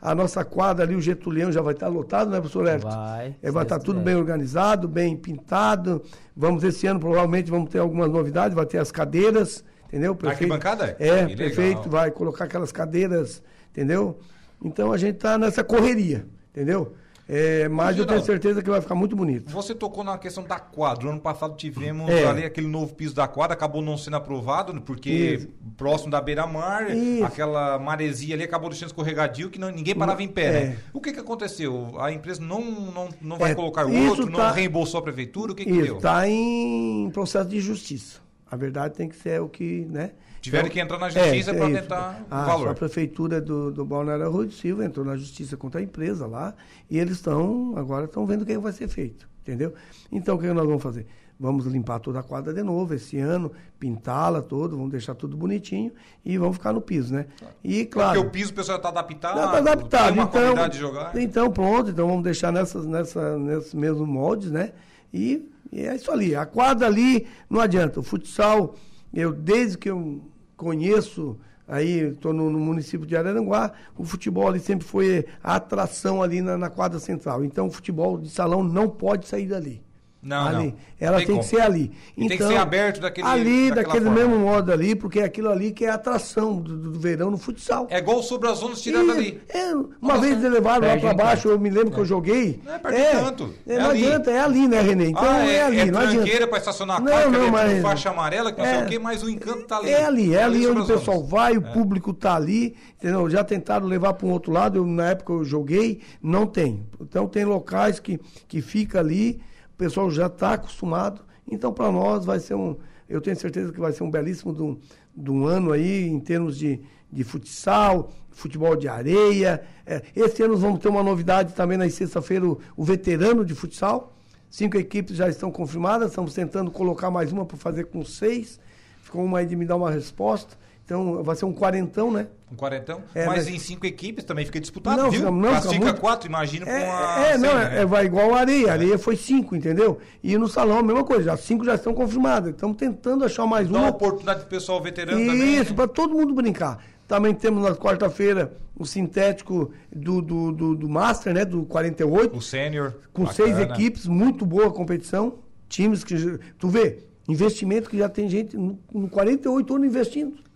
a 0.00 0.12
nossa 0.12 0.44
quadra 0.44 0.84
ali, 0.84 0.96
o 0.96 1.00
Getulião, 1.00 1.52
já 1.52 1.62
vai 1.62 1.74
estar 1.74 1.86
lotado, 1.86 2.28
né, 2.32 2.38
professor 2.40 2.66
Hélio? 2.66 2.82
Vai, 2.82 3.36
É, 3.40 3.50
vai 3.52 3.62
estar 3.62 3.78
tudo 3.78 4.00
bem 4.00 4.16
organizado, 4.16 4.88
bem 4.88 5.16
pintado. 5.16 6.02
Vamos, 6.36 6.64
esse 6.64 6.88
ano, 6.88 6.98
provavelmente, 6.98 7.48
vamos 7.48 7.70
ter 7.70 7.78
algumas 7.78 8.10
novidades, 8.10 8.56
vai 8.56 8.66
ter 8.66 8.78
as 8.78 8.90
cadeiras, 8.90 9.64
entendeu? 9.86 10.18
O 10.20 10.28
Arquibancada? 10.28 10.96
É, 10.98 11.26
Que 11.26 11.34
o 11.34 11.36
prefeito 11.36 11.76
legal. 11.84 11.90
vai 11.90 12.10
colocar 12.10 12.46
aquelas 12.46 12.72
cadeiras, 12.72 13.40
entendeu? 13.72 14.18
Então 14.64 14.92
a 14.92 14.96
gente 14.96 15.16
está 15.16 15.36
nessa 15.36 15.64
correria, 15.64 16.24
entendeu? 16.52 16.94
É, 17.28 17.66
mas 17.68 17.96
eu 17.96 18.04
tenho 18.04 18.18
Geraldo, 18.18 18.26
certeza 18.26 18.62
que 18.62 18.68
vai 18.68 18.80
ficar 18.80 18.94
muito 18.96 19.16
bonito. 19.16 19.50
Você 19.52 19.74
tocou 19.74 20.04
na 20.04 20.18
questão 20.18 20.42
da 20.44 20.58
quadra. 20.58 21.04
No 21.04 21.12
ano 21.12 21.20
passado 21.20 21.56
tivemos 21.56 22.10
É. 22.10 22.26
ali 22.26 22.44
aquele 22.44 22.66
novo 22.66 22.94
piso 22.94 23.14
da 23.14 23.26
quadra, 23.26 23.54
acabou 23.54 23.80
não 23.80 23.96
sendo 23.96 24.16
aprovado, 24.16 24.72
né, 24.72 24.82
porque 24.84 25.10
Isso. 25.38 25.48
próximo 25.76 26.10
da 26.10 26.20
beira-mar, 26.20 26.88
aquela 27.24 27.78
maresia 27.78 28.34
ali 28.34 28.42
acabou 28.44 28.68
deixando 28.68 28.88
escorregadio 28.88 29.48
que 29.50 29.58
não, 29.58 29.70
ninguém 29.70 29.94
parava 29.94 30.22
em 30.22 30.28
pé, 30.28 30.52
né? 30.52 30.58
É. 30.58 30.76
O 30.92 31.00
que 31.00 31.12
que 31.12 31.20
aconteceu? 31.20 31.94
A 31.98 32.12
empresa 32.12 32.42
não, 32.42 32.60
não, 32.92 33.08
não 33.20 33.38
vai 33.38 33.52
É, 33.52 33.54
colocar 33.54 33.88
isso 33.88 34.10
outro, 34.10 34.26
não 34.26 34.32
tá- 34.38 34.50
reembolsou 34.52 34.98
a 35.00 35.02
prefeitura? 35.02 35.52
O 35.52 35.54
que 35.54 35.64
que 35.64 35.70
Isso, 35.70 35.82
deu? 35.84 35.96
está 35.98 36.28
em 36.28 37.08
processo 37.14 37.48
de 37.48 37.60
justiça. 37.60 38.18
A 38.50 38.56
verdade 38.56 38.94
tem 38.94 39.08
que 39.08 39.16
ser 39.16 39.40
o 39.40 39.48
que, 39.48 39.86
né? 39.88 40.10
Tiveram 40.42 40.68
que 40.68 40.80
entrar 40.80 40.98
na 40.98 41.08
justiça 41.08 41.54
pra 41.54 41.70
isso. 41.70 41.80
tentar 41.80 42.20
o 42.28 42.34
a, 42.34 42.44
valor. 42.44 42.68
A 42.70 42.74
prefeitura 42.74 43.40
do, 43.40 43.70
do 43.70 43.84
Balneário 43.84 44.28
Rui 44.28 44.50
Silva 44.50 44.84
entrou 44.84 45.06
na 45.06 45.16
justiça 45.16 45.56
contra 45.56 45.80
a 45.80 45.84
empresa 45.84 46.26
lá 46.26 46.52
e 46.90 46.98
eles 46.98 47.14
estão, 47.14 47.74
agora 47.76 48.06
estão 48.06 48.26
vendo 48.26 48.42
o 48.42 48.44
que 48.46 48.58
vai 48.58 48.72
ser 48.72 48.88
feito, 48.88 49.28
entendeu? 49.40 49.72
Então, 50.10 50.34
o 50.34 50.38
que 50.40 50.48
nós 50.48 50.66
vamos 50.66 50.82
fazer? 50.82 51.06
Vamos 51.38 51.64
limpar 51.66 52.00
toda 52.00 52.18
a 52.18 52.22
quadra 52.24 52.52
de 52.52 52.60
novo 52.60 52.92
esse 52.92 53.18
ano, 53.18 53.52
pintá-la 53.78 54.42
toda, 54.42 54.74
vamos 54.74 54.90
deixar 54.90 55.14
tudo 55.14 55.36
bonitinho 55.36 55.92
e 56.24 56.36
vamos 56.36 56.56
ficar 56.56 56.72
no 56.72 56.80
piso, 56.80 57.14
né? 57.14 57.26
E, 57.62 57.84
claro... 57.86 58.14
Porque 58.14 58.28
o 58.28 58.30
piso 58.30 58.50
o 58.50 58.54
pessoal 58.54 58.78
está 58.78 58.88
adaptado, 58.88 59.36
Já 59.38 59.48
tá 59.48 59.58
adaptado. 59.58 60.04
tem 60.06 60.12
uma 60.12 60.24
então, 60.24 60.68
de 60.68 60.78
jogar. 60.78 61.16
então, 61.16 61.50
pronto, 61.52 61.90
então 61.90 62.08
vamos 62.08 62.24
deixar 62.24 62.52
nessas, 62.52 62.84
nessa, 62.84 63.38
nesses 63.38 63.74
mesmos 63.74 64.08
moldes, 64.08 64.50
né? 64.50 64.72
E, 65.14 65.48
e 65.70 65.84
é 65.84 65.94
isso 65.94 66.10
ali. 66.10 66.34
A 66.34 66.44
quadra 66.46 66.88
ali 66.88 67.28
não 67.48 67.60
adianta. 67.60 68.00
O 68.00 68.02
futsal, 68.02 68.74
eu 69.12 69.32
desde 69.32 69.78
que 69.78 69.90
eu 69.90 70.20
conheço, 70.62 71.36
aí 71.66 72.10
estou 72.10 72.32
no, 72.32 72.48
no 72.48 72.58
município 72.58 73.06
de 73.06 73.16
Araranguá, 73.16 73.72
o 73.96 74.04
futebol 74.04 74.48
ali 74.48 74.60
sempre 74.60 74.86
foi 74.86 75.26
a 75.42 75.56
atração 75.56 76.22
ali 76.22 76.40
na, 76.40 76.56
na 76.56 76.70
quadra 76.70 76.98
central. 76.98 77.44
Então, 77.44 77.66
o 77.66 77.70
futebol 77.70 78.18
de 78.18 78.30
salão 78.30 78.62
não 78.62 78.88
pode 78.88 79.26
sair 79.26 79.46
dali. 79.46 79.82
Não, 80.22 80.46
ali. 80.46 80.66
não. 80.68 80.74
Ela 81.00 81.16
Tem 81.18 81.26
tem, 81.26 81.38
que 81.40 81.44
ser 81.46 81.60
ali. 81.60 81.90
E 82.16 82.28
tem 82.28 82.38
que 82.38 82.46
ser 82.46 82.56
aberto 82.56 83.00
daquele- 83.00 83.26
Ali, 83.26 83.70
daquele 83.72 84.04
forma. 84.04 84.20
mesmo 84.20 84.38
modo 84.38 84.70
ali, 84.70 84.94
porque 84.94 85.18
é 85.18 85.24
aquilo 85.24 85.48
ali 85.50 85.72
que 85.72 85.84
é 85.84 85.90
a 85.90 85.94
atração 85.94 86.60
do, 86.60 86.76
do 86.76 86.92
verão 87.00 87.28
no 87.28 87.36
futsal. 87.36 87.88
É 87.90 87.98
igual 87.98 88.22
sobre 88.22 88.48
as 88.48 88.58
zonas 88.58 88.80
tirando 88.80 89.10
ali. 89.10 89.40
é, 89.48 89.74
uma 89.74 89.88
Nossa, 90.00 90.20
vez 90.20 90.38
eles 90.38 90.52
levaram 90.52 90.86
lá 90.86 90.96
em 90.96 91.16
baixo, 91.16 91.48
eu 91.48 91.58
me 91.58 91.68
lembro 91.68 91.90
que 91.90 91.98
eu 91.98 92.04
joguei. 92.04 92.60
Não 92.64 92.72
é 92.74 92.78
perto 92.78 92.96
de 92.96 93.24
tanto, 93.24 93.54
é, 93.66 93.74
é 93.74 93.78
não 93.80 93.90
ali. 93.90 94.04
adianta, 94.06 94.30
é 94.30 94.38
ali, 94.38 94.68
né, 94.68 94.80
Renê? 94.80 95.08
Então 95.08 95.24
ah, 95.24 95.44
é, 95.44 95.54
é, 95.56 95.62
ali, 95.64 95.80
é 95.80 95.84
não 95.86 96.00
tranqueira 96.00 96.46
para 96.46 96.58
estacionar 96.58 96.96
a 96.98 97.00
Não, 97.00 97.30
não, 97.30 97.46
é 97.46 97.50
mas- 97.50 97.70
tudo 97.72 97.82
faixa 97.82 98.10
amarela, 98.10 98.52
que 98.52 98.58
não 98.60 98.66
sei 98.66 98.76
É. 98.78 98.84
o 98.84 98.86
quê, 98.86 98.98
mas 99.00 99.22
o 99.24 99.28
encanto 99.28 99.64
tá 99.66 99.78
ali. 99.78 99.90
É 99.90 100.04
ali, 100.04 100.34
é 100.36 100.42
ali 100.44 100.62
sobre 100.62 100.82
onde 100.82 100.92
o 100.92 100.98
pessoal 100.98 101.24
vai, 101.24 101.56
o 101.56 101.62
público 101.62 102.14
tá 102.14 102.36
ali, 102.36 102.76
entendeu? 102.96 103.28
Já 103.28 103.42
tentaram 103.42 103.88
levar 103.88 104.12
para 104.12 104.24
um 104.28 104.30
outro 104.30 104.52
lado, 104.52 104.78
eu, 104.78 104.86
na 104.86 105.10
época 105.10 105.32
eu 105.32 105.44
joguei, 105.44 106.00
não 106.22 106.46
tem. 106.46 106.86
Então 107.00 107.26
tem 107.26 107.44
locais 107.44 107.98
que, 107.98 108.20
que 108.46 108.62
fica 108.62 109.00
ali, 109.00 109.40
pessoal 109.82 110.08
já 110.10 110.26
está 110.26 110.52
acostumado. 110.52 111.22
Então 111.50 111.72
para 111.72 111.90
nós 111.90 112.24
vai 112.24 112.38
ser 112.38 112.54
um, 112.54 112.76
eu 113.08 113.20
tenho 113.20 113.36
certeza 113.36 113.72
que 113.72 113.80
vai 113.80 113.92
ser 113.92 114.04
um 114.04 114.10
belíssimo 114.10 114.54
de 114.54 114.62
um, 114.62 114.78
de 115.14 115.30
um 115.30 115.44
ano 115.44 115.72
aí 115.72 116.06
em 116.06 116.20
termos 116.20 116.56
de, 116.56 116.80
de 117.10 117.24
futsal, 117.24 118.10
futebol 118.30 118.76
de 118.76 118.86
areia. 118.86 119.62
É, 119.84 120.02
esse 120.14 120.40
ano 120.42 120.56
vamos 120.56 120.78
ter 120.78 120.88
uma 120.88 121.02
novidade 121.02 121.52
também 121.52 121.76
na 121.76 121.90
sexta-feira, 121.90 122.46
o, 122.46 122.60
o 122.76 122.84
veterano 122.84 123.44
de 123.44 123.54
futsal. 123.54 124.12
Cinco 124.48 124.76
equipes 124.76 125.16
já 125.16 125.28
estão 125.28 125.50
confirmadas, 125.50 126.10
estamos 126.10 126.32
tentando 126.32 126.70
colocar 126.70 127.10
mais 127.10 127.32
uma 127.32 127.44
para 127.44 127.56
fazer 127.56 127.86
com 127.86 128.04
seis. 128.04 128.60
Ficou 129.02 129.24
uma 129.24 129.40
aí 129.40 129.46
de 129.46 129.56
me 129.56 129.64
dar 129.64 129.76
uma 129.76 129.90
resposta. 129.90 130.56
Então 130.92 131.22
vai 131.22 131.34
ser 131.34 131.46
um 131.46 131.54
quarentão, 131.54 132.10
né? 132.10 132.26
Um 132.52 132.54
quarentão. 132.54 133.00
É, 133.14 133.24
mas, 133.24 133.46
mas- 133.46 133.48
em 133.48 133.58
cinco 133.58 133.86
equipes 133.86 134.24
também 134.24 134.44
fica 134.44 134.60
disputado, 134.60 135.00
Não, 135.00 135.10
viu? 135.10 135.32
não, 135.32 135.62
fica 135.62 135.72
muito- 135.84 136.00
quatro, 136.02 136.28
imagina 136.28 136.66
com 136.66 136.70
a... 136.70 136.74
É, 136.74 137.32
é, 137.32 137.38
não, 137.38 137.48
é, 137.48 137.70
né? 137.70 137.80
é, 137.80 137.86
vai 137.86 138.04
igual 138.04 138.34
a 138.34 138.40
areia. 138.40 138.68
A 138.68 138.72
areia 138.74 138.98
foi 138.98 139.16
cinco, 139.16 139.56
entendeu? 139.56 139.98
E 140.22 140.36
no 140.36 140.46
salão 140.46 140.80
a 140.80 140.82
mesma 140.82 141.02
coisa, 141.02 141.24
já 141.24 141.36
cinco 141.38 141.64
já 141.64 141.76
estão 141.76 141.94
confirmadas. 141.94 142.50
Estamos 142.50 142.76
tentando 142.76 143.24
achar 143.24 143.46
mais 143.46 143.68
Dá 143.68 143.78
uma 143.78 143.84
uma. 143.86 143.90
oportunidade 143.90 144.40
pro 144.40 144.50
pessoal 144.50 144.82
veterano 144.82 145.18
também. 145.18 145.54
Isso, 145.56 145.70
né? 145.70 145.76
para 145.76 145.88
todo 145.88 146.14
mundo 146.14 146.34
brincar. 146.34 146.84
Também 147.08 147.32
temos 147.32 147.62
na 147.62 147.74
quarta-feira 147.74 148.52
o 148.76 148.84
sintético 148.84 149.72
do, 149.90 150.20
do, 150.20 150.52
do, 150.52 150.74
do 150.74 150.88
Master, 150.90 151.32
né? 151.32 151.46
Do 151.46 151.62
48. 151.64 152.36
O 152.36 152.42
sênior. 152.42 152.92
com 153.14 153.24
bacana. 153.24 153.46
seis 153.48 153.58
equipes, 153.58 154.06
muito 154.06 154.44
boa 154.44 154.70
competição. 154.70 155.38
Times 155.70 156.04
que. 156.04 156.14
Tu 156.58 156.68
vê, 156.68 156.98
investimento 157.26 157.88
que 157.88 157.96
já 157.96 158.10
tem 158.10 158.28
gente 158.28 158.56
no, 158.58 158.78
no 158.92 159.08
48 159.08 159.74
anos 159.74 159.86
investindo. 159.86 160.51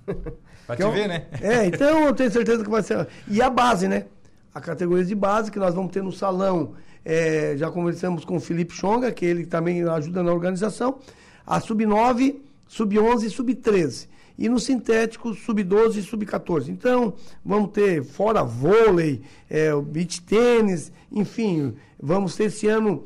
Pra 0.66 0.76
Que 0.76 0.82
te 0.82 0.82
é 0.82 0.86
um- 0.86 0.92
ver, 0.92 1.08
né? 1.08 1.26
É, 1.40 1.66
então 1.66 2.04
eu 2.06 2.14
tenho 2.14 2.30
certeza 2.30 2.62
que 2.64 2.70
vai 2.70 2.82
ser. 2.82 3.06
E 3.28 3.40
a 3.42 3.50
base, 3.50 3.86
né? 3.88 4.04
A 4.54 4.60
categoria 4.60 5.04
de 5.04 5.14
base 5.14 5.50
que 5.50 5.58
nós 5.58 5.74
vamos 5.74 5.92
ter 5.92 6.02
no 6.02 6.12
salão. 6.12 6.74
é, 7.08 7.54
já 7.56 7.70
conversamos 7.70 8.24
com 8.24 8.34
o 8.36 8.40
Felipe 8.40 8.74
Chonga, 8.74 9.12
que 9.12 9.24
ele 9.24 9.46
também 9.46 9.80
ajuda 9.88 10.24
na 10.24 10.32
organização. 10.32 10.98
a 11.46 11.60
sub-9, 11.60 12.40
sub-11 12.66 13.22
e 13.26 13.30
sub-13. 13.30 14.08
E 14.36 14.48
no 14.48 14.58
sintético, 14.58 15.32
sub-12 15.32 15.98
e 15.98 16.02
sub-14. 16.02 16.68
Então, 16.68 17.14
vamos 17.44 17.70
ter 17.70 18.02
fora 18.02 18.42
vôlei, 18.42 19.22
é, 19.48 19.70
beach 19.80 20.20
tênis, 20.22 20.90
enfim, 21.12 21.76
vamos 22.02 22.34
ter 22.34 22.44
esse 22.46 22.66
ano 22.66 23.04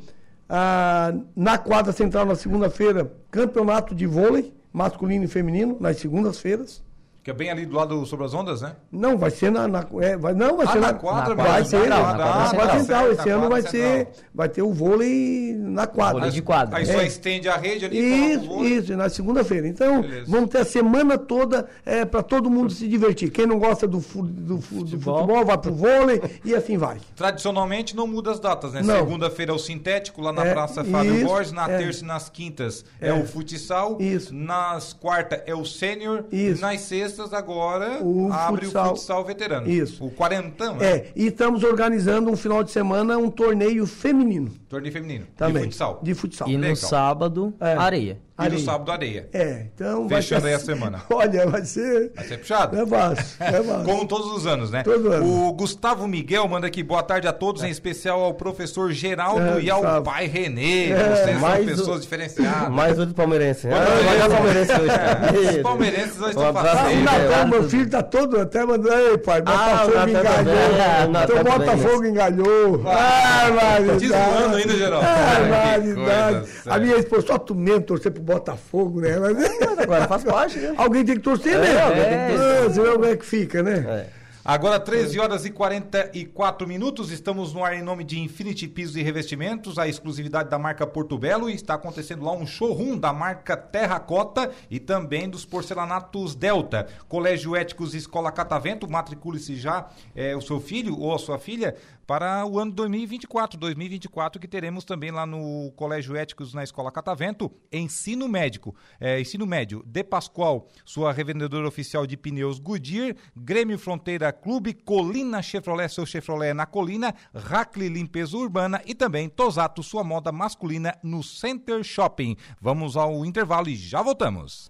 ah, 0.49 1.13
na 1.35 1.57
quadra 1.59 1.93
central 1.93 2.25
na 2.25 2.33
segunda-feira, 2.35 3.13
campeonato 3.29 3.93
de 3.93 4.07
vôlei, 4.07 4.51
masculino 4.73 5.25
e 5.25 5.27
feminino, 5.27 5.77
nas 5.79 5.97
segundas-feiras. 5.97 6.81
Que 7.23 7.29
é 7.29 7.33
bem 7.35 7.51
ali 7.51 7.67
do 7.67 7.75
lado 7.75 8.03
sobre 8.07 8.25
as 8.25 8.33
ondas, 8.33 8.61
né? 8.63 8.75
Não, 8.91 9.15
vai 9.15 9.29
ser 9.29 9.51
na. 9.51 9.67
na 9.67 9.85
é, 10.01 10.17
vai, 10.17 10.33
não, 10.33 10.57
vai 10.57 10.65
Ah, 10.65 10.71
ser 10.71 10.79
na 10.79 10.87
na 10.87 10.93
quadra 10.95 11.35
Vai 11.35 11.51
mesmo, 11.59 11.65
ser 11.69 11.87
na 11.87 11.99
na 12.17 12.49
quadra, 12.49 12.79
central. 12.79 13.11
Esse 13.11 13.29
na 13.29 13.35
ano 13.35 13.49
vai 13.49 13.61
ser, 13.61 14.07
vai 14.33 14.49
ter 14.49 14.63
o 14.63 14.73
vôlei 14.73 15.53
na 15.55 15.85
quadra. 15.85 16.13
Vôlei 16.15 16.31
de 16.31 16.41
quadra. 16.41 16.77
Aí 16.79 16.83
É. 16.83 16.87
só 16.87 17.01
estende 17.03 17.47
a 17.47 17.55
rede 17.57 17.85
ali. 17.85 17.99
Isso, 17.99 18.39
coloca 18.39 18.53
o 18.53 18.55
vôlei. 18.57 18.71
isso, 18.77 18.97
na 18.97 19.07
segunda-feira. 19.09 19.67
Então, 19.67 20.01
Beleza. 20.01 20.25
vamos 20.31 20.49
ter 20.49 20.57
a 20.57 20.65
semana 20.65 21.15
toda 21.15 21.67
é, 21.85 22.03
para 22.05 22.23
todo 22.23 22.49
mundo 22.49 22.71
se 22.73 22.87
divertir. 22.87 23.29
Quem 23.29 23.45
não 23.45 23.59
gosta 23.59 23.87
do, 23.87 24.01
fu- 24.01 24.23
do, 24.23 24.59
fu- 24.59 24.75
do 24.83 24.99
futebol. 24.99 25.45
vai 25.45 25.57
pro 25.59 25.73
vôlei 25.75 26.19
e 26.43 26.55
assim 26.55 26.75
vai. 26.75 26.97
Tradicionalmente 27.15 27.95
não 27.95 28.07
muda 28.07 28.31
as 28.31 28.39
datas, 28.39 28.73
né? 28.73 28.81
Segunda-feira 28.81 29.51
é 29.51 29.55
o 29.55 29.59
sintético 29.59 30.21
lá 30.21 30.33
na 30.33 30.43
É, 30.43 30.53
Praça 30.53 30.83
Fábio 30.83 31.15
isso, 31.17 31.25
Borges, 31.27 31.51
na 31.51 31.69
é. 31.69 31.77
terça 31.77 32.03
e 32.03 32.07
nas 32.07 32.29
quintas 32.29 32.83
é, 32.99 33.09
É. 33.09 33.13
o 33.13 33.27
futsal, 33.27 33.97
Isso. 34.01 34.33
nas 34.33 34.91
quartas 34.91 35.41
é 35.45 35.53
o 35.53 35.63
sênior 35.63 36.25
e 36.31 36.47
Isso. 36.49 36.61
nas 36.61 36.81
sextas 36.81 37.10
agora 37.19 37.99
O 38.01 38.31
abre 38.31 38.65
futsal. 38.65 38.85
o 38.85 38.95
futsal 38.95 39.25
veterano. 39.25 39.69
Isso. 39.69 40.05
O 40.05 40.11
quarentão, 40.11 40.75
né? 40.77 40.85
É, 40.85 41.11
e 41.15 41.27
estamos 41.27 41.63
organizando 41.63 42.29
um 42.29 42.37
final 42.37 42.63
de 42.63 42.71
semana 42.71 43.17
um 43.17 43.29
torneio 43.29 43.85
feminino 43.87 44.60
Torneio 44.71 44.93
feminino. 44.93 45.25
também. 45.37 45.63
De 45.63 45.67
futsal. 45.69 45.99
De 46.01 46.13
futsal. 46.15 46.47
E 46.47 46.55
no 46.55 46.61
Legal. 46.61 46.75
sábado, 46.77 47.53
É. 47.59 47.73
areia. 47.75 48.17
E 48.39 48.43
no 48.43 48.47
Areia. 48.47 48.63
sábado 48.65 48.91
areia. 48.91 49.29
É, 49.33 49.65
então 49.75 50.09
Fechando 50.09 50.41
vai 50.41 50.53
aí 50.53 50.59
ser- 50.59 50.71
a 50.71 50.73
semana. 50.75 51.01
Olha, 51.13 51.47
vai 51.47 51.63
ser. 51.63 52.11
Vai 52.15 52.25
ser 52.25 52.37
puxado? 52.39 52.75
É 52.75 52.85
fácil, 52.87 53.35
é 53.39 53.51
fácil. 53.61 53.83
Como 53.83 54.07
todos 54.07 54.31
os 54.31 54.47
anos, 54.47 54.71
né? 54.71 54.81
Todo 54.81 55.11
ano. 55.11 55.47
O 55.47 55.53
Gustavo 55.53 56.07
Miguel 56.07 56.47
manda 56.47 56.65
aqui 56.65 56.81
boa 56.81 57.03
tarde 57.03 57.27
a 57.27 57.33
todos, 57.33 57.61
em 57.63 57.69
especial 57.69 58.19
ao 58.23 58.33
professor 58.33 58.91
Geraldo 58.91 59.59
É, 59.59 59.61
e 59.61 59.69
ao 59.69 59.81
Gustavo. 59.81 60.05
pai 60.05 60.25
Renê. 60.25 60.89
É, 60.91 60.95
Vocês 60.97 61.29
são 61.31 61.39
mais 61.39 61.65
pessoas 61.65 61.97
o- 61.97 62.01
diferenciadas. 62.01 62.69
Mais 62.69 62.97
outro 62.97 63.13
palmeirense. 63.13 63.67
Ah, 63.67 63.85
vai 64.05 64.17
dar 64.17 64.29
palmeirense 64.29 64.71
hoje. 64.73 65.55
Os 65.57 65.61
palmeirenses 65.61 66.17
hoje 66.21 66.29
estão 66.29 66.43
Ah, 66.45 66.47
aí, 66.47 67.03
fazendo. 67.03 67.03
Natal, 67.03 67.47
meu 67.47 67.69
filho 67.69 67.89
tá 67.91 68.01
todo 68.01 68.39
até 68.39 68.65
mandando. 68.65 68.91
Ei, 68.91 69.17
pai, 69.19 69.43
Ah, 69.45 69.85
Botafogo 69.85 69.91
o 69.91 69.95
Natal 69.95 70.09
engalhou. 70.09 71.23
Então 71.23 71.43
Botafogo 71.59 72.05
engalhou. 72.05 72.83
Ah, 72.87 73.51
Tá 73.91 73.97
te 73.97 74.07
zoando 74.07 74.59
ainda, 74.61 74.75
Geraldo. 74.77 75.05
Ah, 75.07 76.75
A 76.75 76.79
minha 76.79 76.95
esposa, 76.97 77.27
só 77.27 77.37
tu 77.37 77.53
mesmo 77.55 77.81
torcer 77.81 78.11
pro 78.11 78.21
Botafogo, 78.21 79.01
né? 79.01 79.17
Mas- 79.19 79.79
Agora 79.79 80.07
faz 80.07 80.23
parte, 80.23 80.57
né? 80.59 80.73
Alguém 80.77 81.03
tem 81.05 81.15
que 81.15 81.21
torcer, 81.21 81.57
né? 81.59 81.73
É, 81.73 81.81
alguém 81.81 82.03
tem 82.03 82.11
que 82.11 82.37
torcer. 82.37 82.65
Ah, 82.65 82.73
senão 82.73 82.91
como 82.93 83.05
é 83.05 83.15
que 83.17 83.25
fica, 83.25 83.63
né? 83.63 83.85
É. 84.17 84.21
Agora 84.43 84.79
13 84.79 85.19
horas 85.19 85.45
e 85.45 85.51
44 85.51 86.67
minutos, 86.67 87.11
estamos 87.11 87.53
no 87.53 87.63
ar 87.63 87.75
em 87.75 87.83
nome 87.83 88.03
de 88.03 88.19
Infinity 88.19 88.67
Pisos 88.67 88.95
e 88.95 89.03
Revestimentos, 89.03 89.77
a 89.77 89.87
exclusividade 89.87 90.49
da 90.49 90.57
marca 90.57 90.87
Porto 90.87 91.15
Belo 91.15 91.47
e 91.47 91.53
está 91.53 91.75
acontecendo 91.75 92.25
lá 92.25 92.31
um 92.33 92.47
showroom 92.47 92.97
da 92.97 93.13
marca 93.13 93.55
Terracota 93.55 94.49
e 94.69 94.79
também 94.79 95.29
dos 95.29 95.45
porcelanatos 95.45 96.33
Delta. 96.33 96.87
Colégio 97.07 97.55
Éticos 97.55 97.93
e 97.93 97.97
Escola 97.97 98.31
Catavento, 98.31 98.89
matricule-se 98.89 99.55
já 99.57 99.85
é, 100.15 100.35
o 100.35 100.41
seu 100.41 100.59
filho 100.59 100.99
ou 100.99 101.13
a 101.13 101.19
sua 101.19 101.37
filha 101.37 101.75
para 102.05 102.45
o 102.45 102.59
ano 102.59 102.71
2024, 102.71 103.59
2024 103.59 104.39
que 104.39 104.47
teremos 104.47 104.83
também 104.83 105.11
lá 105.11 105.25
no 105.25 105.71
Colégio 105.75 106.15
Éticos 106.15 106.53
na 106.53 106.63
Escola 106.63 106.91
Catavento, 106.91 107.51
ensino 107.71 108.27
médico, 108.27 108.75
é, 108.99 109.19
ensino 109.19 109.45
médio, 109.45 109.83
De 109.85 110.03
Pascoal, 110.03 110.67
sua 110.85 111.11
revendedora 111.11 111.67
oficial 111.67 112.05
de 112.05 112.17
pneus 112.17 112.59
Goodyear, 112.59 113.15
Grêmio 113.35 113.77
Fronteira 113.77 114.31
Clube, 114.31 114.73
Colina 114.73 115.41
Chevrolet, 115.41 115.89
seu 115.89 116.05
Chevrolet 116.05 116.53
na 116.53 116.65
Colina, 116.65 117.13
Rackley 117.33 117.89
Limpeza 117.89 118.37
Urbana 118.37 118.81
e 118.85 118.93
também 118.93 119.29
Tosato, 119.29 119.83
sua 119.83 120.03
moda 120.03 120.31
masculina 120.31 120.97
no 121.03 121.23
Center 121.23 121.83
Shopping. 121.83 122.35
Vamos 122.59 122.97
ao 122.97 123.25
intervalo 123.25 123.69
e 123.69 123.75
já 123.75 124.01
voltamos. 124.01 124.69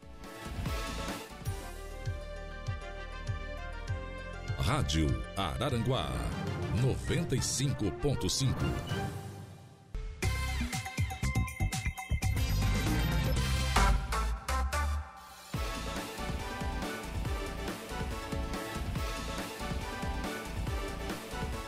Rádio 4.59 5.07
Araranguá 5.35 6.07
95.5. 6.81 9.30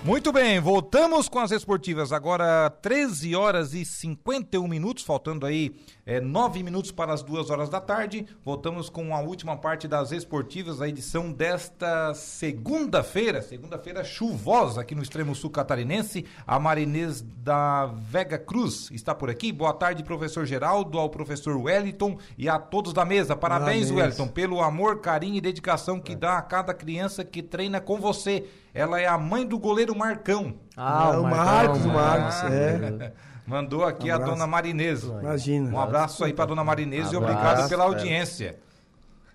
Muito 0.06 0.34
bem, 0.34 0.60
voltamos 0.60 1.30
com 1.30 1.40
as 1.40 1.50
esportivas. 1.52 2.12
Agora 2.12 2.70
13 2.70 3.38
horas 3.38 3.74
e 3.74 3.86
51 3.86 4.68
minutos, 4.68 5.02
faltando 5.02 5.46
aí 5.46 5.74
é, 6.06 6.20
9 6.20 6.62
minutos 6.62 6.92
para 6.92 7.14
as 7.14 7.24
2 7.24 7.50
horas 7.50 7.70
da 7.70 7.80
tarde. 7.80 8.28
Voltamos 8.44 8.90
com 8.90 9.16
a 9.16 9.22
última 9.22 9.56
parte 9.56 9.88
das 9.88 10.12
esportivas, 10.12 10.82
a 10.82 10.90
edição 10.90 11.32
desta 11.32 12.14
segunda-feira, 12.16 13.42
segunda-feira 13.42 14.04
chuvosa 14.04 14.82
aqui 14.82 14.94
no 14.94 15.02
extremo 15.02 15.34
sul 15.34 15.50
catarinense. 15.50 16.26
A 16.46 16.60
Marinês 16.60 17.22
da 17.22 17.86
Vega 17.86 18.38
Cruz 18.38 18.92
está 18.92 19.16
por 19.16 19.30
aqui. 19.30 19.54
Boa 19.54 19.74
tarde, 19.74 20.04
professor 20.04 20.46
Geraldo, 20.46 21.00
ao 21.00 21.10
professor 21.10 21.56
Wellington 21.56 22.18
e 22.38 22.50
a 22.50 22.60
todos 22.60 22.92
da 22.92 23.06
mesa. 23.06 23.38
Parabéns, 23.38 23.88
Parabéns. 23.88 23.92
Wellington, 23.92 24.28
pelo 24.28 24.62
amor, 24.62 25.00
carinho 25.00 25.38
e 25.38 25.42
dedicação 25.42 25.98
que 25.98 26.14
dá 26.14 26.38
a 26.38 26.42
cada 26.42 26.74
criança 26.74 27.24
que 27.24 27.42
treina 27.42 27.80
com 27.80 28.02
você. 28.02 28.50
Ela 28.74 29.00
é 29.00 29.06
a 29.08 29.18
mãe 29.18 29.46
do 29.46 29.60
goleiro 29.60 29.96
Marcão. 29.96 30.56
Ah, 30.76 31.12
É, 31.14 31.18
o 31.18 31.24
Marcos, 31.24 31.86
o 31.86 31.88
Marcos. 31.90 32.42
Marcos, 32.44 32.52
é. 32.52 33.14
Mandou 33.46 33.84
aqui 33.84 34.10
a 34.10 34.14
Um 34.14 34.16
abraço. 34.16 34.34
dona 34.34 34.48
Marinês. 34.48 35.04
Imagina. 35.04 35.70
Um 35.70 35.80
abraço 35.80 36.24
aí 36.24 36.34
pra 36.34 36.46
dona 36.46 36.64
Marinês 36.64 37.12
e 37.12 37.16
Abraço, 37.16 37.34
obrigado 37.34 37.70
pela 37.70 37.84
audiência. 37.84 38.58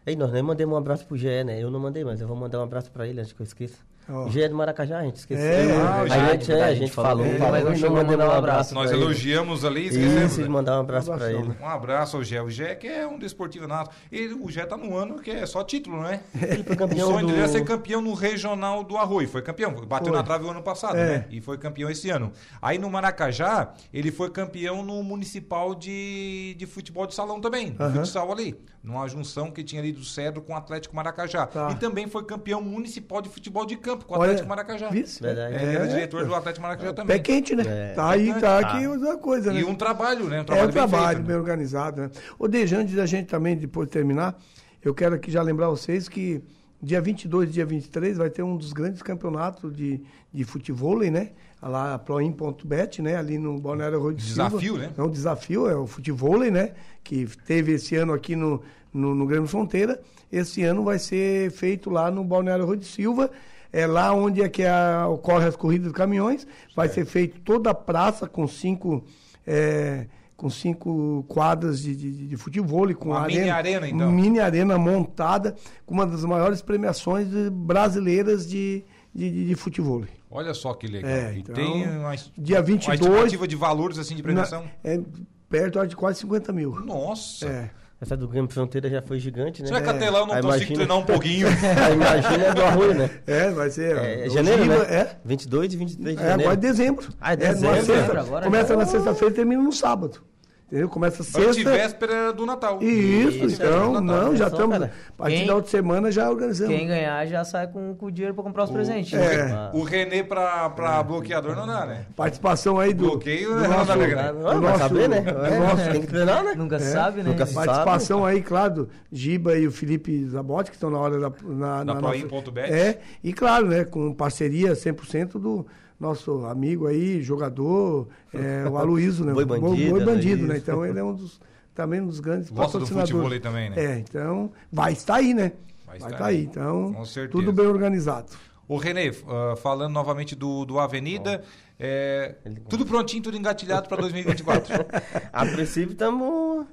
Ei, 0.06 0.16
nós 0.16 0.32
nem 0.32 0.42
mandamos 0.42 0.74
um 0.74 0.78
abraço 0.78 1.04
pro 1.06 1.16
Gé, 1.16 1.44
né? 1.44 1.62
Eu 1.62 1.70
não 1.70 1.78
mandei, 1.78 2.02
mas 2.04 2.20
eu 2.20 2.26
vou 2.26 2.36
mandar 2.36 2.58
um 2.58 2.62
abraço 2.62 2.90
pra 2.90 3.06
ele 3.06 3.20
antes 3.20 3.32
que 3.34 3.40
eu 3.42 3.44
esqueça. 3.44 3.76
O 4.08 4.30
Gé 4.30 4.42
é 4.42 4.48
do 4.48 4.54
Maracajá, 4.54 4.98
a 4.98 5.02
gente 5.02 5.16
esqueceu. 5.16 5.44
É, 5.44 5.76
a, 5.76 6.02
verdade, 6.04 6.30
gente, 6.44 6.52
é, 6.52 6.64
a 6.64 6.74
gente 6.74 6.92
falou, 6.92 7.24
dele, 7.26 7.38
falou, 7.38 7.74
não 7.74 7.90
mandar 8.06 8.28
um 8.28 8.32
abraço 8.32 8.74
Nós 8.74 8.88
pra 8.88 8.96
ele. 8.96 9.04
elogiamos 9.04 9.64
ali, 9.64 9.86
esquecemos. 9.88 10.22
Isso, 10.32 10.38
né? 10.38 10.44
de 10.44 10.50
mandar 10.50 10.76
um 10.78 10.80
abraço 10.80 11.12
abração, 11.12 11.40
ele. 11.40 11.54
Um 11.60 11.66
abraço 11.68 12.16
ao 12.16 12.24
Gé. 12.24 12.40
O 12.42 12.48
Gé 12.50 12.74
que 12.74 12.86
é 12.86 13.06
um 13.06 13.18
desportivo 13.18 13.66
nato. 13.68 13.94
E 14.10 14.28
o 14.28 14.48
Gé 14.50 14.64
tá 14.64 14.76
num 14.76 14.96
ano 14.96 15.18
que 15.20 15.30
é 15.30 15.44
só 15.44 15.62
título, 15.62 16.00
né? 16.02 16.20
Ele 16.40 16.64
foi 16.64 16.74
O 16.74 16.78
campeão 16.78 17.08
sonho 17.10 17.26
dele 17.26 17.40
é 17.42 17.48
ser 17.48 17.60
do... 17.60 17.66
campeão 17.66 18.00
no 18.00 18.14
regional 18.14 18.82
do 18.82 18.96
Arroio. 18.96 19.28
Foi 19.28 19.42
campeão. 19.42 19.72
Bateu 19.72 20.08
Foi. 20.08 20.16
na 20.16 20.22
trave 20.22 20.44
o 20.44 20.50
ano 20.50 20.62
passado, 20.62 20.96
É. 20.96 21.06
né? 21.18 21.26
E 21.30 21.40
foi 21.40 21.58
campeão 21.58 21.90
esse 21.90 22.08
ano. 22.10 22.32
Aí 22.62 22.78
no 22.78 22.88
Maracajá, 22.88 23.72
ele 23.92 24.10
foi 24.10 24.30
campeão 24.30 24.82
no 24.82 25.02
municipal 25.02 25.74
de, 25.74 26.54
de 26.58 26.66
futebol 26.66 27.06
de 27.06 27.14
salão 27.14 27.40
também. 27.40 27.76
No 27.78 27.84
Aham. 27.84 27.94
futsal 27.96 28.32
ali. 28.32 28.58
Numa 28.82 29.06
junção 29.08 29.50
que 29.50 29.62
tinha 29.62 29.82
ali 29.82 29.92
do 29.92 30.04
Cedro 30.04 30.40
com 30.40 30.52
o 30.54 30.56
Atlético 30.56 30.94
Maracajá. 30.96 31.46
Tá. 31.46 31.70
E 31.72 31.74
também 31.74 32.06
foi 32.06 32.24
campeão 32.24 32.62
municipal 32.62 33.20
de 33.20 33.28
futebol 33.28 33.66
de 33.66 33.76
campo 33.76 33.97
com 34.06 34.14
o 34.14 34.18
Olha, 34.18 34.24
Atlético 34.32 34.48
Maracajá. 34.48 34.88
vice? 34.88 35.22
Verdade. 35.22 35.54
É, 35.54 35.62
ele 35.62 35.74
era 35.76 35.84
É. 35.84 35.88
diretor 35.88 36.24
do 36.26 36.34
Atlético 36.34 36.62
Maracajá 36.62 36.88
Pé 36.92 37.02
também. 37.02 37.22
quente, 37.22 37.54
né? 37.56 37.64
É. 37.66 37.92
Tá 37.94 38.10
aí, 38.10 38.32
tá 38.40 38.58
aqui 38.58 38.84
Ah. 38.84 38.90
outra 38.90 39.16
coisa, 39.18 39.52
né? 39.52 39.60
E 39.60 39.64
um 39.64 39.74
trabalho, 39.74 40.24
né? 40.26 40.38
Um 40.38 40.40
É 40.40 40.44
trabalho 40.44 40.68
um 40.68 40.72
bem 40.72 40.74
trabalho 40.88 41.16
feito, 41.16 41.26
bem 41.26 41.36
né? 41.36 41.40
organizado, 41.40 42.00
né? 42.02 42.10
O 42.38 42.46
Dejante 42.48 42.94
da 42.94 43.06
gente 43.06 43.26
também, 43.26 43.56
depois 43.56 43.86
de 43.88 43.92
terminar, 43.92 44.38
eu 44.82 44.94
quero 44.94 45.14
aqui 45.14 45.30
já 45.30 45.42
lembrar 45.42 45.68
vocês 45.68 46.08
que 46.08 46.42
dia 46.80 47.00
22 47.00 47.48
e 47.50 47.52
dia 47.52 47.66
23 47.66 48.16
vai 48.18 48.30
ter 48.30 48.42
um 48.42 48.56
dos 48.56 48.72
grandes 48.72 49.02
campeonatos 49.02 49.74
de, 49.74 50.00
de 50.32 50.44
futevôlei, 50.44 51.10
né? 51.10 51.30
Lá, 51.60 51.94
a 51.94 51.98
Proin.bet, 51.98 53.02
né? 53.02 53.16
Ali 53.16 53.36
no 53.36 53.58
Balneário 53.58 53.98
Rui 54.00 54.14
de 54.14 54.24
Desafio, 54.24 54.60
Silva. 54.60 54.78
né? 54.78 54.90
É 54.96 55.02
um 55.02 55.10
desafio, 55.10 55.68
é 55.68 55.74
o 55.76 55.86
futevôlei, 55.88 56.50
né? 56.52 56.70
Que 57.02 57.26
teve 57.46 57.72
esse 57.72 57.96
ano 57.96 58.12
aqui 58.12 58.36
no, 58.36 58.62
no, 58.94 59.12
no 59.14 59.26
Grêmio 59.26 59.48
Fronteira. 59.48 60.00
Esse 60.30 60.62
ano 60.62 60.84
vai 60.84 61.00
ser 61.00 61.50
feito 61.50 61.90
lá 61.90 62.10
no 62.12 62.22
Balneário 62.22 62.64
Rui 62.64 62.76
de 62.76 62.84
Silva. 62.86 63.28
É 63.72 63.86
lá 63.86 64.12
onde 64.14 64.42
é 64.42 64.48
que 64.48 64.64
a- 64.64 65.06
ocorre 65.08 65.46
as 65.46 65.56
corridas 65.56 65.88
de 65.88 65.94
caminhões. 65.94 66.46
Vai 66.74 66.88
ser 66.88 67.04
feito 67.04 67.40
toda 67.40 67.70
a 67.70 67.74
praça 67.74 68.26
com 68.26 68.46
cinco... 68.48 69.04
é, 69.46 70.06
com 70.36 70.48
cinco 70.48 71.24
quadras 71.26 71.80
de, 71.82 71.96
de, 71.96 72.28
de 72.28 72.36
futebol, 72.36 72.94
com 72.94 73.08
Uma 73.08 73.26
mini 73.26 73.50
arena, 73.50 73.88
então. 73.88 74.12
mini 74.12 74.38
arena 74.38 74.78
montada, 74.78 75.56
com 75.84 75.94
uma 75.94 76.06
das 76.06 76.24
maiores 76.24 76.62
premiações 76.62 77.26
brasileiras 77.50 78.48
de, 78.48 78.84
de, 79.12 79.46
de, 79.48 79.54
futebol. 79.56 80.04
Olha 80.30 80.54
só 80.54 80.74
que 80.74 80.86
legal. 80.86 81.10
É, 81.10 81.34
e 81.34 81.40
então, 81.40 81.56
tem 81.56 81.88
uma, 81.88 82.14
dia 82.36 82.58
uma 82.58 82.62
22 82.62 83.10
estimativa 83.10 83.48
de 83.48 83.56
valores 83.56 83.98
assim 83.98 84.14
de 84.14 84.22
premiação. 84.22 84.62
Na- 84.62 84.90
é 84.92 85.00
perto 85.48 85.84
de 85.86 85.96
quase 85.96 86.20
50 86.20 86.52
mil. 86.52 86.70
Nossa. 86.84 87.46
É. 87.46 87.70
Essa 88.00 88.16
do 88.16 88.28
Grêmio 88.28 88.48
Fronteira 88.48 88.88
já 88.88 89.02
foi 89.02 89.18
gigante, 89.18 89.60
né? 89.60 89.66
Se 89.66 89.72
vai 89.72 89.82
catelar, 89.82 90.22
eu 90.22 90.26
não 90.28 90.34
Aí 90.34 90.40
consigo 90.40 90.72
imagina- 90.72 90.74
treinar 90.76 90.98
um 90.98 91.02
pouquinho. 91.04 91.48
Imagina 91.48 92.44
é 92.44 92.54
do 92.54 92.62
Arroio, 92.64 92.94
né? 92.94 93.10
É, 93.26 93.50
vai 93.50 93.70
ser. 93.70 93.96
É, 93.96 94.26
é 94.26 94.30
janeiro, 94.30 94.64
né? 94.66 94.76
É. 94.88 95.16
22 95.24 95.74
e 95.74 95.76
23 95.76 96.16
de 96.16 96.22
É, 96.22 96.28
janeiro. 96.28 96.50
agora 96.52 96.54
é 96.66 96.70
dezembro. 96.70 97.08
Ah, 97.20 97.32
é 97.32 97.36
numa 97.36 97.48
dezembro, 97.54 97.84
sexta- 97.84 98.20
agora 98.20 98.44
começa 98.44 98.68
já. 98.68 98.76
na 98.76 98.86
sexta-feira 98.86 99.34
e 99.34 99.36
termina 99.36 99.62
no 99.62 99.72
sábado. 99.72 100.22
Entendeu? 100.70 100.86
Começa 100.90 101.22
sexta. 101.22 101.48
Antivéspera 101.50 102.30
do 102.30 102.44
Natal. 102.44 102.78
Isso, 102.82 103.46
Isso, 103.46 103.54
então, 103.62 104.02
não, 104.02 104.36
já 104.36 104.48
estamos. 104.48 104.78
cara. 104.78 104.92
A 105.08 105.12
partir 105.16 105.36
Quem- 105.38 105.46
da 105.46 105.54
outra 105.54 105.70
semana 105.70 106.12
já 106.12 106.28
organizamos. 106.28 106.76
Quem 106.76 106.86
ganhar 106.86 107.26
já 107.26 107.42
sai 107.42 107.68
com, 107.68 107.94
com 107.94 108.04
o 108.06 108.10
dinheiro 108.12 108.34
pra 108.34 108.44
comprar 108.44 108.64
os 108.64 108.70
presentes. 108.70 109.14
é. 109.14 109.46
né? 109.46 109.70
O 109.72 109.82
Renê 109.82 110.22
pra, 110.22 110.68
pra 110.68 111.02
bloqueador 111.02 111.56
não 111.56 111.66
dá, 111.66 111.86
né? 111.86 112.04
Participação 112.14 112.78
aí 112.78 112.92
do. 112.92 113.06
Bloqueio, 113.06 113.48
do 113.48 113.60
né? 113.60 113.62
Não 113.68 113.76
nosso, 113.78 113.86
dá 113.86 113.94
Ah, 113.94 114.32
não, 114.32 114.42
do 114.42 114.42
vai 114.42 114.72
nosso- 114.72 114.78
saber, 114.78 115.08
né? 115.08 115.20
do 115.22 115.44
É, 115.46 115.58
nosso- 115.58 115.90
Tem 115.90 116.00
que 116.02 116.06
treinar, 116.06 116.44
né? 116.44 116.54
Nunca 116.54 116.78
se 116.78 116.92
sabe, 116.92 117.22
né? 117.22 117.30
Nunca 117.30 117.46
Participação 117.46 118.26
aí, 118.26 118.42
claro, 118.42 118.74
do 118.74 118.88
Giba 119.10 119.56
e 119.56 119.66
o 119.66 119.72
Felipe 119.72 120.26
Zabotti, 120.26 120.70
que 120.70 120.76
estão 120.76 120.90
na 120.90 120.98
hora 120.98 121.18
da. 121.18 121.32
Na, 121.44 121.82
na 121.84 121.94
Proin.bet. 121.96 122.70
É, 122.70 122.98
e 123.24 123.32
claro, 123.32 123.68
né, 123.68 123.84
com 123.86 124.12
parceria 124.12 124.74
100% 124.74 125.38
do 125.38 125.66
nosso 125.98 126.44
amigo 126.46 126.86
aí, 126.86 127.20
jogador, 127.22 128.08
é, 128.32 128.68
o 128.68 128.76
Aloysio, 128.76 129.24
né? 129.24 129.32
Boi 129.34 129.44
o 129.44 129.46
Bandido, 129.46 129.90
Boi 129.90 130.04
Bandido, 130.04 130.46
né? 130.46 130.56
Então 130.56 130.84
ele 130.86 130.98
é 130.98 131.04
um 131.04 131.14
dos, 131.14 131.40
também 131.74 132.00
um 132.00 132.06
dos 132.06 132.20
grandes 132.20 132.50
Gosta 132.50 132.78
do 132.78 132.84
patrocinadores. 132.84 133.10
futebol 133.10 133.32
aí 133.32 133.40
também, 133.40 133.70
né? 133.70 133.76
É, 133.84 133.98
então 133.98 134.50
vai 134.70 134.92
estar 134.92 135.16
aí, 135.16 135.34
né? 135.34 135.52
Vai 135.86 135.98
Vai 135.98 136.12
estar 136.12 136.26
aí. 136.26 136.36
aí, 136.36 136.44
então 136.44 136.92
Com 136.92 137.04
certeza. 137.04 137.32
tudo 137.32 137.52
bem 137.52 137.66
organizado. 137.66 138.28
Ô 138.68 138.76
Renê, 138.76 139.10
ah, 139.26 139.56
falando 139.56 139.94
novamente 139.94 140.34
do, 140.36 140.66
do 140.66 140.78
Avenida, 140.78 141.42
é, 141.80 142.34
tudo 142.68 142.84
prontinho, 142.84 143.22
tudo 143.22 143.36
engatilhado 143.36 143.88
para 143.88 144.02
2024. 144.02 144.74
A 145.32 145.46
princípio 145.46 145.92
estamos 145.92 146.66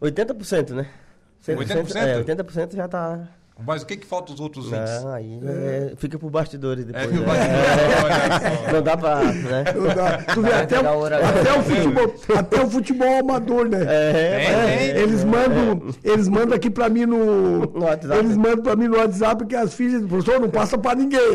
80%, 0.00 0.70
né? 0.70 0.86
80%? 1.44 1.96
É, 1.96 2.22
80% 2.22 2.76
já 2.76 2.86
tá. 2.86 3.28
Mas 3.66 3.82
o 3.82 3.86
que 3.86 3.96
que 3.96 4.06
falta 4.06 4.32
os 4.32 4.38
outros 4.40 4.66
20? 4.70 4.78
Não, 4.78 5.12
aí 5.12 5.40
é, 5.44 5.92
fica 5.96 6.16
por 6.18 6.30
bastidores 6.30 6.84
É, 6.84 7.06
depois. 7.06 7.10
que 7.10 7.18
né? 7.18 7.28
só. 8.66 8.72
Não 8.72 8.82
dá 8.82 8.96
pra. 8.96 9.16
Né? 9.24 9.64
Não 9.74 9.94
dá. 9.94 10.18
Tu 10.18 10.40
vê, 10.42 10.52
até, 10.52 10.80
o, 10.80 11.04
até, 11.04 11.58
o 11.58 11.62
futebol, 11.64 12.14
até 12.38 12.60
o 12.62 12.70
futebol 12.70 13.18
amador, 13.18 13.68
né? 13.68 13.78
É, 13.88 14.52
mas- 14.52 14.66
tem. 14.78 14.88
Eles 15.02 15.24
mandam, 15.24 15.82
eles 16.04 16.28
mandam 16.28 16.54
aqui 16.56 16.70
pra 16.70 16.88
mim 16.88 17.04
no, 17.04 17.60
No 17.66 17.84
WhatsApp. 17.84 18.18
Eles 18.18 18.36
mandam 18.36 18.62
pra 18.62 18.76
mim 18.76 18.86
no 18.88 18.96
WhatsApp 18.96 19.44
que 19.46 19.56
as 19.56 19.74
filhas, 19.74 20.06
professor, 20.06 20.40
não 20.40 20.48
passa 20.50 20.78
pra 20.78 20.94
ninguém. 20.94 21.18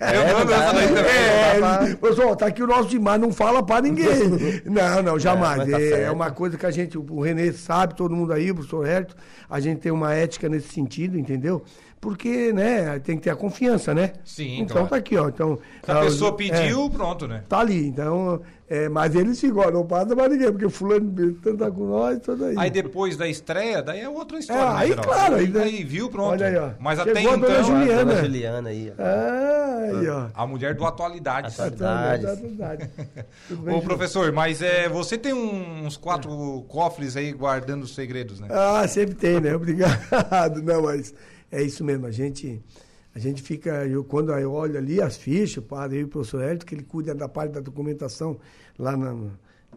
Eu 0.00 0.38
mando 0.38 0.52
essa 0.52 0.72
daí 0.72 0.88
também. 0.88 1.04
É, 1.04 1.58
pra- 1.58 1.82
eles- 1.82 1.94
professor, 1.96 2.36
tá 2.36 2.46
aqui 2.46 2.62
o 2.62 2.66
nosso 2.66 2.88
demais, 2.88 3.20
não 3.20 3.32
fala 3.32 3.62
pra 3.64 3.80
ninguém. 3.80 4.08
Não, 4.64 5.02
não, 5.02 5.18
jamais. 5.18 5.68
tá 5.70 5.80
É, 5.80 5.84
é 5.86 5.88
certo. 5.96 6.12
uma 6.14 6.30
coisa 6.30 6.56
que 6.56 6.64
a 6.66 6.70
gente, 6.70 6.96
o 6.98 7.20
Renê 7.20 7.52
sabe, 7.52 7.94
todo 7.94 8.14
mundo 8.14 8.32
aí, 8.32 8.50
o 8.50 8.54
professor 8.54 8.86
Herto, 8.86 9.16
a 9.48 9.58
gente 9.60 9.80
tem 9.80 9.90
uma 9.92 10.14
ética 10.14 10.48
nesse 10.48 10.67
sentido, 10.72 11.18
entendeu? 11.18 11.62
Porque, 12.00 12.52
né, 12.52 12.98
tem 13.00 13.16
que 13.16 13.24
ter 13.24 13.30
a 13.30 13.36
confiança, 13.36 13.92
né? 13.92 14.12
Sim, 14.24 14.60
Então 14.60 14.76
claro. 14.76 14.88
tá 14.88 14.96
aqui, 14.96 15.16
ó. 15.16 15.28
Então, 15.28 15.58
Se 15.84 15.90
a 15.90 15.98
ah, 15.98 16.00
pessoa 16.00 16.30
é, 16.30 16.34
pediu, 16.34 16.88
pronto, 16.90 17.26
né? 17.26 17.42
tá 17.48 17.58
ali, 17.58 17.86
então, 17.86 18.40
é, 18.70 18.88
mas 18.88 19.14
eles 19.14 19.42
ó, 19.44 19.70
não 19.70 19.86
passa 19.86 20.14
pra 20.14 20.28
ninguém, 20.28 20.52
porque 20.52 20.68
fulano 20.68 21.10
tanto 21.42 21.56
tá 21.56 21.70
com 21.70 21.86
nós, 21.86 22.18
tudo 22.20 22.44
aí. 22.44 22.54
Aí 22.56 22.70
depois 22.70 23.16
da 23.16 23.26
estreia, 23.26 23.82
daí 23.82 24.00
é 24.00 24.08
outra 24.08 24.38
história. 24.38 24.60
É, 24.60 24.64
né, 24.66 24.76
aí, 24.76 24.88
Geraldo? 24.88 25.08
claro, 25.08 25.34
Aí, 25.36 25.52
aí- 25.56 25.62
aí 25.62 25.84
viu, 25.84 26.10
pronto. 26.10 26.32
Olha 26.32 26.46
aí, 26.46 26.56
ó. 26.56 26.70
Mas 26.78 26.98
Chegou 26.98 27.12
até 27.12 27.28
a 27.28 27.34
então, 27.34 27.64
Juliana. 27.64 28.14
Né? 28.14 28.20
Juliana 28.20 28.68
aí. 28.68 28.92
ó. 28.96 29.02
Ai, 29.02 30.08
ó. 30.08 30.26
a 30.34 30.46
mulher 30.46 30.74
do 30.74 30.84
atualidade. 30.84 31.48
Atualidade. 31.48 32.26
Tá, 32.26 32.36
tá, 32.36 32.36
tá, 32.36 32.76
tá. 32.76 33.24
Tudo 33.48 33.62
bem, 33.62 33.74
Ô, 33.74 33.80
professor, 33.80 34.30
mas 34.32 34.60
é, 34.60 34.86
você 34.88 35.16
tem 35.16 35.32
uns 35.32 35.96
quatro 35.96 36.62
cofres 36.68 37.16
aí 37.16 37.32
guardando 37.32 37.84
os 37.84 37.94
segredos, 37.94 38.38
né? 38.38 38.48
Ah, 38.50 38.86
sempre 38.86 39.14
tem, 39.14 39.40
né? 39.40 39.56
Obrigado. 39.56 39.98
Não, 40.62 40.82
mas 40.82 41.14
é 41.50 41.62
isso 41.62 41.84
mesmo. 41.84 42.06
A 42.06 42.10
gente, 42.10 42.60
a 43.14 43.18
gente 43.18 43.42
fica, 43.42 43.86
eu, 43.86 44.02
quando 44.04 44.32
eu 44.32 44.52
olho 44.52 44.76
ali 44.78 45.00
as 45.00 45.16
fichas, 45.16 45.62
para 45.64 45.94
eu 45.94 46.00
e 46.00 46.04
o 46.04 46.08
professor 46.08 46.42
Hélio, 46.42 46.58
que 46.64 46.74
ele 46.74 46.82
cuida 46.84 47.14
da 47.14 47.28
parte 47.28 47.52
da 47.52 47.60
documentação 47.60 48.38
lá 48.78 48.96
na- 48.96 49.16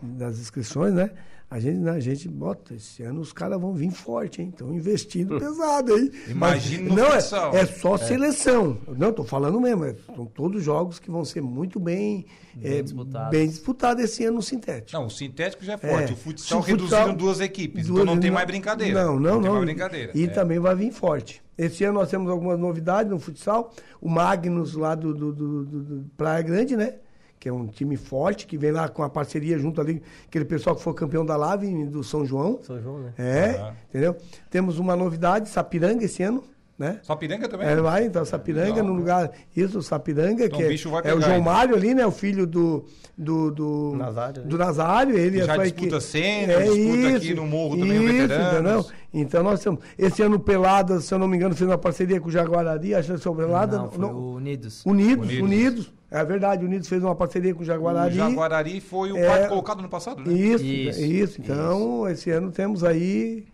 nas 0.01 0.39
inscrições, 0.39 0.93
né? 0.93 1.11
A 1.49 1.59
gente, 1.59 1.79
né, 1.79 1.91
a 1.91 1.99
gente 1.99 2.29
bota, 2.29 2.73
esse 2.73 3.03
ano 3.03 3.19
os 3.19 3.33
caras 3.33 3.59
vão 3.59 3.73
vir 3.73 3.91
forte, 3.91 4.41
hein? 4.41 4.47
Estão 4.47 4.73
investindo 4.73 5.37
pesado, 5.37 5.97
hein? 5.97 6.09
Imagina 6.29 6.95
Não, 6.95 7.07
é, 7.13 7.17
é 7.59 7.65
só 7.65 7.97
seleção. 7.97 8.77
Não, 8.97 9.09
estou 9.09 9.25
falando 9.25 9.59
mesmo. 9.59 9.83
é- 9.83 9.93
são 10.15 10.25
todos 10.25 10.63
jogos 10.63 10.97
que 10.97 11.11
vão 11.11 11.25
ser 11.25 11.41
muito 11.41 11.77
bem, 11.77 12.25
Bem 12.55 12.77
é, 12.77 12.81
disputados. 12.81 13.29
bem 13.31 13.49
disputados 13.49 14.01
esse 14.01 14.23
ano 14.23 14.37
no 14.37 14.41
sintético. 14.41 14.97
Não, 14.97 15.07
o 15.07 15.09
sintético 15.09 15.65
já 15.65 15.73
é 15.73 15.77
forte. 15.77 16.11
É. 16.11 16.13
o 16.13 16.17
futsal 16.17 16.61
reduziram 16.61 17.13
duas 17.13 17.41
equipes. 17.41 17.85
Duas- 17.85 18.01
então 18.01 18.15
não 18.15 18.21
tem 18.21 18.31
mais 18.31 18.47
brincadeira. 18.47 19.03
Não, 19.03 19.19
não, 19.19 19.33
não. 19.35 19.41
tem 19.41 19.51
mais 19.51 19.65
brincadeira. 19.65 20.11
E 20.15 20.23
É. 20.23 20.27
também 20.27 20.57
vai 20.57 20.73
vir 20.73 20.93
forte. 20.93 21.43
Esse 21.65 21.83
ano 21.83 21.99
nós 21.99 22.09
temos 22.09 22.29
algumas 22.31 22.57
novidades 22.59 23.11
no 23.11 23.19
futsal. 23.19 23.71
O 24.01 24.09
Magnus 24.09 24.73
lá 24.75 24.95
do, 24.95 25.13
do, 25.13 25.31
do- 25.33 25.65
do- 25.65 25.83
do 25.83 26.09
Praia 26.17 26.41
Grande, 26.41 26.75
né? 26.75 26.95
Que 27.39 27.49
é 27.49 27.53
um 27.53 27.67
time 27.67 27.97
forte, 27.97 28.45
que 28.47 28.57
vem 28.57 28.71
lá 28.71 28.87
com 28.87 29.03
a 29.03 29.09
parceria 29.09 29.57
junto 29.57 29.79
ali, 29.81 30.01
aquele 30.27 30.45
pessoal 30.45 30.75
que 30.75 30.81
foi 30.83 30.93
campeão 30.93 31.25
da 31.25 31.35
Lave 31.35 31.85
do 31.85 32.03
São 32.03 32.23
João. 32.25 32.59
São 32.63 32.79
João, 32.81 32.99
né? 32.99 33.13
É, 33.17 33.73
entendeu? 33.89 34.15
Temos 34.49 34.77
uma 34.79 34.95
novidade, 34.95 35.49
Sapiranga 35.49 36.03
esse 36.05 36.21
ano, 36.23 36.43
né? 36.81 36.99
Só 37.03 37.15
piranga 37.15 37.47
também? 37.47 37.67
É, 37.67 37.75
vai, 37.77 38.03
então, 38.05 38.25
Sapiranga, 38.25 38.67
Legal. 38.69 38.83
no 38.85 38.93
lugar. 38.93 39.31
Isso, 39.55 39.77
o 39.77 39.81
Sapiranga, 39.83 40.45
Então 40.45 40.57
que 40.59 40.65
o 40.65 40.71
é, 40.99 41.09
é 41.11 41.13
o 41.13 41.21
João? 41.21 41.41
Mário 41.41 41.75
ali, 41.75 41.93
né? 41.93 42.05
O 42.05 42.11
filho 42.11 42.45
do. 42.45 42.83
Do, 43.17 43.51
do 43.51 43.93
Nazário, 43.97 44.41
né? 44.41 44.47
Do 44.47 44.57
Nazário, 44.57 45.15
ele 45.17 45.37
Que 45.37 45.43
é 45.43 45.45
já 45.45 45.55
só 45.55 45.61
disputa 45.61 45.85
equipe- 45.85 46.01
sênior, 46.01 46.63
disputa 46.63 47.17
aqui 47.17 47.33
no 47.35 47.45
Morro 47.45 47.77
também 47.77 47.99
o 47.99 48.07
Veteranos. 48.07 48.53
entendeu? 48.53 48.85
Então 49.13 49.43
nós 49.43 49.59
temos. 49.59 49.79
Esse 49.97 50.23
ano 50.23 50.39
Peladas, 50.39 51.03
se 51.05 51.13
eu 51.13 51.19
não 51.19 51.27
me 51.27 51.37
engano, 51.37 51.53
fez 51.55 51.69
uma 51.69 51.77
parceria 51.77 52.19
com 52.19 52.29
o 52.29 52.31
Jaguarari, 52.31 52.95
acho 52.95 53.13
que 53.15 53.27
o 53.29 53.35
Pelada. 53.35 53.77
Não, 53.77 53.91
foi 53.91 54.05
o 54.05 54.33
Unidos. 54.35 54.83
Unidos, 54.85 55.25
Unidos. 55.27 55.41
Unidos, 55.43 55.93
É 56.09 56.25
verdade, 56.25 56.63
o 56.63 56.67
Unidos 56.67 56.87
fez 56.89 57.03
uma 57.03 57.13
parceria 57.13 57.53
com 57.53 57.59
o 57.59 57.63
O 57.63 57.65
Jaguarari. 57.65 58.15
Jaguarari 58.15 58.81
foi 58.81 59.11
o 59.11 59.17
É. 59.17 59.25
quarto 59.25 59.49
colocado 59.49 59.81
no 59.83 59.89
passado, 59.89 60.21
né? 60.25 60.33
Isso, 60.33 60.63
Isso, 60.65 61.01
isso, 61.01 61.41
Então, 61.41 62.09
esse 62.09 62.31
ano 62.31 62.49
temos 62.51 62.83
aí. 62.83 63.45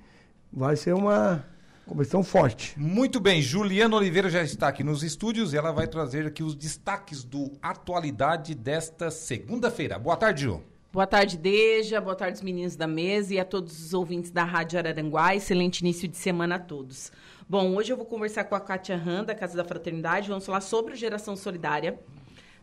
Vai 0.53 0.75
ser 0.77 0.93
uma 0.93 1.43
competição 1.87 2.21
forte. 2.21 2.77
Muito 2.77 3.19
bem, 3.19 3.41
Juliana 3.41 3.95
Oliveira 3.95 4.29
já 4.29 4.43
está 4.43 4.67
aqui 4.67 4.83
nos 4.83 5.01
estúdios 5.01 5.53
e 5.53 5.57
ela 5.57 5.71
vai 5.71 5.87
trazer 5.87 6.27
aqui 6.27 6.43
os 6.43 6.53
destaques 6.53 7.23
do 7.23 7.53
Atualidade 7.61 8.53
desta 8.53 9.09
segunda-feira. 9.09 9.97
Boa 9.97 10.17
tarde, 10.17 10.43
Ju. 10.43 10.61
Boa 10.91 11.07
tarde, 11.07 11.37
Deja. 11.37 12.01
Boa 12.01 12.15
tarde, 12.15 12.37
os 12.37 12.43
meninos 12.43 12.75
da 12.75 12.87
mesa 12.87 13.33
e 13.33 13.39
a 13.39 13.45
todos 13.45 13.83
os 13.85 13.93
ouvintes 13.93 14.31
da 14.31 14.43
Rádio 14.43 14.77
Araranguá. 14.77 15.35
Excelente 15.35 15.79
início 15.79 16.07
de 16.07 16.17
semana 16.17 16.55
a 16.55 16.59
todos. 16.59 17.11
Bom, 17.49 17.75
hoje 17.75 17.93
eu 17.93 17.97
vou 17.97 18.05
conversar 18.05 18.43
com 18.43 18.55
a 18.55 18.59
Kátia 18.59 18.95
Han, 18.95 19.23
da 19.23 19.33
Casa 19.33 19.55
da 19.55 19.63
Fraternidade. 19.63 20.27
Vamos 20.27 20.45
falar 20.45 20.61
sobre 20.61 20.95
geração 20.95 21.35
solidária. 21.35 21.97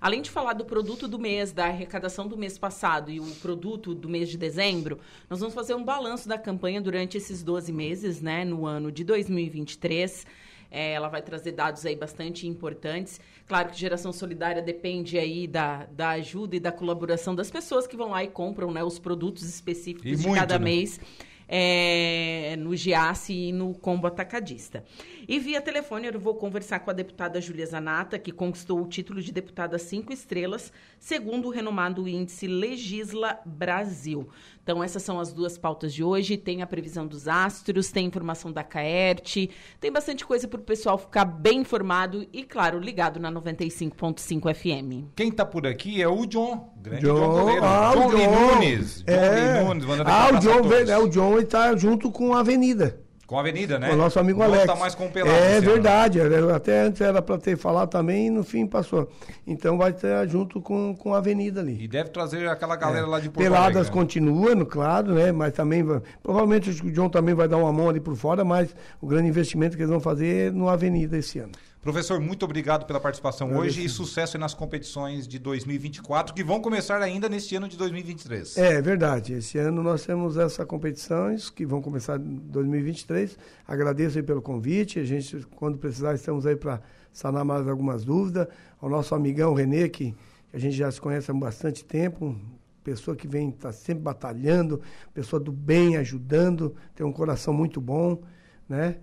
Além 0.05 0.21
de 0.21 0.31
falar 0.31 0.53
do 0.53 0.67
produto 0.67 1.09
do 1.09 1.19
mês, 1.19 1.51
da 1.51 1.65
arrecadação 1.65 2.29
do 2.29 2.37
mês 2.37 2.59
passado 2.59 3.11
e 3.11 3.19
o 3.21 3.25
produto 3.37 3.95
do 3.95 4.07
mês 4.07 4.29
de 4.29 4.37
dezembro, 4.37 5.01
nós 5.31 5.41
vamos 5.41 5.55
fazer 5.55 5.75
um 5.75 5.83
balanço 5.83 6.29
da 6.29 6.37
campanha 6.37 6.79
durante 6.79 7.17
esses 7.17 7.43
12 7.43 7.73
meses, 7.73 8.21
né, 8.21 8.45
no 8.45 8.67
ano 8.67 8.93
de 8.93 9.03
2023. 9.03 10.27
É, 10.71 10.93
ela 10.93 11.09
vai 11.09 11.23
trazer 11.23 11.53
dados 11.53 11.87
aí 11.87 11.97
bastante 11.97 12.47
importantes. 12.47 13.19
Claro 13.49 13.71
que 13.71 13.81
geração 13.81 14.13
solidária 14.13 14.61
depende 14.61 15.17
aí 15.17 15.47
da, 15.47 15.87
da 15.87 16.11
ajuda 16.11 16.57
e 16.57 16.61
da 16.61 16.71
colaboração 16.71 17.35
das 17.35 17.51
pessoas 17.51 17.87
que 17.87 17.97
vão 17.97 18.11
lá 18.11 18.23
e 18.23 18.29
compram 18.29 18.71
né, 18.71 18.85
os 18.85 18.99
produtos 18.99 19.45
específicos 19.45 20.05
E 20.05 20.17
de 20.17 20.23
muito, 20.23 20.39
cada 20.39 20.59
né? 20.59 20.67
mês 20.67 21.01
é, 21.49 22.57
no 22.59 22.75
Giasse 22.75 23.33
e 23.33 23.53
no 23.53 23.75
Combo 23.75 24.07
Atacadista. 24.07 24.85
E 25.27 25.39
via 25.39 25.61
telefone 25.61 26.07
eu 26.07 26.21
vou 26.21 26.35
conversar 26.35 26.81
com 26.81 26.91
a 26.91 26.95
deputada 26.95 27.41
Júlia 27.41 27.67
Zanata, 27.67 28.19
que 28.19 28.33
conquistou 28.33 28.83
o 28.83 28.89
título 28.89 29.23
de 29.23 29.33
deputada 29.33 29.79
cinco 29.79 30.13
estrelas, 30.13 30.73
segundo 30.99 31.49
o 31.49 31.51
renomado 31.51 32.07
índice 32.07 32.47
Legisla 32.47 33.41
Brasil. 33.45 34.29
Então, 34.65 34.83
essas 34.83 35.03
são 35.03 35.21
as 35.21 35.31
duas 35.31 35.59
pautas 35.59 35.93
de 35.93 36.03
hoje. 36.03 36.39
Tem 36.39 36.63
a 36.63 36.67
previsão 36.67 37.07
dos 37.07 37.29
astros, 37.29 37.93
tem 37.93 38.07
informação 38.07 38.51
da 38.51 38.65
Caerte, 38.65 39.51
tem 39.79 39.93
bastante 39.93 40.25
coisa 40.25 40.49
para 40.49 40.59
o 40.59 40.65
pessoal 40.65 40.97
ficar 40.97 41.27
bem 41.27 41.61
informado 41.61 42.27
e, 42.33 42.43
claro, 42.45 42.79
ligado 42.79 43.21
na 43.21 43.31
95.5 43.31 44.55
FM. 44.55 45.11
Quem 45.15 45.29
está 45.29 45.45
por 45.45 45.67
aqui 45.67 46.01
é 46.01 46.09
o 46.09 46.25
John, 46.25 46.73
grande 46.81 47.03
John, 47.03 47.15
John, 47.15 47.63
ah, 47.63 47.91
o 47.91 47.95
John 47.95 48.11
John. 48.17 48.55
Nunes. 48.55 49.05
John 49.07 49.13
É. 49.13 49.63
Nunes, 49.63 49.85
Ah, 50.07 50.31
o 50.33 50.39
John, 50.39 50.73
é, 50.73 50.99
o 50.99 51.09
John 51.09 51.39
está 51.39 51.77
junto 51.77 52.11
com 52.11 52.33
a 52.33 52.41
Avenida. 52.41 53.04
Com 53.27 53.39
a 53.39 53.41
Avenida, 53.41 53.79
né? 53.79 53.91
O 53.91 53.97
nosso 53.97 54.19
amigo 54.19 54.39
Não 54.41 54.47
Alex. 54.47 54.67
tá 54.67 54.77
mais 54.77 54.95
com 54.95 55.07
o 55.07 55.11
Pelado 55.11 55.35
É 55.35 55.57
esse 55.57 55.65
ano. 55.65 55.71
verdade. 55.73 56.21
era- 56.21 56.57
Até 56.57 56.83
antes 56.83 57.01
era 57.01 57.23
para 57.23 57.39
ter 57.39 57.57
falado 57.57 57.89
também 57.89 58.27
e 58.27 58.31
no 58.31 58.45
fim 58.45 58.67
passou. 58.67 59.11
Então 59.47 59.79
vai 59.79 59.91
estar 59.93 60.27
junto 60.27 60.61
com, 60.61 60.95
com 60.95 61.15
a 61.15 61.19
Avenida 61.19 61.61
ali. 61.61 61.83
E 61.83 61.89
deve 61.89 62.11
trazer 62.11 62.47
aquela 62.49 62.77
galera 62.77 63.07
lá 63.07 63.19
de 63.19 63.31
Porto 63.31 63.39
Peladas 63.43 63.77
Alegre, 63.77 63.89
né? 63.89 63.93
continua, 63.95 64.55
no- 64.55 64.67
claro, 64.67 65.15
né? 65.15 65.33
Mas 65.33 65.53
também 65.55 65.83
vai, 65.83 66.03
provavelmente 66.23 66.69
o 66.71 66.91
John 66.93 67.09
também 67.09 67.35
vai 67.35 67.49
dar 67.49 67.57
uma 67.57 67.73
mão 67.73 67.89
ali 67.89 67.99
por 68.01 68.15
fora, 68.15 68.45
mas 68.45 68.75
o 69.01 69.07
grande 69.07 69.29
investimento 69.29 69.75
que 69.77 69.83
eles 69.83 69.91
vão 69.91 70.01
fazer 70.01 70.49
é 70.49 70.51
no 70.51 70.69
Avenida 70.69 71.17
esse 71.17 71.39
ano. 71.39 71.53
Professor, 71.85 72.19
muito 72.19 72.47
obrigado 72.47 72.87
pela 72.87 72.99
participação 72.99 73.49
Agradeço. 73.49 73.79
hoje 73.79 73.85
e 73.85 73.91
sucesso 73.91 74.39
nas 74.39 74.55
competições 74.55 75.29
de 75.29 75.39
2024, 75.39 76.35
que 76.35 76.43
vão 76.43 76.59
começar 76.59 77.03
ainda 77.03 77.29
neste 77.29 77.55
ano 77.57 77.69
de 77.69 77.77
2023. 77.77 78.57
É 78.57 78.81
verdade. 78.81 79.35
Esse 79.35 79.59
ano 79.59 79.83
nós 79.83 80.03
temos 80.07 80.39
essas 80.39 80.67
competições 80.67 81.51
que 81.51 81.67
vão 81.67 81.83
começar 81.83 82.19
em 82.19 82.37
2023. 82.37 83.37
Agradeço 83.69 84.17
aí 84.17 84.23
pelo 84.23 84.41
convite. 84.41 84.99
A 84.99 85.05
gente, 85.05 85.47
quando 85.57 85.77
precisar, 85.77 86.15
estamos 86.15 86.47
aí 86.47 86.57
para 86.57 86.81
sanar 87.13 87.45
mais 87.45 87.69
algumas 87.69 88.03
dúvidas. 88.03 88.49
Ao 88.81 88.89
nosso 88.89 89.15
amigão 89.15 89.53
Renê, 89.53 89.87
que 89.91 90.15
a 90.55 90.59
gente 90.59 90.75
já 90.75 90.91
se 90.91 90.99
conhece 90.99 91.31
há 91.31 91.35
bastante 91.35 91.85
tempo, 91.85 92.35
pessoa 92.83 93.15
que 93.15 93.29
vem, 93.29 93.51
está 93.51 93.73
sempre 93.73 94.03
batalhando, 94.03 94.81
pessoa 95.13 95.39
do 95.39 95.53
bem, 95.53 95.99
ajudando, 95.99 96.75
tem 96.95 97.05
um 97.05 97.13
coração 97.13 97.53
muito 97.53 97.79
bom, 97.79 98.23
né? 98.67 98.97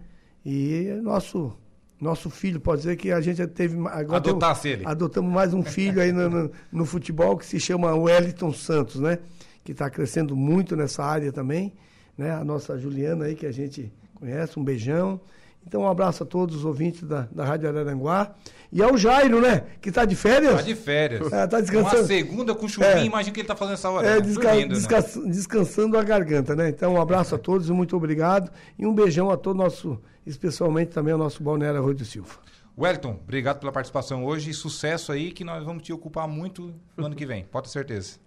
E 0.44 1.00
nosso 1.04 1.56
nosso 2.02 2.32
filho, 2.32 2.60
pode 2.60 2.82
dizer 2.82 2.96
que 2.96 3.12
a 3.12 3.22
gente 3.22 3.46
teve. 3.48 3.78
Agora 3.88 4.18
Adotasse 4.18 4.70
ele. 4.70 4.86
Adotamos 4.86 5.32
mais 5.32 5.54
um 5.54 5.62
filho 5.62 6.02
aí 6.02 6.12
no, 6.12 6.30
no, 6.30 6.52
no, 6.72 6.86
futebol 6.86 7.38
que 7.38 7.46
se 7.46 7.60
chama 7.60 7.94
Wellington 7.94 8.52
Santos, 8.52 9.00
né? 9.00 9.20
Que 9.64 9.72
está 9.72 9.88
crescendo 9.88 10.36
muito 10.36 10.76
nessa 10.76 11.04
área 11.04 11.32
também. 11.32 11.72
Né? 12.18 12.32
A 12.32 12.44
nossa 12.44 12.78
Juliana 12.78 13.26
aí, 13.26 13.36
que 13.36 13.46
a 13.46 13.52
gente 13.52 13.94
conhece, 14.16 14.60
um 14.60 14.64
beijão. 14.64 15.22
Então, 15.66 15.82
um 15.82 15.88
abraço 15.88 16.24
a 16.24 16.26
todos 16.26 16.56
os 16.56 16.66
ouvintes 16.66 17.04
da, 17.04 17.28
da 17.32 17.46
Rádio 17.46 17.70
Araranguá. 17.70 18.34
E 18.72 18.82
ao 18.82 18.98
Jairo, 18.98 19.40
né? 19.40 19.64
Que 19.80 19.90
está 19.90 20.06
de 20.06 20.16
férias. 20.16 20.54
Está 20.54 20.64
de 20.64 20.76
férias. 20.76 21.32
É, 21.32 21.46
tá 21.46 21.60
descansando. 21.60 21.98
Uma 21.98 22.08
segunda 22.08 22.56
com 22.56 22.68
chuvinha, 22.68 22.94
é. 22.94 23.06
imagina 23.06 23.34
que 23.34 23.42
ele 23.42 23.44
está 23.44 23.56
fazendo 23.56 23.74
essa 23.76 23.90
hora. 23.90 24.08
É, 24.08 24.16
tá 24.16 24.20
desca 24.22 24.50
dormindo, 24.50 24.74
desca 24.74 25.02
né? 25.02 25.30
descansando 25.30 25.98
a 25.98 26.04
garganta, 26.04 26.56
né? 26.56 26.70
Então, 26.70 26.96
um 26.96 27.02
abraço 27.02 27.36
a 27.36 27.38
todos, 27.38 27.70
muito 27.70 27.96
obrigado. 27.96 28.50
E 28.80 28.88
um 28.88 28.96
beijão 28.96 29.30
a 29.30 29.38
todo 29.38 29.56
nosso, 29.58 30.02
especialmente 30.26 30.90
também 30.90 31.14
ao 31.14 31.20
nosso 31.20 31.44
Balneário 31.44 31.80
Arroio 31.80 31.96
do 31.96 32.06
Silva. 32.06 32.40
Wellington, 32.78 33.20
obrigado 33.22 33.60
pela 33.60 33.72
participação 33.72 34.26
hoje 34.26 34.50
e 34.50 34.54
sucesso 34.54 35.12
aí, 35.12 35.32
que 35.32 35.44
nós 35.44 35.64
vamos 35.64 35.84
te 35.84 35.92
ocupar 35.92 36.28
muito 36.28 36.74
no 36.96 37.06
ano 37.06 37.16
que 37.16 37.26
vem. 37.26 37.44
Pode 37.44 37.68
ter 37.68 37.74
certeza. 37.74 38.20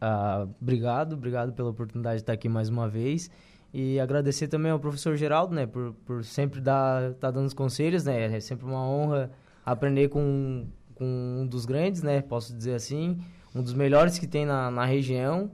Ah, 0.00 0.46
obrigado, 0.60 1.14
obrigado 1.14 1.52
pela 1.52 1.70
oportunidade 1.70 2.16
de 2.16 2.22
estar 2.22 2.32
aqui 2.32 2.48
mais 2.48 2.68
uma 2.68 2.88
vez. 2.88 3.30
E 3.72 4.00
agradecer 4.00 4.48
também 4.48 4.72
ao 4.72 4.78
professor 4.78 5.16
Geraldo, 5.16 5.54
né, 5.54 5.66
por, 5.66 5.92
por 6.06 6.24
sempre 6.24 6.60
dar, 6.60 7.12
tá 7.14 7.30
dando 7.30 7.46
os 7.46 7.52
conselhos, 7.52 8.04
né, 8.04 8.34
é 8.34 8.40
sempre 8.40 8.64
uma 8.64 8.82
honra 8.82 9.30
aprender 9.64 10.08
com, 10.08 10.66
com 10.94 11.04
um 11.42 11.46
dos 11.46 11.66
grandes, 11.66 12.02
né, 12.02 12.22
posso 12.22 12.56
dizer 12.56 12.74
assim, 12.74 13.18
um 13.54 13.62
dos 13.62 13.74
melhores 13.74 14.18
que 14.18 14.26
tem 14.26 14.46
na, 14.46 14.70
na 14.70 14.86
região, 14.86 15.50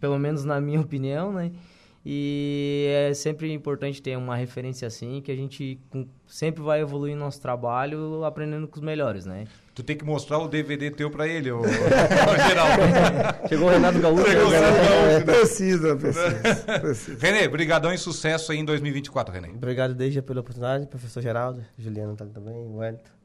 pelo 0.00 0.18
menos 0.18 0.46
na 0.46 0.58
minha 0.62 0.80
opinião, 0.82 1.30
né, 1.30 1.52
e 2.10 2.86
é 2.88 3.12
sempre 3.12 3.52
importante 3.52 4.00
ter 4.00 4.16
uma 4.16 4.34
referência 4.34 4.88
assim, 4.88 5.20
que 5.20 5.30
a 5.30 5.36
gente 5.36 5.78
sempre 6.26 6.62
vai 6.62 6.80
evoluir 6.80 7.14
nosso 7.14 7.38
trabalho 7.38 8.24
aprendendo 8.24 8.66
com 8.66 8.76
os 8.76 8.82
melhores, 8.82 9.26
né. 9.26 9.46
Tu 9.74 9.82
tem 9.82 9.94
que 9.94 10.06
mostrar 10.06 10.38
o 10.38 10.48
DVD 10.48 10.90
teu 10.90 11.10
pra 11.10 11.28
ele, 11.28 11.52
o, 11.52 11.60
Geraldo. 12.48 13.46
Chegou 13.46 13.68
o 13.68 13.70
Renato 13.70 13.98
Gaúcho. 13.98 14.26
Chegou 14.26 14.46
o 14.46 14.48
Renato 14.48 14.74
Gaúcho. 14.74 15.18
Né? 15.18 15.20
Precisa, 15.20 15.96
precisa, 15.96 16.78
precisa. 16.80 17.18
Renê, 17.20 17.46
brigadão 17.46 17.92
e 17.92 17.98
sucesso 17.98 18.52
aí 18.52 18.58
em 18.58 18.64
2024, 18.64 19.34
Renê. 19.34 19.48
Obrigado 19.48 19.94
desde 19.94 20.22
pela 20.22 20.40
oportunidade, 20.40 20.86
professor 20.86 21.20
Geraldo, 21.22 21.62
Juliano 21.76 22.16
tá 22.16 22.24
também, 22.24 22.54
o 22.54 22.76
Wellington. 22.78 23.17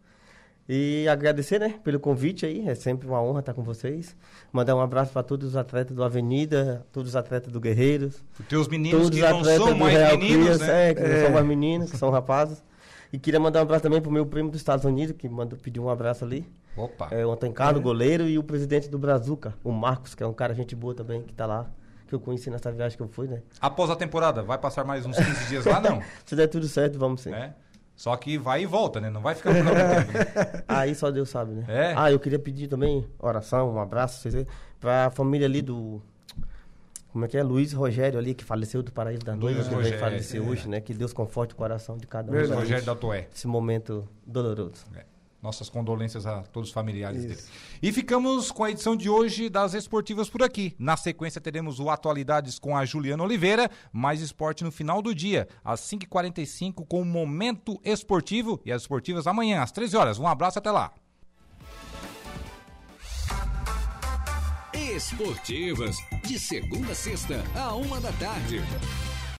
E 0.67 1.05
agradecer, 1.09 1.59
né, 1.59 1.75
pelo 1.83 1.99
convite 1.99 2.45
aí, 2.45 2.67
é 2.67 2.73
sempre 2.73 3.07
uma 3.07 3.21
honra 3.21 3.41
estar 3.41 3.53
com 3.53 3.63
vocês. 3.63 4.15
Mandar 4.51 4.75
um 4.75 4.79
abraço 4.79 5.11
para 5.11 5.21
todos 5.21 5.49
os 5.49 5.55
atletas 5.57 5.95
do 5.95 6.03
Avenida, 6.03 6.85
todos 6.91 7.09
os 7.09 7.15
atletas 7.15 7.51
do 7.51 7.59
Guerreiros. 7.59 8.23
Os 8.39 8.45
teus 8.47 8.67
meninos 8.69 9.03
todos 9.03 9.19
que 9.19 9.29
não 9.29 9.43
são 9.43 9.75
mais 9.75 9.93
Real 9.93 10.17
meninos, 10.17 10.45
Crias, 10.45 10.59
né? 10.61 10.89
É, 10.89 10.93
que 10.95 11.01
é. 11.01 11.07
não 11.07 11.25
são 11.25 11.31
mais 11.31 11.45
meninos, 11.45 11.91
que 11.91 11.97
são 11.97 12.09
rapazes. 12.09 12.63
E 13.11 13.19
queria 13.19 13.39
mandar 13.39 13.59
um 13.59 13.63
abraço 13.63 13.83
também 13.83 14.01
pro 14.01 14.09
meu 14.09 14.25
primo 14.25 14.49
dos 14.49 14.59
Estados 14.59 14.85
Unidos, 14.85 15.15
que 15.17 15.27
mandou 15.27 15.59
pedir 15.59 15.81
um 15.81 15.89
abraço 15.89 16.23
ali. 16.23 16.47
Opa. 16.77 17.09
É, 17.11 17.25
o 17.25 17.31
Antônio 17.31 17.53
Carlos, 17.53 17.81
é. 17.81 17.83
goleiro, 17.83 18.27
e 18.27 18.39
o 18.39 18.43
presidente 18.43 18.89
do 18.89 18.97
Brazuca, 18.97 19.53
o 19.63 19.71
Marcos, 19.71 20.15
que 20.15 20.23
é 20.23 20.27
um 20.27 20.33
cara 20.33 20.53
gente 20.55 20.75
boa 20.75 20.95
também, 20.95 21.21
que 21.21 21.33
tá 21.33 21.45
lá. 21.45 21.69
Que 22.07 22.15
eu 22.15 22.19
conheci 22.19 22.49
nessa 22.49 22.71
viagem 22.71 22.97
que 22.97 23.03
eu 23.03 23.07
fui, 23.07 23.27
né? 23.27 23.41
Após 23.59 23.89
a 23.89 23.95
temporada, 23.95 24.41
vai 24.43 24.57
passar 24.57 24.83
mais 24.83 25.05
uns 25.05 25.17
15 25.17 25.45
dias 25.47 25.65
lá, 25.65 25.79
não? 25.79 26.01
Se 26.25 26.35
der 26.35 26.47
tudo 26.47 26.67
certo, 26.67 26.97
vamos 26.97 27.21
sim. 27.21 27.33
É. 27.33 27.53
Só 27.95 28.15
que 28.17 28.37
vai 28.37 28.63
e 28.63 28.65
volta, 28.65 28.99
né? 28.99 29.09
Não 29.09 29.21
vai 29.21 29.35
ficar 29.35 29.53
por 29.53 29.63
tempo. 29.63 29.77
Né? 29.77 30.63
Aí 30.67 30.95
só 30.95 31.11
Deus 31.11 31.29
sabe, 31.29 31.53
né? 31.53 31.65
É. 31.67 31.93
Ah, 31.95 32.11
eu 32.11 32.19
queria 32.19 32.39
pedir 32.39 32.67
também 32.67 33.05
oração, 33.19 33.73
um 33.73 33.79
abraço, 33.79 34.27
pra 34.79 35.09
família 35.11 35.47
ali 35.47 35.61
do 35.61 36.01
como 37.13 37.25
é 37.25 37.27
que 37.27 37.37
é? 37.37 37.43
Luiz 37.43 37.71
Rogério 37.73 38.17
ali, 38.17 38.33
que 38.33 38.43
faleceu 38.43 38.81
do 38.81 38.91
Paraíso 38.91 39.23
da 39.23 39.35
Noiva, 39.35 39.63
que 39.63 39.97
falecer 39.99 40.41
é. 40.41 40.43
hoje, 40.43 40.67
né? 40.67 40.81
Que 40.81 40.95
Deus 40.95 41.13
conforte 41.13 41.53
o 41.53 41.55
coração 41.55 41.95
de 41.95 42.07
cada 42.07 42.31
um. 42.31 42.35
Luiz 42.35 42.49
Rogério 42.49 42.83
da 42.83 42.95
Toé. 42.95 43.27
Esse 43.31 43.45
momento 43.45 44.09
doloroso. 44.25 44.83
É. 44.95 45.05
Nossas 45.43 45.69
condolências 45.69 46.25
a 46.25 46.41
todos 46.41 46.69
os 46.69 46.73
familiares 46.73 47.25
Isso. 47.25 47.27
dele. 47.27 47.41
E 47.81 47.91
ficamos 47.91 48.49
com 48.49 48.63
a 48.63 48.71
edição 48.71 48.95
de 48.95 49.09
hoje 49.09 49.49
das 49.49 49.73
Esportivas 49.73 50.29
por 50.29 50.41
aqui. 50.41 50.73
Na 50.79 50.95
sequência 50.95 51.41
teremos 51.41 51.81
o 51.81 51.89
Atualidades 51.89 52.57
com 52.57 52.77
a 52.77 52.85
Juliana 52.85 53.23
Oliveira, 53.23 53.69
mais 53.91 54.21
esporte 54.21 54.63
no 54.63 54.71
final 54.71 55.01
do 55.01 55.13
dia, 55.13 55.49
às 55.61 55.81
5h45 55.81 56.87
com 56.87 57.01
o 57.01 57.05
Momento 57.05 57.77
Esportivo 57.83 58.61
e 58.65 58.71
as 58.71 58.83
esportivas 58.83 59.27
amanhã, 59.27 59.61
às 59.61 59.73
13 59.73 59.97
horas. 59.97 60.17
Um 60.17 60.27
abraço 60.27 60.59
até 60.59 60.71
lá. 60.71 60.93
Esportivas, 64.73 65.97
de 66.25 66.39
segunda 66.39 66.93
a 66.93 66.95
sexta, 66.95 67.43
a 67.55 67.75
uma 67.75 67.99
da 67.99 68.11
tarde. 68.13 68.61